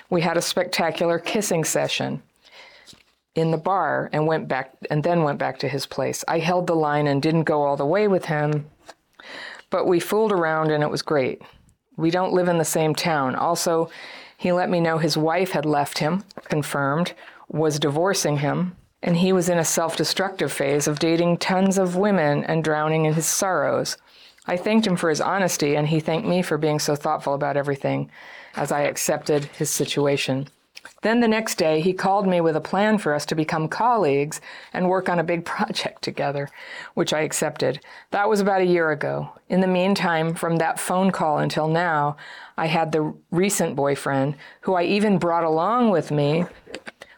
[0.09, 2.21] We had a spectacular kissing session
[3.35, 6.23] in the bar and went back and then went back to his place.
[6.27, 8.67] I held the line and didn't go all the way with him,
[9.69, 11.41] but we fooled around and it was great.
[11.97, 13.35] We don't live in the same town.
[13.35, 13.89] Also,
[14.37, 17.13] he let me know his wife had left him, confirmed,
[17.47, 21.95] was divorcing him, and he was in a self destructive phase of dating tons of
[21.95, 23.97] women and drowning in his sorrows.
[24.45, 27.55] I thanked him for his honesty, and he thanked me for being so thoughtful about
[27.57, 28.11] everything
[28.55, 30.49] as I accepted his situation.
[31.01, 34.41] Then the next day, he called me with a plan for us to become colleagues
[34.73, 36.49] and work on a big project together,
[36.93, 37.79] which I accepted.
[38.11, 39.29] That was about a year ago.
[39.49, 42.17] In the meantime, from that phone call until now,
[42.57, 46.45] I had the recent boyfriend, who I even brought along with me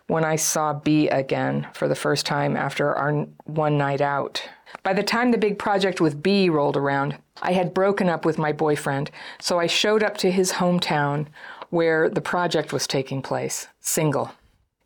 [0.07, 4.47] when I saw B again for the first time after our one night out.
[4.83, 8.37] By the time the big project with B rolled around, I had broken up with
[8.37, 11.27] my boyfriend, so I showed up to his hometown
[11.75, 14.31] where the project was taking place, single.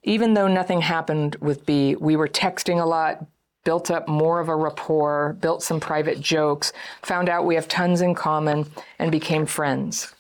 [0.01, 3.23] Even though nothing happened with B, we were texting a lot,
[3.63, 8.01] built up more of a rapport, built some private jokes, found out we have tons
[8.01, 8.65] in common,
[8.97, 10.15] and became friends.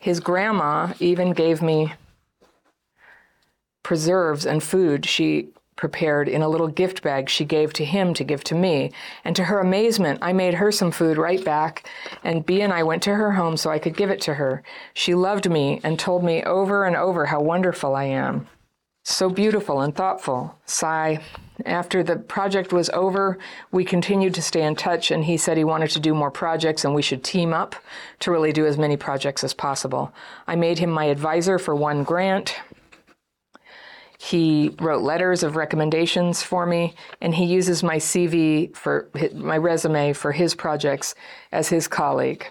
[0.00, 1.94] His grandma even gave me
[3.84, 8.24] preserves and food she prepared in a little gift bag she gave to him to
[8.24, 8.92] give to me.
[9.24, 11.88] And to her amazement, I made her some food right back,
[12.22, 14.62] and B and I went to her home so I could give it to her.
[14.92, 18.46] She loved me and told me over and over how wonderful I am.
[19.06, 20.58] So beautiful and thoughtful.
[20.64, 21.20] Sigh.
[21.66, 23.38] After the project was over,
[23.70, 26.84] we continued to stay in touch, and he said he wanted to do more projects
[26.84, 27.76] and we should team up
[28.20, 30.12] to really do as many projects as possible.
[30.46, 32.56] I made him my advisor for one grant.
[34.18, 40.12] He wrote letters of recommendations for me, and he uses my CV for my resume
[40.12, 41.14] for his projects
[41.52, 42.46] as his colleague.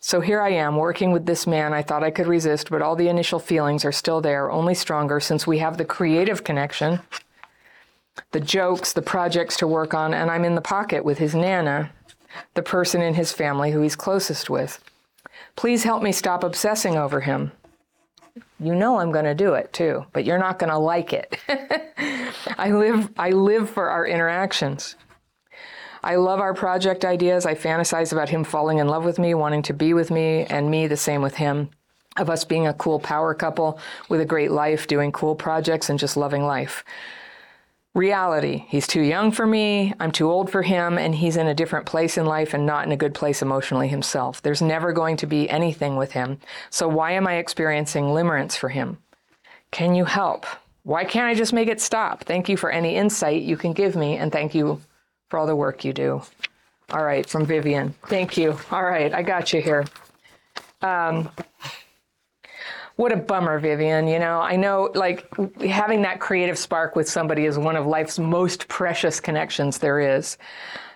[0.00, 2.94] So here I am working with this man I thought I could resist, but all
[2.94, 7.00] the initial feelings are still there, only stronger since we have the creative connection,
[8.30, 11.90] the jokes, the projects to work on, and I'm in the pocket with his Nana,
[12.54, 14.78] the person in his family who he's closest with.
[15.56, 17.50] Please help me stop obsessing over him.
[18.60, 21.38] You know I'm going to do it too, but you're not going to like it.
[22.58, 24.96] I live I live for our interactions.
[26.02, 27.46] I love our project ideas.
[27.46, 30.70] I fantasize about him falling in love with me, wanting to be with me, and
[30.70, 31.70] me the same with him.
[32.16, 33.78] Of us being a cool power couple
[34.08, 36.84] with a great life, doing cool projects, and just loving life.
[37.98, 41.54] Reality, he's too young for me, I'm too old for him, and he's in a
[41.54, 44.40] different place in life and not in a good place emotionally himself.
[44.40, 46.38] There's never going to be anything with him.
[46.70, 48.98] So why am I experiencing limerence for him?
[49.72, 50.46] Can you help?
[50.84, 52.22] Why can't I just make it stop?
[52.22, 54.80] Thank you for any insight you can give me, and thank you
[55.28, 56.22] for all the work you do.
[56.90, 57.96] All right, from Vivian.
[58.06, 58.56] Thank you.
[58.70, 59.84] All right, I got you here.
[60.82, 61.30] Um,
[62.98, 64.08] what a bummer, Vivian.
[64.08, 65.24] You know, I know like
[65.60, 70.36] having that creative spark with somebody is one of life's most precious connections there is.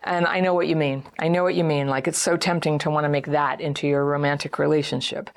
[0.03, 1.05] And I know what you mean.
[1.21, 1.87] I know what you mean.
[1.87, 5.31] Like it's so tempting to want to make that into your romantic relationship.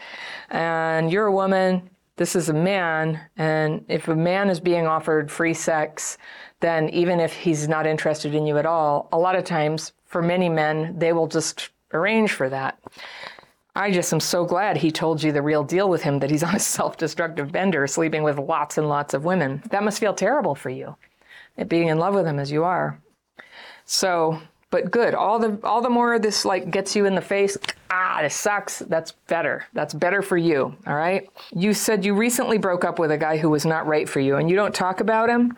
[0.50, 5.30] And you're a woman, this is a man, and if a man is being offered
[5.30, 6.18] free sex,
[6.62, 10.24] then even if he's not interested in you at all, a lot of times for
[10.24, 12.80] many men, they will just arrange for that.
[13.76, 16.44] I just am so glad he told you the real deal with him that he's
[16.44, 19.62] on a self destructive bender, sleeping with lots and lots of women.
[19.70, 20.96] That must feel terrible for you,
[21.68, 23.00] being in love with him as you are.
[23.86, 24.40] So,
[24.72, 25.14] but good.
[25.14, 27.58] All the all the more this like gets you in the face.
[27.92, 28.80] Ah, this sucks.
[28.80, 29.66] That's better.
[29.74, 30.76] That's better for you.
[30.88, 31.30] All right.
[31.54, 34.38] You said you recently broke up with a guy who was not right for you,
[34.38, 35.56] and you don't talk about him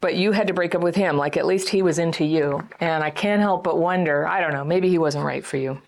[0.00, 1.16] but you had to break up with him.
[1.16, 2.68] Like at least he was into you.
[2.78, 5.80] And I can't help but wonder, I don't know, maybe he wasn't right for you.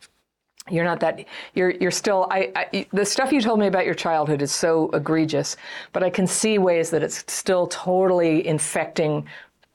[0.68, 1.24] You're not that,
[1.54, 4.90] you're, you're still, I, I, the stuff you told me about your childhood is so
[4.90, 5.56] egregious,
[5.92, 9.26] but I can see ways that it's still totally infecting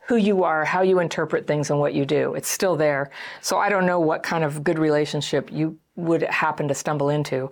[0.07, 2.33] who you are, how you interpret things, and what you do.
[2.33, 3.09] It's still there.
[3.39, 7.49] So I don't know what kind of good relationship you would happen to stumble into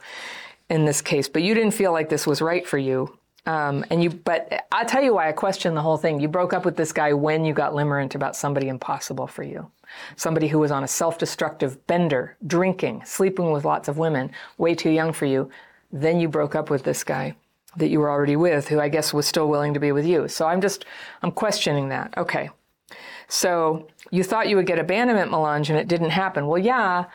[0.70, 3.18] in this case, but you didn't feel like this was right for you.
[3.46, 6.20] Um, and you, but I'll tell you why I question the whole thing.
[6.20, 9.72] You broke up with this guy when you got limerent about somebody impossible for you.
[10.16, 14.90] Somebody who was on a self-destructive bender, drinking, sleeping with lots of women, way too
[14.90, 15.50] young for you.
[15.92, 17.36] Then you broke up with this guy
[17.78, 20.28] that you were already with, who I guess was still willing to be with you.
[20.28, 20.86] So I'm just,
[21.22, 22.14] I'm questioning that.
[22.18, 22.50] Okay.
[23.28, 26.48] So you thought you would get abandonment melange and it didn't happen.
[26.48, 27.06] Well, yeah,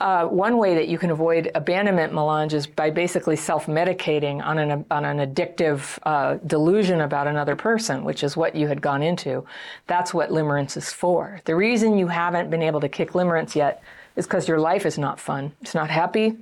[0.00, 4.84] uh, one way that you can avoid abandonment melange is by basically self-medicating on an,
[4.90, 9.44] on an addictive uh, delusion about another person, which is what you had gone into.
[9.88, 11.40] That's what limerence is for.
[11.46, 13.82] The reason you haven't been able to kick limerence yet
[14.14, 15.52] is because your life is not fun.
[15.62, 16.36] It's not happy.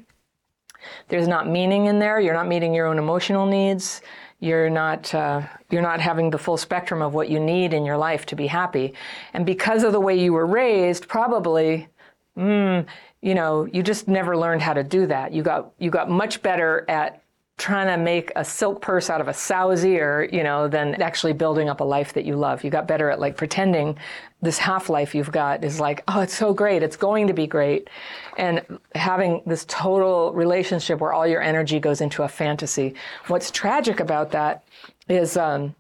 [1.09, 2.21] There's not meaning in there.
[2.21, 4.03] You're not meeting your own emotional needs.
[4.41, 7.97] You're not uh, you're not having the full spectrum of what you need in your
[7.97, 8.93] life to be happy.
[9.33, 11.89] And because of the way you were raised, probably
[12.37, 12.87] mm,
[13.27, 15.33] you know, you just never learned how to do that.
[15.33, 17.25] You got you got much better at
[17.59, 21.33] trying to make a silk purse out of a sow's ear, you know, than actually
[21.33, 22.63] building up a life that you love.
[22.63, 23.99] You got better at like pretending
[24.43, 26.85] this half life you've got is like, oh, it's so great.
[26.85, 27.91] It's going to be great.
[28.37, 28.63] And
[28.95, 32.95] having this total relationship where all your energy goes into a fantasy.
[33.27, 34.63] What's tragic about that
[35.09, 35.75] is, um,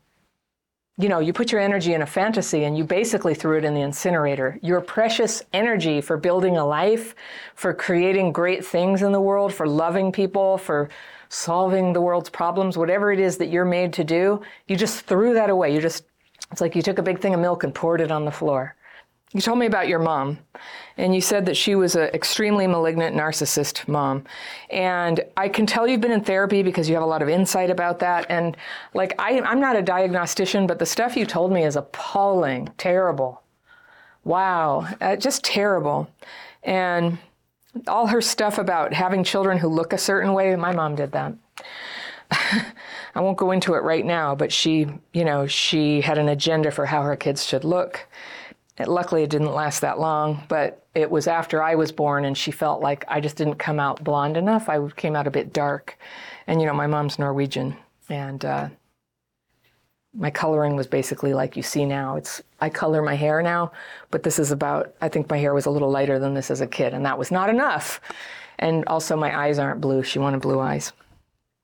[0.98, 3.74] you know, you put your energy in a fantasy and you basically threw it in
[3.74, 4.58] the incinerator.
[4.62, 7.14] Your precious energy for building a life,
[7.54, 10.88] for creating great things in the world, for loving people, for
[11.28, 15.34] solving the world's problems, whatever it is that you're made to do, you just threw
[15.34, 15.74] that away.
[15.74, 16.04] You just,
[16.52, 18.75] it's like you took a big thing of milk and poured it on the floor.
[19.36, 20.38] You told me about your mom,
[20.96, 24.24] and you said that she was an extremely malignant narcissist mom.
[24.70, 27.68] And I can tell you've been in therapy because you have a lot of insight
[27.68, 28.24] about that.
[28.30, 28.56] And
[28.94, 33.42] like, I, I'm not a diagnostician, but the stuff you told me is appalling, terrible.
[34.24, 36.08] Wow, uh, just terrible.
[36.62, 37.18] And
[37.86, 41.34] all her stuff about having children who look a certain way, my mom did that.
[43.14, 46.70] I won't go into it right now, but she, you know, she had an agenda
[46.70, 48.08] for how her kids should look.
[48.78, 52.36] It, luckily, it didn't last that long, but it was after I was born, and
[52.36, 54.68] she felt like I just didn't come out blonde enough.
[54.68, 55.98] I came out a bit dark.
[56.46, 57.76] And, you know, my mom's Norwegian,
[58.08, 58.68] and uh,
[60.16, 62.16] my coloring was basically like you see now.
[62.16, 63.72] It's I color my hair now,
[64.10, 66.60] but this is about I think my hair was a little lighter than this as
[66.60, 68.00] a kid, and that was not enough.
[68.58, 70.02] And also my eyes aren't blue.
[70.02, 70.92] She wanted blue eyes.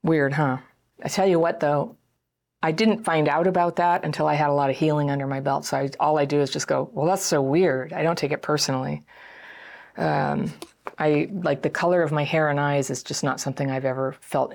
[0.03, 0.59] Weird, huh?
[1.03, 1.97] I tell you what though,
[2.63, 5.41] I didn't find out about that until I had a lot of healing under my
[5.41, 5.65] belt.
[5.65, 7.93] So I, all I do is just go, well, that's so weird.
[7.93, 9.03] I don't take it personally.
[9.97, 10.53] Um,
[10.99, 14.17] I like the color of my hair and eyes is just not something I've ever
[14.21, 14.55] felt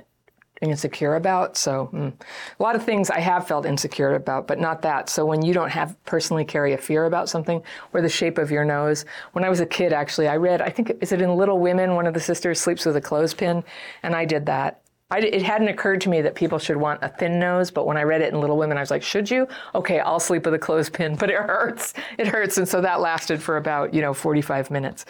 [0.62, 1.58] insecure about.
[1.58, 2.14] So mm,
[2.60, 5.10] a lot of things I have felt insecure about, but not that.
[5.10, 7.62] So when you don't have personally carry a fear about something
[7.94, 10.70] or the shape of your nose, when I was a kid, actually, I read, I
[10.70, 13.64] think, is it in Little Women, one of the sisters sleeps with a clothespin,
[14.02, 14.82] and I did that.
[15.10, 17.96] I, it hadn't occurred to me that people should want a thin nose, but when
[17.96, 19.48] I read it in Little Women, I was like, should you?
[19.74, 21.94] Okay, I'll sleep with a clothespin, but it hurts.
[22.18, 22.58] It hurts.
[22.58, 25.06] And so that lasted for about, you know, 45 minutes.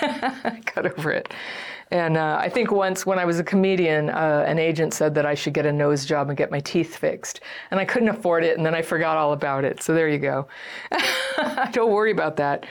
[0.02, 1.32] Got over it.
[1.90, 5.24] And uh, I think once when I was a comedian, uh, an agent said that
[5.24, 7.40] I should get a nose job and get my teeth fixed.
[7.70, 9.82] And I couldn't afford it, and then I forgot all about it.
[9.82, 10.48] So there you go.
[11.72, 12.66] Don't worry about that.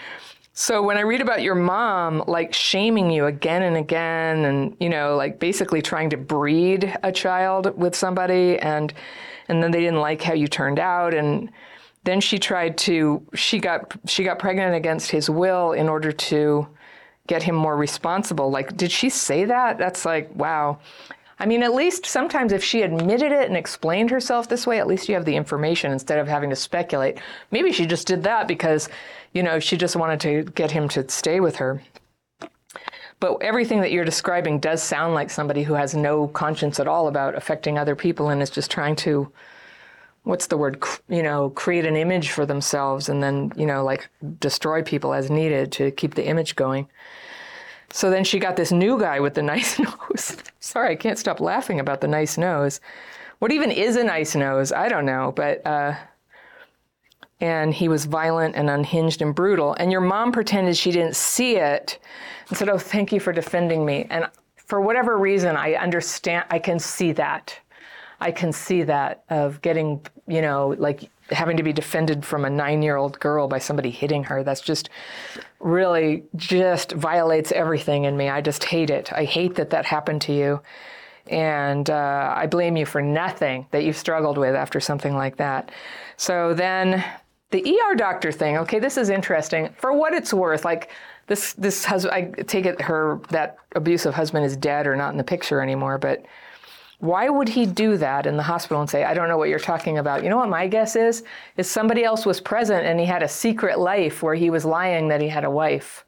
[0.59, 4.89] So when I read about your mom like shaming you again and again and you
[4.89, 8.93] know like basically trying to breed a child with somebody and
[9.47, 11.49] and then they didn't like how you turned out and
[12.03, 16.67] then she tried to she got she got pregnant against his will in order to
[17.29, 18.49] get him more responsible.
[18.49, 19.77] Like, did she say that?
[19.77, 20.79] That's like, wow.
[21.39, 24.87] I mean, at least sometimes if she admitted it and explained herself this way, at
[24.87, 27.17] least you have the information instead of having to speculate.
[27.49, 28.89] Maybe she just did that because,
[29.33, 31.81] you know, she just wanted to get him to stay with her.
[33.21, 37.07] But everything that you're describing does sound like somebody who has no conscience at all
[37.07, 39.31] about affecting other people and is just trying to
[40.23, 44.09] what's the word you know create an image for themselves and then you know like
[44.39, 46.87] destroy people as needed to keep the image going
[47.91, 50.37] so then she got this new guy with the nice nose.
[50.59, 52.79] Sorry i can't stop laughing about the nice nose.
[53.39, 54.71] What even is a nice nose?
[54.71, 55.95] I don't know but uh,
[57.41, 61.55] and he was violent and unhinged and brutal and your mom pretended she didn't see
[61.55, 61.99] it
[62.49, 64.07] and said oh thank you for defending me.
[64.09, 67.59] And for whatever reason i understand i can see that.
[68.21, 72.49] I can see that of getting, you know, like having to be defended from a
[72.49, 74.43] nine year old girl by somebody hitting her.
[74.43, 74.89] That's just
[75.59, 78.29] really just violates everything in me.
[78.29, 79.11] I just hate it.
[79.13, 80.61] I hate that that happened to you.
[81.27, 85.71] And uh, I blame you for nothing that you've struggled with after something like that.
[86.17, 87.03] So then
[87.51, 89.69] the ER doctor thing, okay, this is interesting.
[89.77, 90.89] For what it's worth, like
[91.27, 95.17] this, this husband, I take it her, that abusive husband is dead or not in
[95.17, 96.25] the picture anymore, but
[96.99, 99.57] why would he do that in the hospital and say, I don't know what you're
[99.57, 100.21] talking about?
[100.21, 101.23] You know what my guess is?
[101.55, 105.07] Is somebody else was present and he had a secret life where he was lying
[105.07, 106.03] that he had a wife.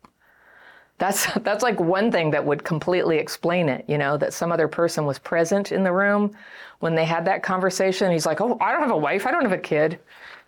[0.97, 4.68] That's that's like one thing that would completely explain it, you know, that some other
[4.68, 6.35] person was present in the room
[6.80, 8.11] when they had that conversation.
[8.11, 9.26] He's like, "Oh, I don't have a wife.
[9.26, 9.99] I don't have a kid."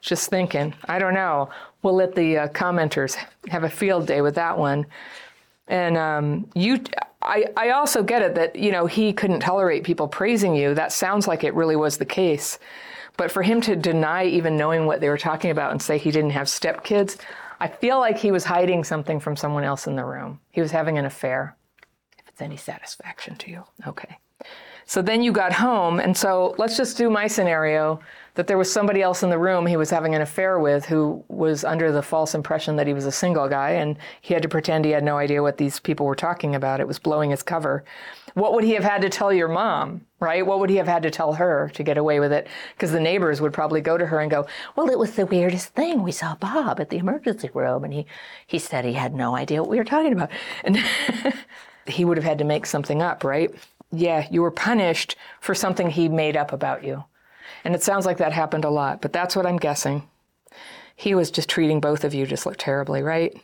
[0.02, 0.74] Just thinking.
[0.86, 1.49] I don't know.
[1.82, 3.15] We'll let the uh, commenters
[3.48, 4.86] have a field day with that one.
[5.68, 6.84] And um, you,
[7.22, 10.73] I, I also get it that, you know, he couldn't tolerate people praising you.
[10.73, 12.60] That sounds like it really was the case.
[13.15, 16.11] But for him to deny even knowing what they were talking about and say he
[16.11, 17.18] didn't have stepkids,
[17.60, 20.40] I feel like he was hiding something from someone else in the room.
[20.52, 21.56] He was having an affair.
[22.19, 23.64] If it's any satisfaction to you.
[23.88, 24.18] Okay.
[24.85, 28.02] So then you got home, and so let's just do my scenario
[28.35, 31.23] that there was somebody else in the room he was having an affair with who
[31.27, 34.49] was under the false impression that he was a single guy, and he had to
[34.49, 36.80] pretend he had no idea what these people were talking about.
[36.80, 37.84] It was blowing his cover.
[38.34, 40.45] What would he have had to tell your mom, right?
[40.45, 42.47] What would he have had to tell her to get away with it?
[42.76, 45.69] Because the neighbors would probably go to her and go, "Well, it was the weirdest
[45.76, 46.01] thing.
[46.01, 48.07] We saw Bob at the emergency room, and he
[48.47, 50.31] he said he had no idea what we were talking about."
[50.64, 50.80] And
[51.85, 53.53] he would have had to make something up, right?
[53.91, 57.03] Yeah, you were punished for something he made up about you.
[57.64, 60.07] And it sounds like that happened a lot, but that's what I'm guessing.
[60.95, 63.35] He was just treating both of you just terribly, right?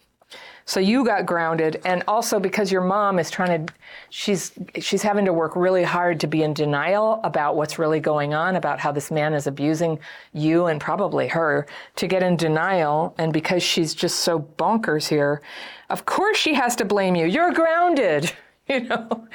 [0.66, 3.74] So you got grounded, and also because your mom is trying to,
[4.12, 8.36] she's she's having to work really hard to be in denial about what's really going
[8.36, 9.98] on, about how this man is abusing
[10.32, 11.66] you and probably her,
[11.96, 15.42] to get in denial, and because she's just so bonkers here,
[15.90, 17.26] of course she has to blame you.
[17.26, 18.32] You're grounded.
[18.76, 19.28] You know,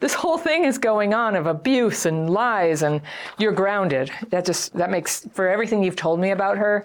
[0.00, 3.00] this whole thing is going on of abuse and lies, and
[3.38, 4.10] you're grounded.
[4.30, 6.84] That just that makes for everything you've told me about her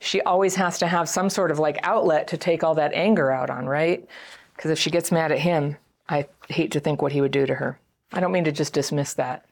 [0.00, 3.30] she always has to have some sort of like outlet to take all that anger
[3.30, 4.06] out on, right?
[4.54, 5.76] Because if she gets mad at him,
[6.08, 7.78] I hate to think what he would do to her.
[8.12, 9.46] I don't mean to just dismiss that.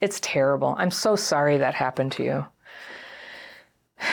[0.00, 0.74] It's terrible.
[0.78, 2.46] I'm so sorry that happened to you.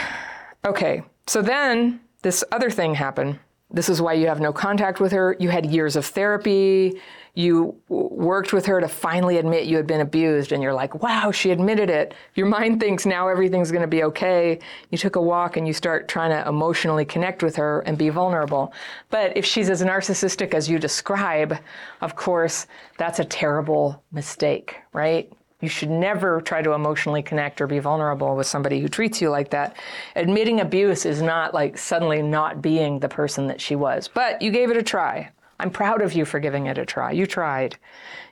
[0.64, 3.40] Okay, so then this other thing happened.
[3.72, 5.34] This is why you have no contact with her.
[5.40, 7.00] You had years of therapy.
[7.34, 11.30] You worked with her to finally admit you had been abused and you're like wow
[11.30, 12.12] she admitted it.
[12.34, 14.58] Your mind thinks now everything's going to be okay.
[14.90, 18.10] You took a walk and you start trying to emotionally connect with her and be
[18.10, 18.74] vulnerable.
[19.08, 21.58] But if she's as narcissistic as you describe
[22.02, 22.66] of course
[22.98, 25.32] that's a terrible mistake right
[25.62, 29.30] you should never try to emotionally connect or be vulnerable with somebody who treats you
[29.30, 29.76] like that.
[30.16, 34.50] Admitting abuse is not like suddenly not being the person that she was, but you
[34.50, 35.30] gave it a try.
[35.60, 37.12] I'm proud of you for giving it a try.
[37.12, 37.78] You tried.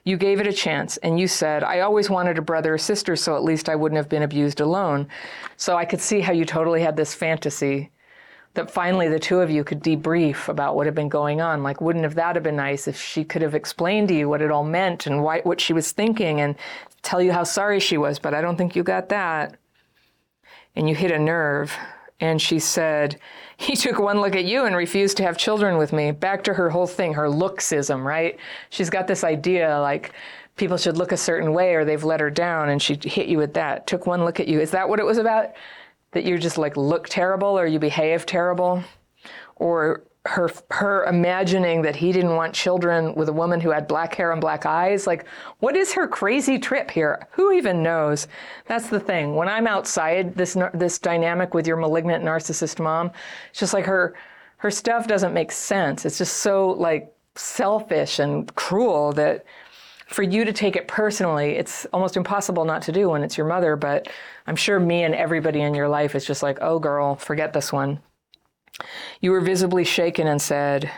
[0.03, 3.15] You gave it a chance and you said, I always wanted a brother or sister,
[3.15, 5.07] so at least I wouldn't have been abused alone.
[5.55, 7.91] So I could see how you totally had this fantasy
[8.53, 11.63] that finally the two of you could debrief about what had been going on.
[11.63, 14.41] Like, wouldn't have that have been nice if she could have explained to you what
[14.41, 16.55] it all meant and why, what she was thinking and
[17.03, 19.57] tell you how sorry she was, but I don't think you got that.
[20.75, 21.75] And you hit a nerve.
[22.19, 23.19] And she said,
[23.57, 26.11] He took one look at you and refused to have children with me.
[26.11, 28.39] Back to her whole thing, her looksism, right?
[28.71, 30.13] She's got this idea like
[30.55, 33.37] people should look a certain way or they've let her down, and she hit you
[33.37, 33.87] with that.
[33.87, 34.59] Took one look at you.
[34.59, 35.51] Is that what it was about?
[36.11, 38.83] That you just like look terrible or you behave terrible?
[39.55, 44.13] Or her her imagining that he didn't want children with a woman who had black
[44.13, 45.25] hair and black eyes like
[45.59, 47.27] what is her crazy trip here?
[47.31, 48.27] Who even knows?
[48.67, 49.35] That's the thing.
[49.35, 53.11] When i'm outside this this dynamic with your malignant narcissist mom
[53.49, 54.15] it's just like her
[54.57, 56.05] her stuff doesn't make sense.
[56.05, 59.43] It's just so like selfish and cruel that
[60.05, 63.47] for you to take it personally it's almost impossible not to do when it's your
[63.47, 64.09] mother but
[64.45, 67.71] i'm sure me and everybody in your life is just like oh girl forget this
[67.71, 67.97] one
[69.21, 70.91] you were visibly shaken and said,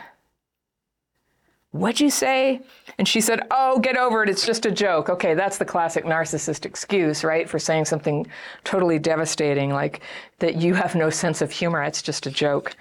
[1.70, 2.60] What'd you say?
[2.98, 4.28] And she said, Oh, get over it.
[4.28, 5.08] It's just a joke.
[5.08, 7.48] Okay, that's the classic narcissist excuse, right?
[7.48, 8.28] For saying something
[8.62, 10.00] totally devastating, like
[10.38, 11.82] that you have no sense of humor.
[11.82, 12.76] It's just a joke.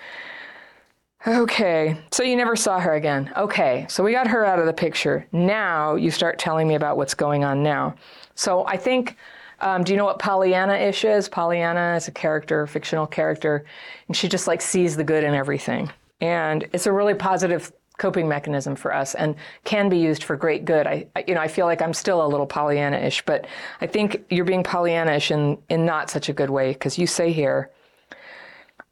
[1.26, 3.32] Okay, so you never saw her again.
[3.38, 5.26] Okay, so we got her out of the picture.
[5.32, 7.95] Now you start telling me about what's going on now.
[8.36, 9.15] So I think
[9.64, 11.30] um, do you know what Pollyanna-ish is?
[11.30, 13.65] Pollyanna is a character, fictional character,
[14.07, 15.90] and she just like sees the good in everything.
[16.19, 20.65] And it's a really positive coping mechanism for us and can be used for great
[20.65, 20.85] good.
[20.85, 23.48] I, I you know, I feel like I'm still a little Pollyanna-ish, but
[23.80, 27.31] I think you're being Pollyanna-ish in, in not such a good way because you say
[27.31, 27.69] here,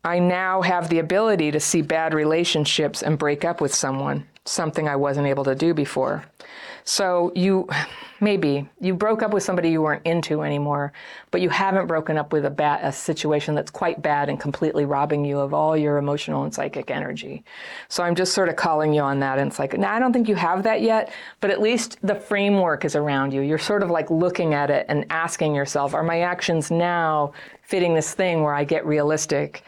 [0.05, 4.87] I now have the ability to see bad relationships and break up with someone, something
[4.87, 6.23] I wasn't able to do before.
[6.83, 7.67] So you
[8.19, 10.93] maybe you broke up with somebody you weren't into anymore,
[11.31, 14.85] but you haven't broken up with a bad a situation that's quite bad and completely
[14.85, 17.43] robbing you of all your emotional and psychic energy.
[17.89, 19.39] So I'm just sort of calling you on that.
[19.39, 22.15] And it's like, now I don't think you have that yet, but at least the
[22.15, 23.41] framework is around you.
[23.41, 27.33] You're sort of like looking at it and asking yourself, are my actions now
[27.63, 29.63] fitting this thing where I get realistic?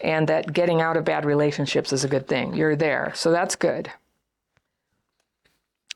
[0.00, 2.54] And that getting out of bad relationships is a good thing.
[2.54, 3.12] You're there.
[3.14, 3.88] So that's good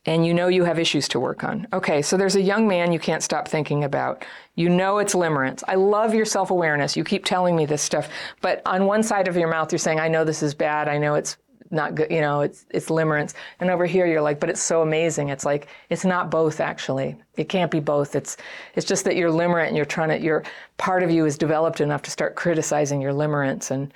[0.06, 1.66] and you know you have issues to work on.
[1.72, 4.24] Okay, so there's a young man you can't stop thinking about.
[4.54, 5.62] You know it's limerence.
[5.68, 6.96] I love your self awareness.
[6.96, 8.08] You keep telling me this stuff,
[8.40, 10.88] but on one side of your mouth, you're saying, I know this is bad.
[10.88, 11.36] I know it's
[11.70, 13.34] not good, you know, it's, it's limerence.
[13.58, 15.30] And over here, you're like, but it's so amazing.
[15.30, 17.16] It's like, it's not both actually.
[17.36, 18.14] It can't be both.
[18.14, 18.36] It's,
[18.76, 20.44] it's just that you're limerent and you're trying to, your
[20.78, 23.72] part of you is developed enough to start criticizing your limerence.
[23.72, 23.92] And,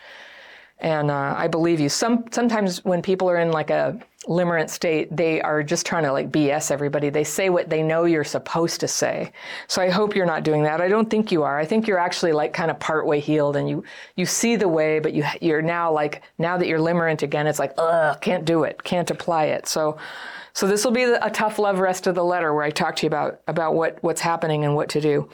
[0.80, 1.88] and uh, I believe you.
[1.88, 6.12] Some sometimes when people are in like a limerent state, they are just trying to
[6.12, 7.08] like BS everybody.
[7.08, 9.32] They say what they know you're supposed to say.
[9.66, 10.80] So I hope you're not doing that.
[10.80, 11.58] I don't think you are.
[11.58, 13.82] I think you're actually like kind of part way healed, and you
[14.16, 17.58] you see the way, but you you're now like now that you're limerent again, it's
[17.58, 19.66] like ugh, can't do it, can't apply it.
[19.66, 19.98] So.
[20.52, 23.06] So this will be a tough love rest of the letter where I talk to
[23.06, 25.30] you about about what what's happening and what to do.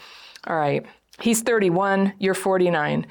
[0.47, 0.85] All right.
[1.21, 3.07] He's 31, you're 49.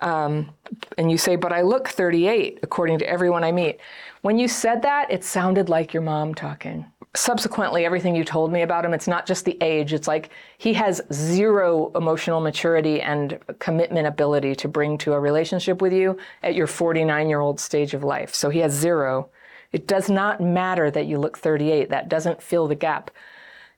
[0.00, 0.50] Um,
[0.96, 3.80] and you say, but I look 38 according to everyone I meet.
[4.22, 6.86] When you said that, it sounded like your mom talking.
[7.16, 10.72] subsequently everything you told me about him it's not just the age it's like he
[10.72, 16.54] has zero emotional maturity and commitment ability to bring to a relationship with you at
[16.54, 19.28] your 49 year old stage of life so he has zero
[19.72, 23.10] it does not matter that you look 38 that doesn't fill the gap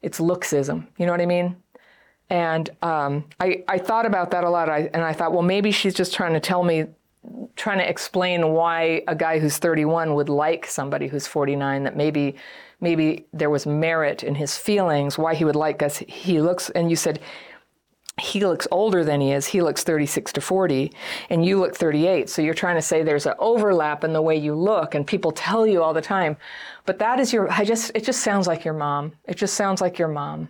[0.03, 1.57] it's looksism you know what i mean
[2.33, 4.71] and um, I, I thought about that a lot.
[4.71, 6.87] I, and i thought well maybe she's just trying to tell me
[7.55, 12.35] trying to explain why a guy who's 31 would like somebody who's 49 that maybe
[12.81, 15.99] maybe there was merit in his feelings why he would like us.
[15.99, 17.21] He looks and you said
[18.21, 19.47] he looks older than he is.
[19.47, 20.91] He looks 36 to 40
[21.29, 24.37] and you look 38 so you're trying to say there's an overlap in the way
[24.37, 26.39] you look and people tell you all the time.
[26.87, 29.13] But that is your i just it just sounds like your mom.
[29.27, 30.49] It just sounds like your mom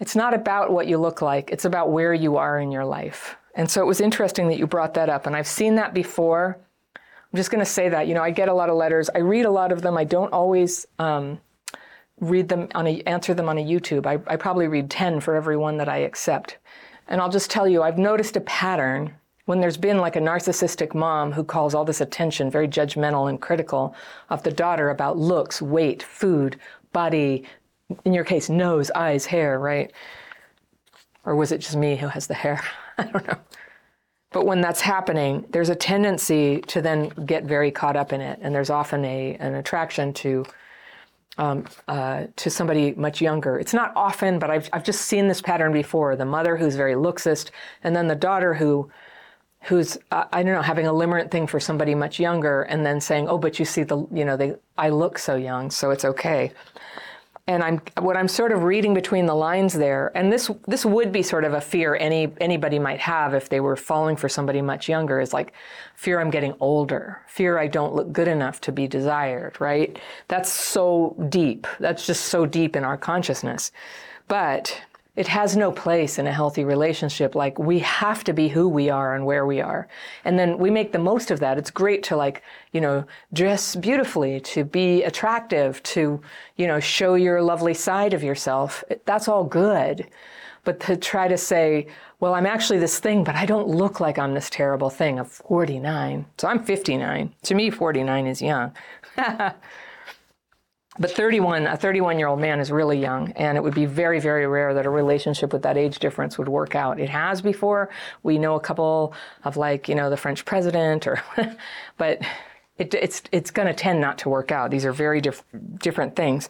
[0.00, 3.36] it's not about what you look like it's about where you are in your life
[3.54, 5.26] and so it was interesting that you brought that up.
[5.26, 6.58] And I've seen that before.
[6.96, 8.08] I'm just going to say that.
[8.08, 9.08] You know, I get a lot of letters.
[9.14, 9.96] I read a lot of them.
[9.96, 11.40] I don't always um,
[12.20, 14.06] read them on a, answer them on a YouTube.
[14.06, 16.58] I, I probably read 10 for every one that I accept.
[17.06, 19.14] And I'll just tell you, I've noticed a pattern
[19.46, 23.40] when there's been like a narcissistic mom who calls all this attention, very judgmental and
[23.40, 23.94] critical
[24.30, 26.58] of the daughter about looks, weight, food,
[26.92, 27.44] body,
[28.04, 29.92] in your case, nose, eyes, hair, right?
[31.24, 32.62] Or was it just me who has the hair?
[32.98, 33.38] I don't know.
[34.30, 38.40] But when that's happening, there's a tendency to then get very caught up in it,
[38.42, 40.44] and there's often a an attraction to
[41.38, 43.58] um, uh, to somebody much younger.
[43.58, 46.16] It's not often, but I've I've just seen this pattern before.
[46.16, 47.50] The mother who's very looksist,
[47.84, 48.90] and then the daughter who
[49.62, 53.00] who's uh, I don't know having a limerent thing for somebody much younger, and then
[53.00, 56.04] saying, "Oh, but you see the you know they I look so young, so it's
[56.04, 56.52] okay."
[57.46, 61.12] And I'm what I'm sort of reading between the lines there, and this this would
[61.12, 64.62] be sort of a fear any anybody might have if they were falling for somebody
[64.62, 65.52] much younger is like
[65.94, 69.98] fear I'm getting older, fear I don't look good enough to be desired, right?
[70.28, 71.66] That's so deep.
[71.80, 73.72] That's just so deep in our consciousness.
[74.26, 74.80] But
[75.16, 77.34] it has no place in a healthy relationship.
[77.34, 79.86] Like we have to be who we are and where we are.
[80.24, 81.56] And then we make the most of that.
[81.56, 82.42] It's great to like,
[82.72, 86.20] you know, dress beautifully, to be attractive, to,
[86.56, 88.82] you know, show your lovely side of yourself.
[89.04, 90.08] That's all good.
[90.64, 91.88] But to try to say,
[92.20, 95.30] well, I'm actually this thing, but I don't look like I'm this terrible thing of
[95.30, 96.26] 49.
[96.38, 97.34] So I'm 59.
[97.42, 98.72] To me, 49 is young.
[100.98, 104.20] But 31, a 31 year old man is really young, and it would be very,
[104.20, 107.00] very rare that a relationship with that age difference would work out.
[107.00, 107.90] It has before.
[108.22, 109.12] We know a couple
[109.42, 111.20] of like, you know, the French president, or,
[111.98, 112.22] but
[112.78, 114.70] it, it's it's going to tend not to work out.
[114.70, 115.44] These are very diff-
[115.78, 116.48] different things,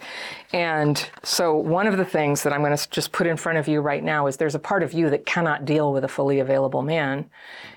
[0.52, 3.68] and so one of the things that I'm going to just put in front of
[3.68, 6.40] you right now is there's a part of you that cannot deal with a fully
[6.40, 7.28] available man,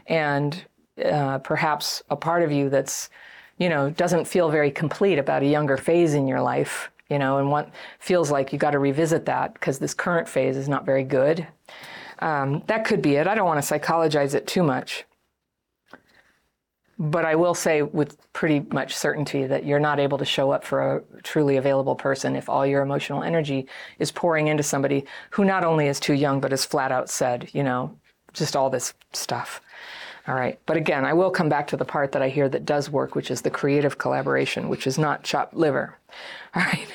[0.05, 0.65] and
[1.03, 3.09] uh, perhaps a part of you that's
[3.57, 7.37] you know, doesn't feel very complete about a younger phase in your life, you know,
[7.37, 7.69] and what
[7.99, 11.47] feels like you got to revisit that because this current phase is not very good.
[12.19, 13.27] Um, that could be it.
[13.27, 15.05] I don't want to psychologize it too much.
[16.99, 20.63] But I will say with pretty much certainty that you're not able to show up
[20.63, 23.67] for a truly available person if all your emotional energy
[23.99, 27.49] is pouring into somebody who not only is too young, but has flat out said,
[27.53, 27.95] you know,
[28.33, 29.61] just all this stuff.
[30.27, 30.59] All right.
[30.65, 33.15] But again, I will come back to the part that I hear that does work,
[33.15, 35.97] which is the creative collaboration, which is not chopped liver.
[36.55, 36.87] All right.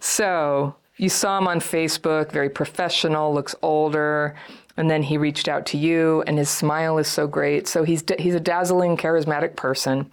[0.00, 4.34] So you saw him on Facebook, very professional, looks older.
[4.76, 7.68] And then he reached out to you, and his smile is so great.
[7.68, 10.10] So he's, he's a dazzling, charismatic person.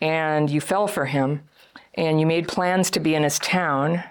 [0.00, 1.42] And you fell for him,
[1.94, 4.04] and you made plans to be in his town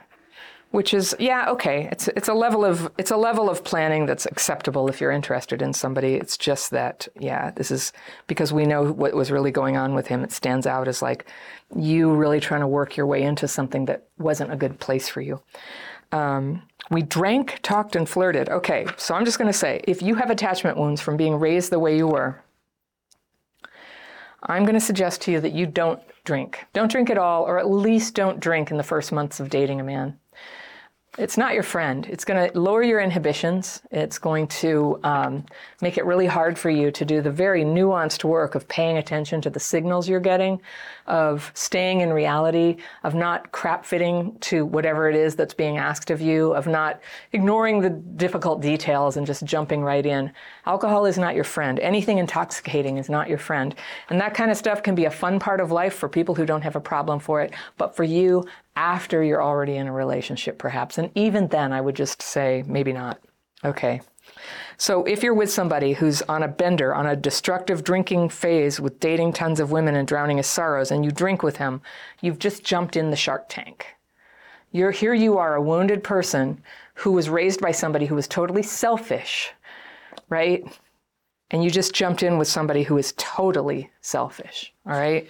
[0.71, 1.89] which is yeah okay.
[1.91, 5.61] It's it's a level of it's a level of planning that's acceptable if you're interested
[5.61, 6.13] in somebody.
[6.15, 7.91] It's just that yeah this is
[8.27, 11.25] because we know what was really going on with him it stands out as like
[11.75, 15.21] you really trying to work your way into something that wasn't a good place for
[15.21, 15.41] you.
[16.11, 18.49] Um, we drank talked and flirted.
[18.49, 21.71] Okay so i'm just going to say if you have attachment wounds from being raised
[21.71, 22.41] the way you were
[24.43, 26.65] i'm going to suggest to you that you don't drink.
[26.73, 29.79] Don't drink at all or at least don't drink in the first months of dating
[29.79, 30.19] a man
[31.17, 32.05] it's not your friend.
[32.07, 33.81] It's going to lower your inhibitions.
[33.91, 35.45] It's going to um,
[35.81, 39.41] make it really hard for you to do the very nuanced work of paying attention
[39.41, 40.61] to the signals you're getting,
[41.09, 46.11] of staying in reality, of not crap fitting to whatever it is that's being asked
[46.11, 47.01] of you, of not
[47.33, 50.31] ignoring the difficult details and just jumping right in.
[50.65, 51.79] Alcohol is not your friend.
[51.79, 53.75] Anything intoxicating is not your friend.
[54.09, 56.45] And that kind of stuff can be a fun part of life for people who
[56.45, 57.53] don't have a problem for it.
[57.77, 58.45] But for you,
[58.75, 60.97] after you're already in a relationship, perhaps.
[60.97, 63.19] And even then, I would just say, maybe not.
[63.65, 64.01] Okay.
[64.77, 68.99] So if you're with somebody who's on a bender, on a destructive drinking phase with
[68.99, 71.81] dating tons of women and drowning his sorrows, and you drink with him,
[72.21, 73.87] you've just jumped in the shark tank.
[74.71, 76.61] You're here you are, a wounded person
[76.93, 79.51] who was raised by somebody who was totally selfish,
[80.29, 80.63] right?
[81.51, 85.27] And you just jumped in with somebody who is totally selfish, all right?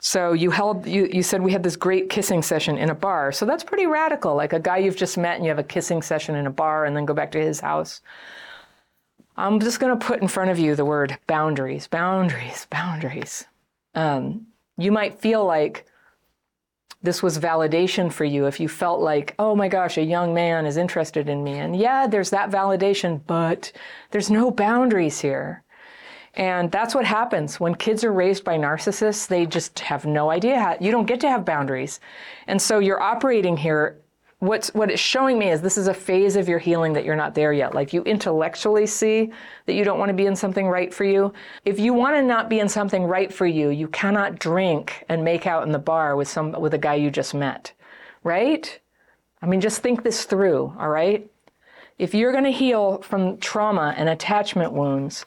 [0.00, 3.32] So you held you, you said we had this great kissing session in a bar.
[3.32, 4.34] So that's pretty radical.
[4.34, 6.84] Like a guy you've just met and you have a kissing session in a bar
[6.84, 8.00] and then go back to his house.
[9.36, 13.44] I'm just going to put in front of you the word boundaries, boundaries, boundaries.
[13.94, 14.46] Um,
[14.76, 15.86] you might feel like
[17.02, 20.66] this was validation for you if you felt like, oh my gosh, a young man
[20.66, 21.54] is interested in me.
[21.54, 23.70] And yeah, there's that validation, but
[24.10, 25.62] there's no boundaries here.
[26.38, 29.26] And that's what happens when kids are raised by narcissists.
[29.26, 31.98] They just have no idea how, you don't get to have boundaries.
[32.46, 33.98] And so you're operating here
[34.40, 37.16] what's what it's showing me is this is a phase of your healing that you're
[37.16, 37.74] not there yet.
[37.74, 39.32] Like you intellectually see
[39.66, 41.32] that you don't want to be in something right for you.
[41.64, 45.24] If you want to not be in something right for you, you cannot drink and
[45.24, 47.72] make out in the bar with some with a guy you just met.
[48.22, 48.78] Right?
[49.42, 51.28] I mean just think this through, all right?
[51.98, 55.26] If you're going to heal from trauma and attachment wounds,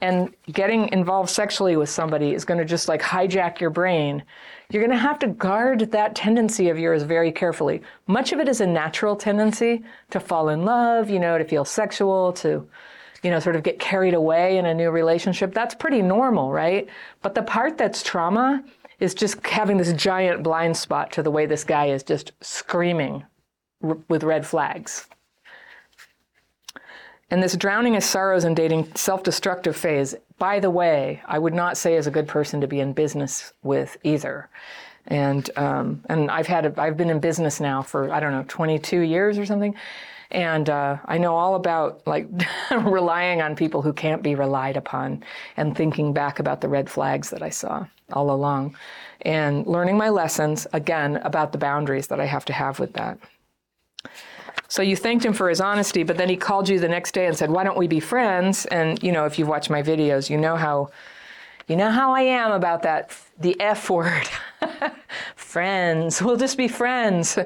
[0.00, 4.22] and getting involved sexually with somebody is going to just like hijack your brain
[4.70, 7.82] you're going to have to guard that tendency of yours very carefully.
[8.06, 11.64] Much of it is a natural tendency to fall in love, you know, to feel
[11.64, 12.68] sexual, to,
[13.24, 15.52] you know, sort of get carried away in a new relationship.
[15.52, 16.88] That's pretty normal, right?
[17.20, 18.62] But the part that's trauma
[19.00, 23.24] is just having this giant blind spot to the way this guy is just screaming
[24.08, 25.08] with red flags.
[27.30, 31.54] And this drowning his sorrows and dating self destructive phase, by the way, I would
[31.54, 34.48] not say is a good person to be in business with either.
[35.06, 38.44] And, um, and I've had, a, I've been in business now for, I don't know,
[38.48, 39.74] 22 years or something.
[40.30, 42.28] And uh, I know all about like
[42.70, 45.24] relying on people who can't be relied upon
[45.56, 48.76] and thinking back about the red flags that I saw all along
[49.22, 53.18] and learning my lessons again about the boundaries that I have to have with that.
[54.70, 57.26] So you thanked him for his honesty, but then he called you the next day
[57.26, 60.30] and said, "Why don't we be friends?" And you know, if you've watched my videos,
[60.30, 60.90] you know how
[61.66, 64.28] you know how I am about that the F word.
[65.36, 66.22] friends.
[66.22, 67.36] We'll just be friends.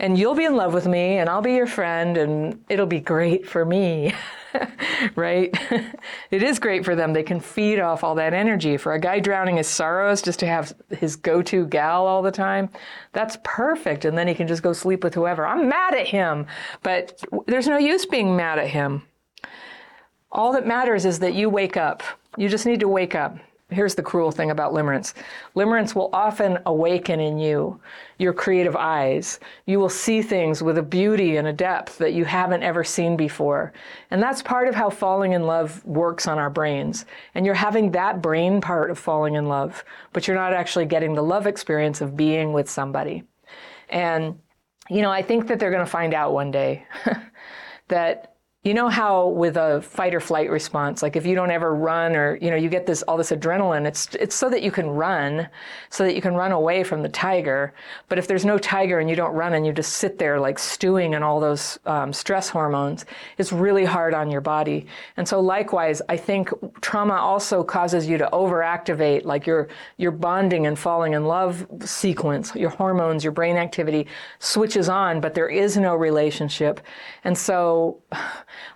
[0.00, 3.00] And you'll be in love with me and I'll be your friend and it'll be
[3.00, 4.12] great for me.
[5.16, 5.56] right?
[6.30, 7.12] it is great for them.
[7.12, 8.76] They can feed off all that energy.
[8.76, 12.30] For a guy drowning his sorrows just to have his go to gal all the
[12.30, 12.70] time,
[13.12, 14.04] that's perfect.
[14.04, 15.46] And then he can just go sleep with whoever.
[15.46, 16.46] I'm mad at him,
[16.82, 19.02] but there's no use being mad at him.
[20.32, 22.02] All that matters is that you wake up.
[22.36, 23.38] You just need to wake up
[23.70, 25.14] here's the cruel thing about limerence.
[25.56, 27.80] Limerence will often awaken in you
[28.18, 29.40] your creative eyes.
[29.66, 33.16] You will see things with a beauty and a depth that you haven't ever seen
[33.16, 33.72] before.
[34.10, 37.06] And that's part of how falling in love works on our brains.
[37.34, 41.14] And you're having that brain part of falling in love but you're not actually getting
[41.14, 43.24] the love experience of being with somebody.
[43.88, 44.38] And
[44.90, 46.86] you know i think that they're going to find out one day
[47.88, 48.33] that
[48.64, 52.16] you know how with a fight or flight response, like if you don't ever run
[52.16, 54.88] or you know you get this all this adrenaline, it's it's so that you can
[54.88, 55.46] run,
[55.90, 57.74] so that you can run away from the tiger.
[58.08, 60.58] But if there's no tiger and you don't run and you just sit there like
[60.58, 63.04] stewing in all those um, stress hormones,
[63.36, 64.86] it's really hard on your body.
[65.18, 66.48] And so likewise, I think
[66.80, 69.68] trauma also causes you to overactivate, like your
[69.98, 74.06] your bonding and falling in love sequence, your hormones, your brain activity
[74.38, 76.80] switches on, but there is no relationship,
[77.24, 78.00] and so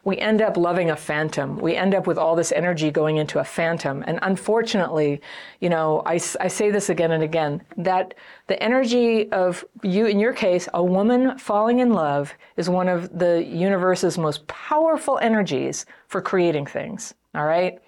[0.04, 1.58] we end up loving a phantom.
[1.58, 4.04] We end up with all this energy going into a phantom.
[4.06, 5.20] And unfortunately,
[5.60, 8.14] you know, I, I say this again and again that
[8.46, 13.18] the energy of you, in your case, a woman falling in love is one of
[13.18, 17.14] the universe's most powerful energies for creating things.
[17.34, 17.78] All right?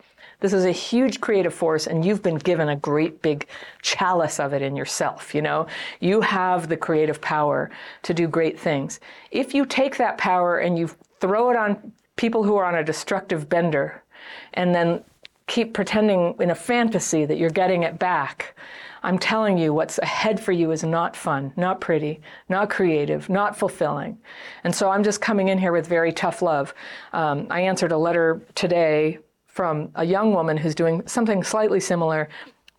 [0.41, 3.47] This is a huge creative force, and you've been given a great big
[3.83, 5.35] chalice of it in yourself.
[5.35, 5.67] You know,
[6.01, 7.71] you have the creative power
[8.03, 9.01] to do great things.
[9.31, 10.91] If you take that power and you
[11.21, 14.03] throw it on people who are on a destructive bender
[14.55, 15.05] and then
[15.47, 18.57] keep pretending in a fantasy that you're getting it back.
[19.03, 23.57] I'm telling you, what's ahead for you is not fun, not pretty, not creative, not
[23.57, 24.19] fulfilling.
[24.63, 26.75] And so I'm just coming in here with very tough love.
[27.13, 32.29] Um, I answered a letter today from a young woman who's doing something slightly similar,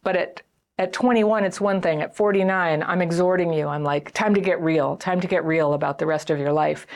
[0.03, 0.41] but at
[0.77, 2.01] at 21, it's one thing.
[2.01, 3.68] At 49, I'm exhorting you.
[3.68, 6.51] I'm like, time to get real, time to get real about the rest of your
[6.51, 6.88] life.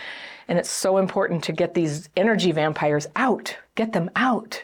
[0.47, 4.63] And it's so important to get these energy vampires out, get them out.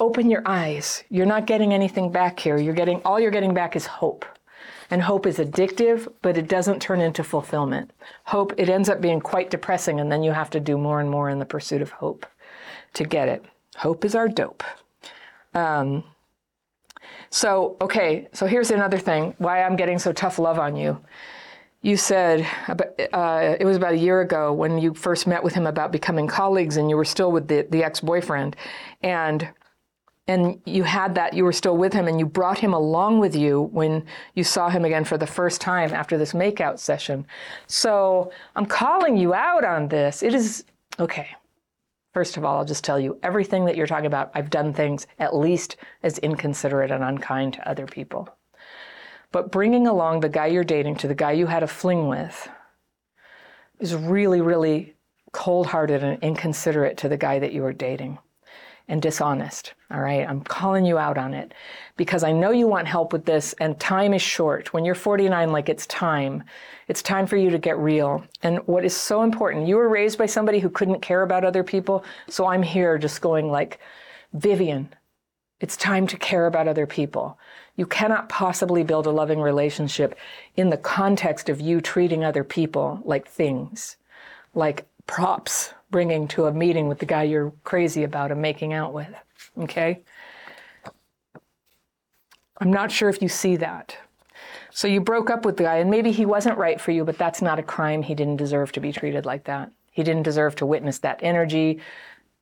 [0.00, 1.04] Open your eyes.
[1.10, 2.56] You're not getting anything back here.
[2.56, 4.24] You're getting all you're getting back is hope.
[4.90, 7.92] And hope is addictive, but it doesn't turn into fulfillment.
[8.24, 11.08] Hope, it ends up being quite depressing, and then you have to do more and
[11.08, 12.26] more in the pursuit of hope
[12.94, 13.42] to get it.
[13.76, 14.62] Hope is our dope.
[15.54, 16.04] Um,
[17.30, 21.00] so, okay, so here's another thing why I'm getting so tough love on you
[21.82, 22.46] you said
[23.12, 26.28] uh, it was about a year ago when you first met with him about becoming
[26.28, 28.56] colleagues and you were still with the, the ex-boyfriend.
[29.02, 29.48] And
[30.28, 33.34] and you had that you were still with him and you brought him along with
[33.34, 34.04] you when
[34.34, 37.26] you saw him again for the first time after this makeout session.
[37.66, 40.22] So i'm calling you out on this.
[40.22, 40.64] It is
[41.00, 41.28] okay.
[42.14, 45.08] First of all i'll just tell you everything that you're talking about i've done things
[45.18, 48.28] at least as inconsiderate and unkind to other people
[49.32, 52.48] but bringing along the guy you're dating to the guy you had a fling with
[53.80, 54.94] is really, really
[55.32, 58.18] cold hearted and inconsiderate to the guy that you were dating
[58.88, 59.72] and dishonest.
[59.90, 60.28] All right.
[60.28, 61.54] I'm calling you out on it
[61.96, 64.72] because I know you want help with this and time is short.
[64.72, 66.44] When you're 49, like it's time.
[66.88, 68.24] It's time for you to get real.
[68.42, 71.64] And what is so important, you were raised by somebody who couldn't care about other
[71.64, 72.04] people.
[72.28, 73.78] So I'm here just going like,
[74.34, 74.92] Vivian,
[75.60, 77.38] it's time to care about other people.
[77.76, 80.16] You cannot possibly build a loving relationship
[80.56, 83.96] in the context of you treating other people like things,
[84.54, 88.92] like props bringing to a meeting with the guy you're crazy about and making out
[88.92, 89.14] with.
[89.58, 90.00] Okay?
[92.58, 93.96] I'm not sure if you see that.
[94.70, 97.18] So you broke up with the guy, and maybe he wasn't right for you, but
[97.18, 98.02] that's not a crime.
[98.02, 99.70] He didn't deserve to be treated like that.
[99.90, 101.80] He didn't deserve to witness that energy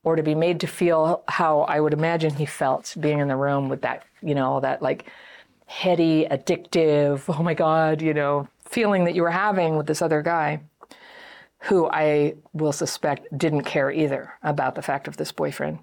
[0.02, 3.36] or to be made to feel how I would imagine he felt being in the
[3.36, 5.06] room with that, you know, that like
[5.66, 10.22] heady, addictive, oh my God, you know, feeling that you were having with this other
[10.22, 10.60] guy
[11.64, 15.80] who I will suspect didn't care either about the fact of this boyfriend.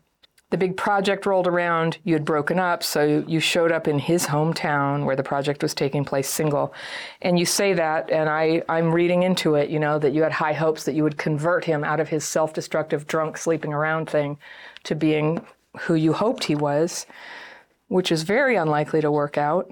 [0.49, 4.27] The big project rolled around, you had broken up, so you showed up in his
[4.27, 6.73] hometown where the project was taking place single.
[7.21, 10.31] And you say that, and I, I'm reading into it, you know, that you had
[10.31, 14.09] high hopes that you would convert him out of his self destructive, drunk, sleeping around
[14.09, 14.37] thing
[14.83, 15.45] to being
[15.81, 17.05] who you hoped he was
[17.87, 19.71] which is very unlikely to work out.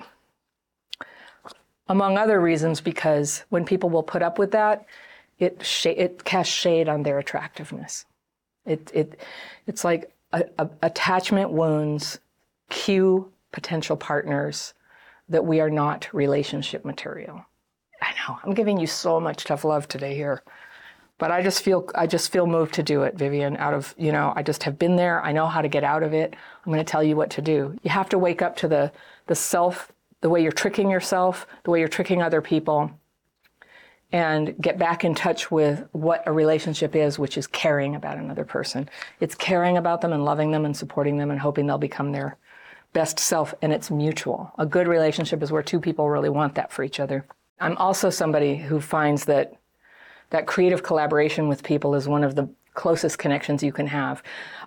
[1.88, 4.86] Among other reasons, because when people will put up with that,
[5.38, 8.06] it, sh- it casts shade on their attractiveness.
[8.66, 9.20] It, it,
[9.68, 12.20] it's like a, a, attachment wounds
[12.70, 14.74] cue potential partners
[15.30, 17.46] that we are not relationship material.
[18.02, 20.44] I know, I'm giving you so much tough love today here
[21.18, 23.56] but I just feel I just feel moved to do it, Vivian.
[23.58, 25.24] Out of you know, I just have been there.
[25.24, 26.36] I know how to get out of it.
[26.66, 27.78] I'm going to tell you what to do.
[27.84, 28.92] You have to wake up to the
[29.28, 29.92] the self,
[30.22, 32.92] the way you're tricking yourself, the way you're tricking other people,
[34.12, 38.46] and get back in touch with what a relationship is, which is caring about another
[38.46, 38.90] person.
[39.20, 42.38] It's caring about them and loving them and supporting them and hoping they'll become their
[42.94, 44.54] best self, and it's mutual.
[44.58, 47.26] A good relationship is where two people really want that for each other.
[47.60, 49.54] I'm also somebody who finds that
[50.30, 54.22] that creative collaboration with people is one of the closest connections you can have.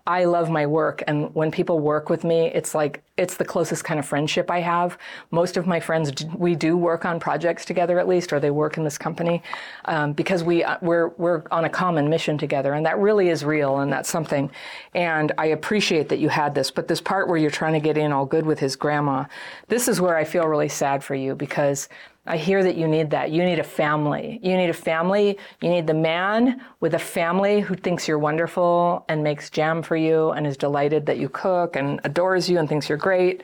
[0.06, 3.84] I love my work, and when people work with me, it's like it's the closest
[3.84, 4.96] kind of friendship I have.
[5.30, 8.78] Most of my friends, we do work on projects together at least, or they work
[8.78, 9.42] in this company,
[9.84, 13.44] um, because we uh, we're we're on a common mission together, and that really is
[13.44, 14.50] real, and that's something.
[14.94, 17.98] And I appreciate that you had this, but this part where you're trying to get
[17.98, 19.24] in all good with his grandma,
[19.68, 21.88] this is where I feel really sad for you because
[22.28, 23.30] I hear that you need that.
[23.30, 24.38] You need a family.
[24.42, 25.38] You need a family.
[25.62, 29.96] You need the man with a family who thinks you're wonderful and makes jam for
[29.96, 33.42] you and is delighted that you cook and adores you and thinks you're great.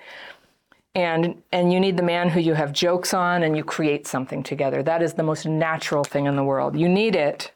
[0.94, 4.42] And, and you need the man who you have jokes on and you create something
[4.42, 4.82] together.
[4.82, 6.78] That is the most natural thing in the world.
[6.78, 7.53] You need it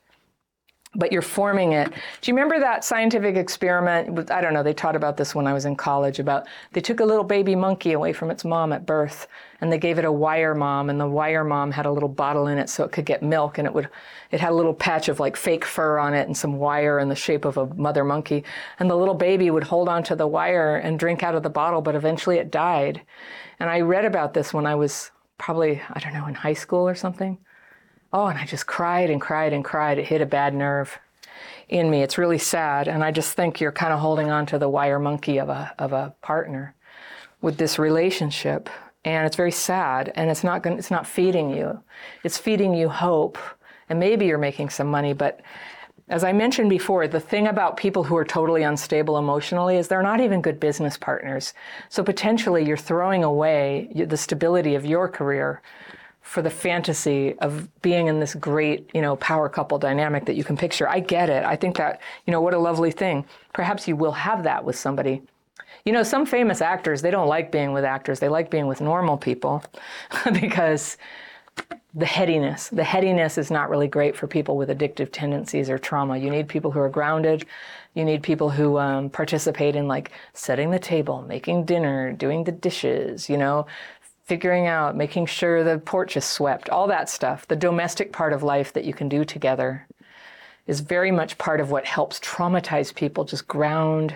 [0.94, 1.93] but you're forming it.
[2.20, 4.31] Do you remember that scientific experiment?
[4.31, 7.01] I don't know, they taught about this when I was in college about they took
[7.01, 9.28] a little baby monkey away from its mom at birth
[9.60, 12.47] and they gave it a wire mom and the wire mom had a little bottle
[12.47, 13.89] in it so it could get milk and it would
[14.31, 17.09] it had a little patch of like fake fur on it and some wire in
[17.09, 18.43] the shape of a mother monkey
[18.78, 21.82] and the little baby would hold onto the wire and drink out of the bottle
[21.82, 23.02] but eventually it died.
[23.60, 26.89] And I read about this when I was probably I don't know in high school
[26.89, 27.39] or something
[28.12, 29.98] Oh, and I just cried and cried and cried.
[29.98, 30.98] It hit a bad nerve
[31.68, 32.02] in me.
[32.02, 32.89] It's really sad.
[32.89, 35.74] And I just think you're kind of holding on to the wire monkey of a,
[35.78, 36.74] of a partner
[37.43, 38.70] with this relationship.
[39.05, 40.12] And it's very sad.
[40.14, 41.82] And it's not, going it's not feeding you.
[42.24, 43.39] It's feeding you hope.
[43.90, 45.40] And maybe you're making some money, but
[46.10, 50.02] as I mentioned before, the thing about people who are totally unstable emotionally is they're
[50.02, 51.52] not even good business partners.
[51.90, 55.60] So potentially you're throwing away the stability of your career
[56.28, 60.44] for the fantasy of being in this great, you know, power couple dynamic that you
[60.44, 60.86] can picture.
[60.86, 61.42] I get it.
[61.42, 63.24] I think that, you know, what a lovely thing.
[63.55, 65.22] Perhaps you will have that with somebody.
[65.86, 68.20] You know, some famous actors, they don't like being with actors.
[68.20, 69.64] They like being with normal people
[70.38, 70.98] because
[71.94, 76.18] the headiness, the headiness is not really great for people with addictive tendencies or trauma.
[76.18, 77.46] You need people who are grounded.
[77.94, 82.52] You need people who um, participate in like setting the table, making dinner, doing the
[82.52, 83.66] dishes, you know,
[84.28, 88.42] figuring out, making sure the porch is swept, all that stuff, the domestic part of
[88.42, 89.86] life that you can do together
[90.66, 94.14] is very much part of what helps traumatize people just ground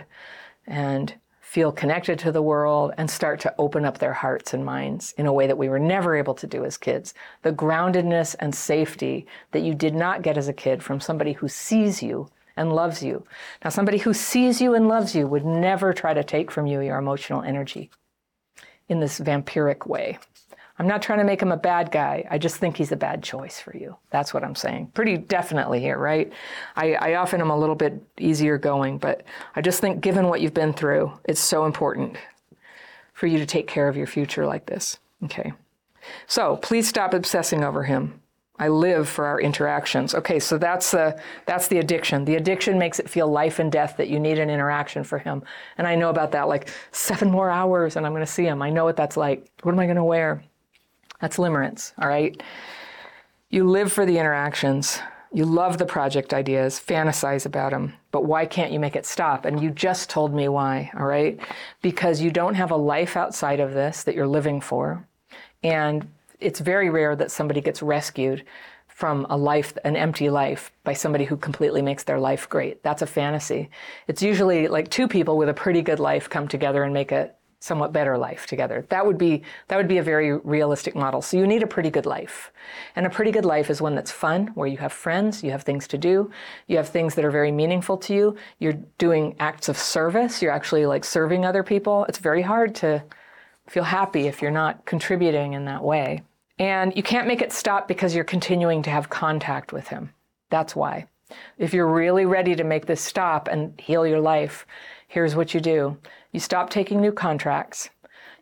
[0.66, 5.14] and feel connected to the world and start to open up their hearts and minds
[5.16, 7.14] in a way that we were never able to do as kids.
[7.40, 11.48] The groundedness and safety that you did not get as a kid from somebody who
[11.48, 12.28] sees you
[12.58, 13.24] and loves you.
[13.64, 16.80] Now, somebody who sees you and loves you would never try to take from you
[16.80, 17.90] your emotional energy
[18.88, 20.18] in this vampiric way.
[20.78, 22.26] I'm not trying to make him a bad guy.
[22.30, 23.96] I just think he's a bad choice for you.
[24.10, 24.92] That's what I'm saying.
[24.94, 26.32] Pretty definitely here, right?
[26.76, 29.22] I, I often am a little bit easier going, but
[29.54, 32.16] I just think given what you've been through, it's so important
[33.12, 34.98] for you to take care of your future like this.
[35.24, 35.52] Okay.
[36.26, 38.21] So please stop obsessing over him.
[38.58, 40.14] I live for our interactions.
[40.14, 42.24] Okay, so that's the that's the addiction.
[42.24, 45.42] The addiction makes it feel life and death that you need an interaction for him.
[45.78, 48.62] And I know about that like 7 more hours and I'm going to see him.
[48.62, 49.50] I know what that's like.
[49.62, 50.44] What am I going to wear?
[51.20, 52.40] That's limerence, all right?
[53.48, 55.00] You live for the interactions.
[55.34, 59.46] You love the project ideas, fantasize about them, but why can't you make it stop?
[59.46, 61.40] And you just told me why, all right?
[61.80, 65.06] Because you don't have a life outside of this that you're living for.
[65.62, 66.06] And
[66.42, 68.44] it's very rare that somebody gets rescued
[68.88, 72.82] from a life, an empty life, by somebody who completely makes their life great.
[72.82, 73.70] That's a fantasy.
[74.06, 77.30] It's usually like two people with a pretty good life come together and make a
[77.62, 78.84] somewhat better life together.
[78.88, 81.22] That would be that would be a very realistic model.
[81.22, 82.52] So you need a pretty good life.
[82.96, 85.62] And a pretty good life is one that's fun, where you have friends, you have
[85.62, 86.30] things to do,
[86.66, 90.52] you have things that are very meaningful to you, you're doing acts of service, you're
[90.52, 92.04] actually like serving other people.
[92.08, 93.04] It's very hard to
[93.68, 96.22] feel happy if you're not contributing in that way.
[96.62, 100.10] And you can't make it stop because you're continuing to have contact with him.
[100.48, 101.08] That's why.
[101.58, 104.64] If you're really ready to make this stop and heal your life,
[105.08, 105.98] here's what you do
[106.30, 107.90] you stop taking new contracts.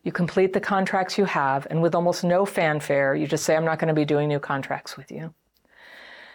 [0.02, 3.64] You complete the contracts you have, and with almost no fanfare, you just say, I'm
[3.64, 5.32] not going to be doing new contracts with you.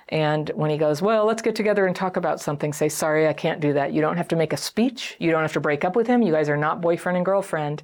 [0.09, 3.33] And when he goes, Well, let's get together and talk about something, say, Sorry, I
[3.33, 3.93] can't do that.
[3.93, 5.17] You don't have to make a speech.
[5.19, 6.23] You don't have to break up with him.
[6.23, 7.83] You guys are not boyfriend and girlfriend.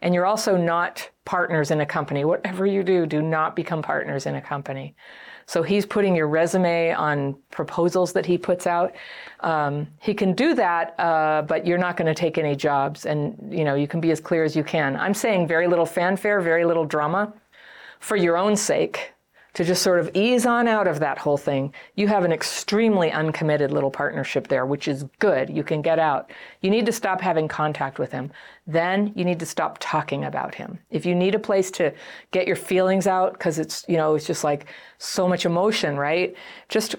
[0.00, 2.24] And you're also not partners in a company.
[2.24, 4.94] Whatever you do, do not become partners in a company.
[5.46, 8.94] So he's putting your resume on proposals that he puts out.
[9.40, 13.36] Um, he can do that, uh, but you're not going to take any jobs, and
[13.50, 14.96] you know you can be as clear as you can.
[14.96, 17.32] I'm saying very little fanfare, very little drama,
[17.98, 19.12] for your own sake,
[19.54, 21.74] to just sort of ease on out of that whole thing.
[21.94, 25.50] You have an extremely uncommitted little partnership there, which is good.
[25.50, 26.30] You can get out.
[26.62, 28.32] You need to stop having contact with him.
[28.66, 30.78] Then you need to stop talking about him.
[30.90, 31.92] If you need a place to
[32.30, 34.66] get your feelings out, because it's, you know, it's just like
[34.98, 36.34] so much emotion, right?
[36.68, 36.96] Just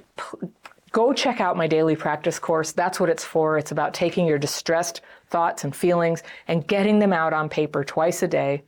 [0.91, 2.71] go check out my daily practice course.
[2.71, 3.57] That's what it's for.
[3.57, 8.21] It's about taking your distressed thoughts and feelings and getting them out on paper twice
[8.21, 8.63] a day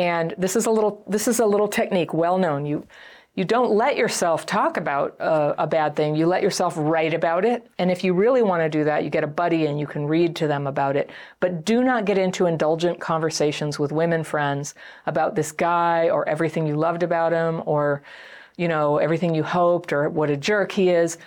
[0.00, 2.64] and this is a little this is a little technique well known.
[2.64, 2.86] You
[3.34, 6.16] you don't let yourself talk about uh, a bad thing.
[6.16, 7.70] You let yourself write about it.
[7.78, 10.06] And if you really want to do that, you get a buddy and you can
[10.06, 11.10] read to them about it.
[11.38, 14.74] But do not get into indulgent conversations with women friends
[15.06, 18.02] about this guy or everything you loved about him or
[18.56, 21.18] you know everything you hoped or what a jerk he is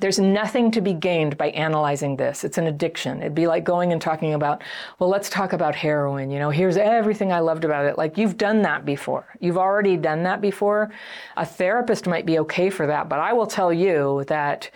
[0.00, 2.44] there's nothing to be gained by analyzing this.
[2.44, 3.20] It's an addiction.
[3.20, 4.62] It'd be like going and talking about,
[4.98, 6.30] well, let's talk about heroin.
[6.30, 7.98] You know, here's everything I loved about it.
[7.98, 9.26] Like you've done that before.
[9.40, 10.90] You've already done that before.
[11.36, 14.70] A therapist might be okay for that, but I will tell you that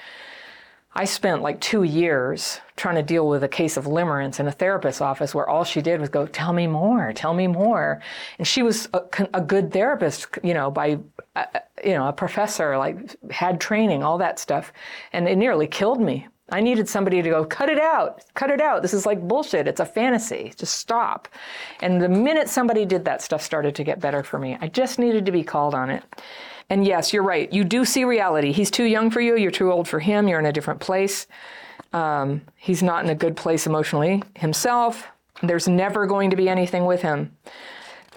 [0.94, 4.52] I spent like two years trying to deal with a case of limerence in a
[4.52, 8.02] therapist's office where all she did was go, tell me more, tell me more.
[8.38, 9.02] And she was a,
[9.32, 10.98] a good therapist, you know, by,
[11.34, 11.46] uh,
[11.82, 14.72] you know, a professor, like had training, all that stuff.
[15.14, 16.28] And it nearly killed me.
[16.50, 18.82] I needed somebody to go, cut it out, cut it out.
[18.82, 19.66] This is like bullshit.
[19.66, 20.52] It's a fantasy.
[20.54, 21.26] Just stop.
[21.80, 24.58] And the minute somebody did that, stuff started to get better for me.
[24.60, 26.04] I just needed to be called on it.
[26.70, 27.52] And yes, you're right.
[27.52, 28.52] You do see reality.
[28.52, 29.36] He's too young for you.
[29.36, 30.28] You're too old for him.
[30.28, 31.26] You're in a different place.
[31.92, 35.06] Um, he's not in a good place emotionally himself.
[35.42, 37.36] There's never going to be anything with him.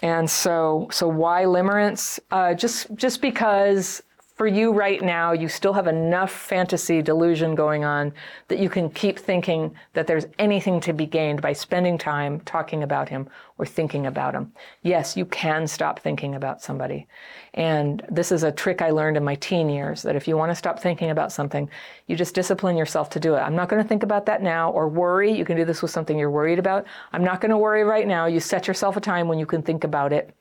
[0.02, 2.20] And so, so why limerence?
[2.32, 4.02] Uh, just, just because
[4.36, 8.14] for you right now, you still have enough fantasy delusion going on
[8.50, 12.84] that you can keep thinking that there's anything to be gained by spending time talking
[12.84, 14.52] about him or thinking about him.
[14.82, 17.08] Yes, you can stop thinking about somebody.
[17.54, 20.52] And this is a trick I learned in my teen years that if you want
[20.52, 21.70] to stop thinking about something,
[22.08, 23.40] you just discipline yourself to do it.
[23.40, 25.32] I'm not going to think about that now or worry.
[25.32, 26.86] You can do this with something you're worried about.
[27.14, 28.26] I'm not going to worry right now.
[28.26, 30.36] You set yourself a time when you can think about it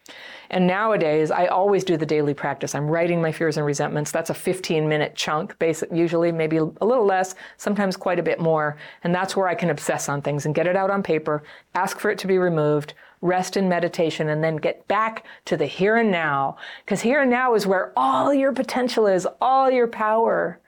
[0.51, 2.75] And nowadays, I always do the daily practice.
[2.75, 4.11] I'm writing my fears and resentments.
[4.11, 5.57] That's a 15 minute chunk,
[5.93, 8.77] usually maybe a little less, sometimes quite a bit more.
[9.03, 11.43] And that's where I can obsess on things and get it out on paper,
[11.75, 15.67] ask for it to be removed, rest in meditation, and then get back to the
[15.67, 16.57] here and now.
[16.85, 20.61] Because here and now is where all your potential is, all your power.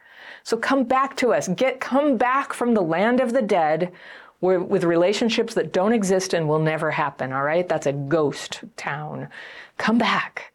[0.42, 1.48] So come back to us.
[1.48, 3.92] Get come back from the land of the dead
[4.40, 7.68] with relationships that don't exist and will never happen, all right?
[7.68, 9.28] That's a ghost town.
[9.78, 10.52] Come back.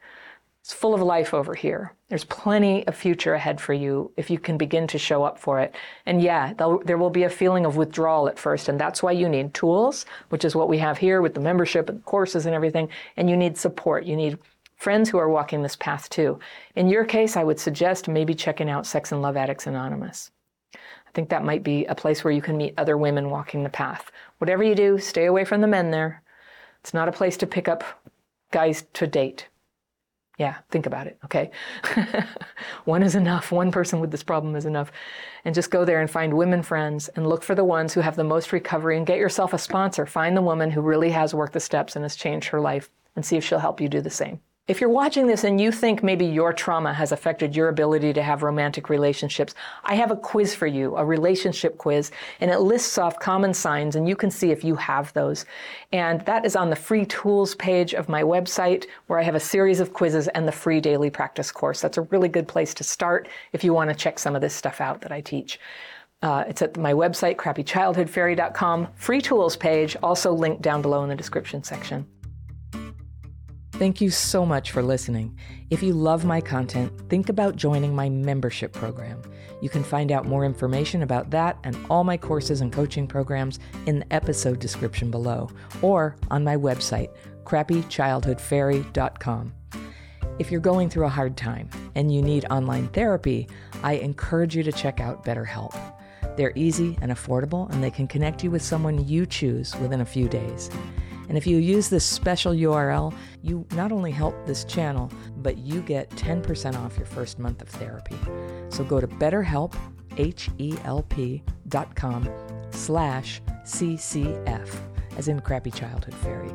[0.60, 1.92] It's full of life over here.
[2.08, 5.58] There's plenty of future ahead for you if you can begin to show up for
[5.58, 5.74] it.
[6.06, 9.28] And yeah, there will be a feeling of withdrawal at first, and that's why you
[9.28, 12.88] need tools, which is what we have here with the membership and courses and everything.
[13.16, 14.04] And you need support.
[14.04, 14.38] You need
[14.76, 16.38] friends who are walking this path too.
[16.76, 20.30] In your case, I would suggest maybe checking out Sex and Love Addicts Anonymous.
[20.74, 23.68] I think that might be a place where you can meet other women walking the
[23.68, 24.12] path.
[24.38, 26.22] Whatever you do, stay away from the men there.
[26.80, 27.84] It's not a place to pick up
[28.52, 29.48] guys to date.
[30.38, 31.50] Yeah, think about it, okay?
[32.84, 33.52] one is enough.
[33.52, 34.90] One person with this problem is enough.
[35.44, 38.16] And just go there and find women friends and look for the ones who have
[38.16, 40.06] the most recovery and get yourself a sponsor.
[40.06, 43.24] Find the woman who really has worked the steps and has changed her life and
[43.24, 44.40] see if she'll help you do the same.
[44.68, 48.22] If you're watching this and you think maybe your trauma has affected your ability to
[48.22, 52.96] have romantic relationships, I have a quiz for you, a relationship quiz, and it lists
[52.96, 55.46] off common signs and you can see if you have those.
[55.92, 59.40] And that is on the free tools page of my website where I have a
[59.40, 61.80] series of quizzes and the free daily practice course.
[61.80, 64.54] That's a really good place to start if you want to check some of this
[64.54, 65.58] stuff out that I teach.
[66.22, 71.16] Uh, it's at my website, crappychildhoodfairy.com, free tools page, also linked down below in the
[71.16, 72.06] description section.
[73.82, 75.36] Thank you so much for listening.
[75.68, 79.20] If you love my content, think about joining my membership program.
[79.60, 83.58] You can find out more information about that and all my courses and coaching programs
[83.86, 85.50] in the episode description below
[85.82, 87.10] or on my website,
[87.42, 89.52] crappychildhoodfairy.com.
[90.38, 93.48] If you're going through a hard time and you need online therapy,
[93.82, 95.76] I encourage you to check out BetterHelp.
[96.36, 100.06] They're easy and affordable, and they can connect you with someone you choose within a
[100.06, 100.70] few days.
[101.28, 105.80] And if you use this special URL, you not only help this channel, but you
[105.82, 108.16] get 10% off your first month of therapy.
[108.68, 109.74] So go to betterhelp,
[110.16, 112.28] H-E-L-P dot com
[112.70, 114.68] slash CCF,
[115.16, 116.50] as in Crappy Childhood Fairy.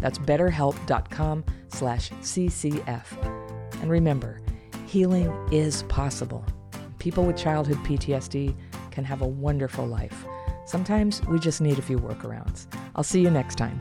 [0.00, 3.04] That's betterhelp.com slash CCF.
[3.80, 4.40] And remember,
[4.86, 6.44] healing is possible.
[6.98, 8.54] People with childhood PTSD
[8.90, 10.24] can have a wonderful life.
[10.66, 12.66] Sometimes we just need a few workarounds.
[12.94, 13.80] I'll see you next time.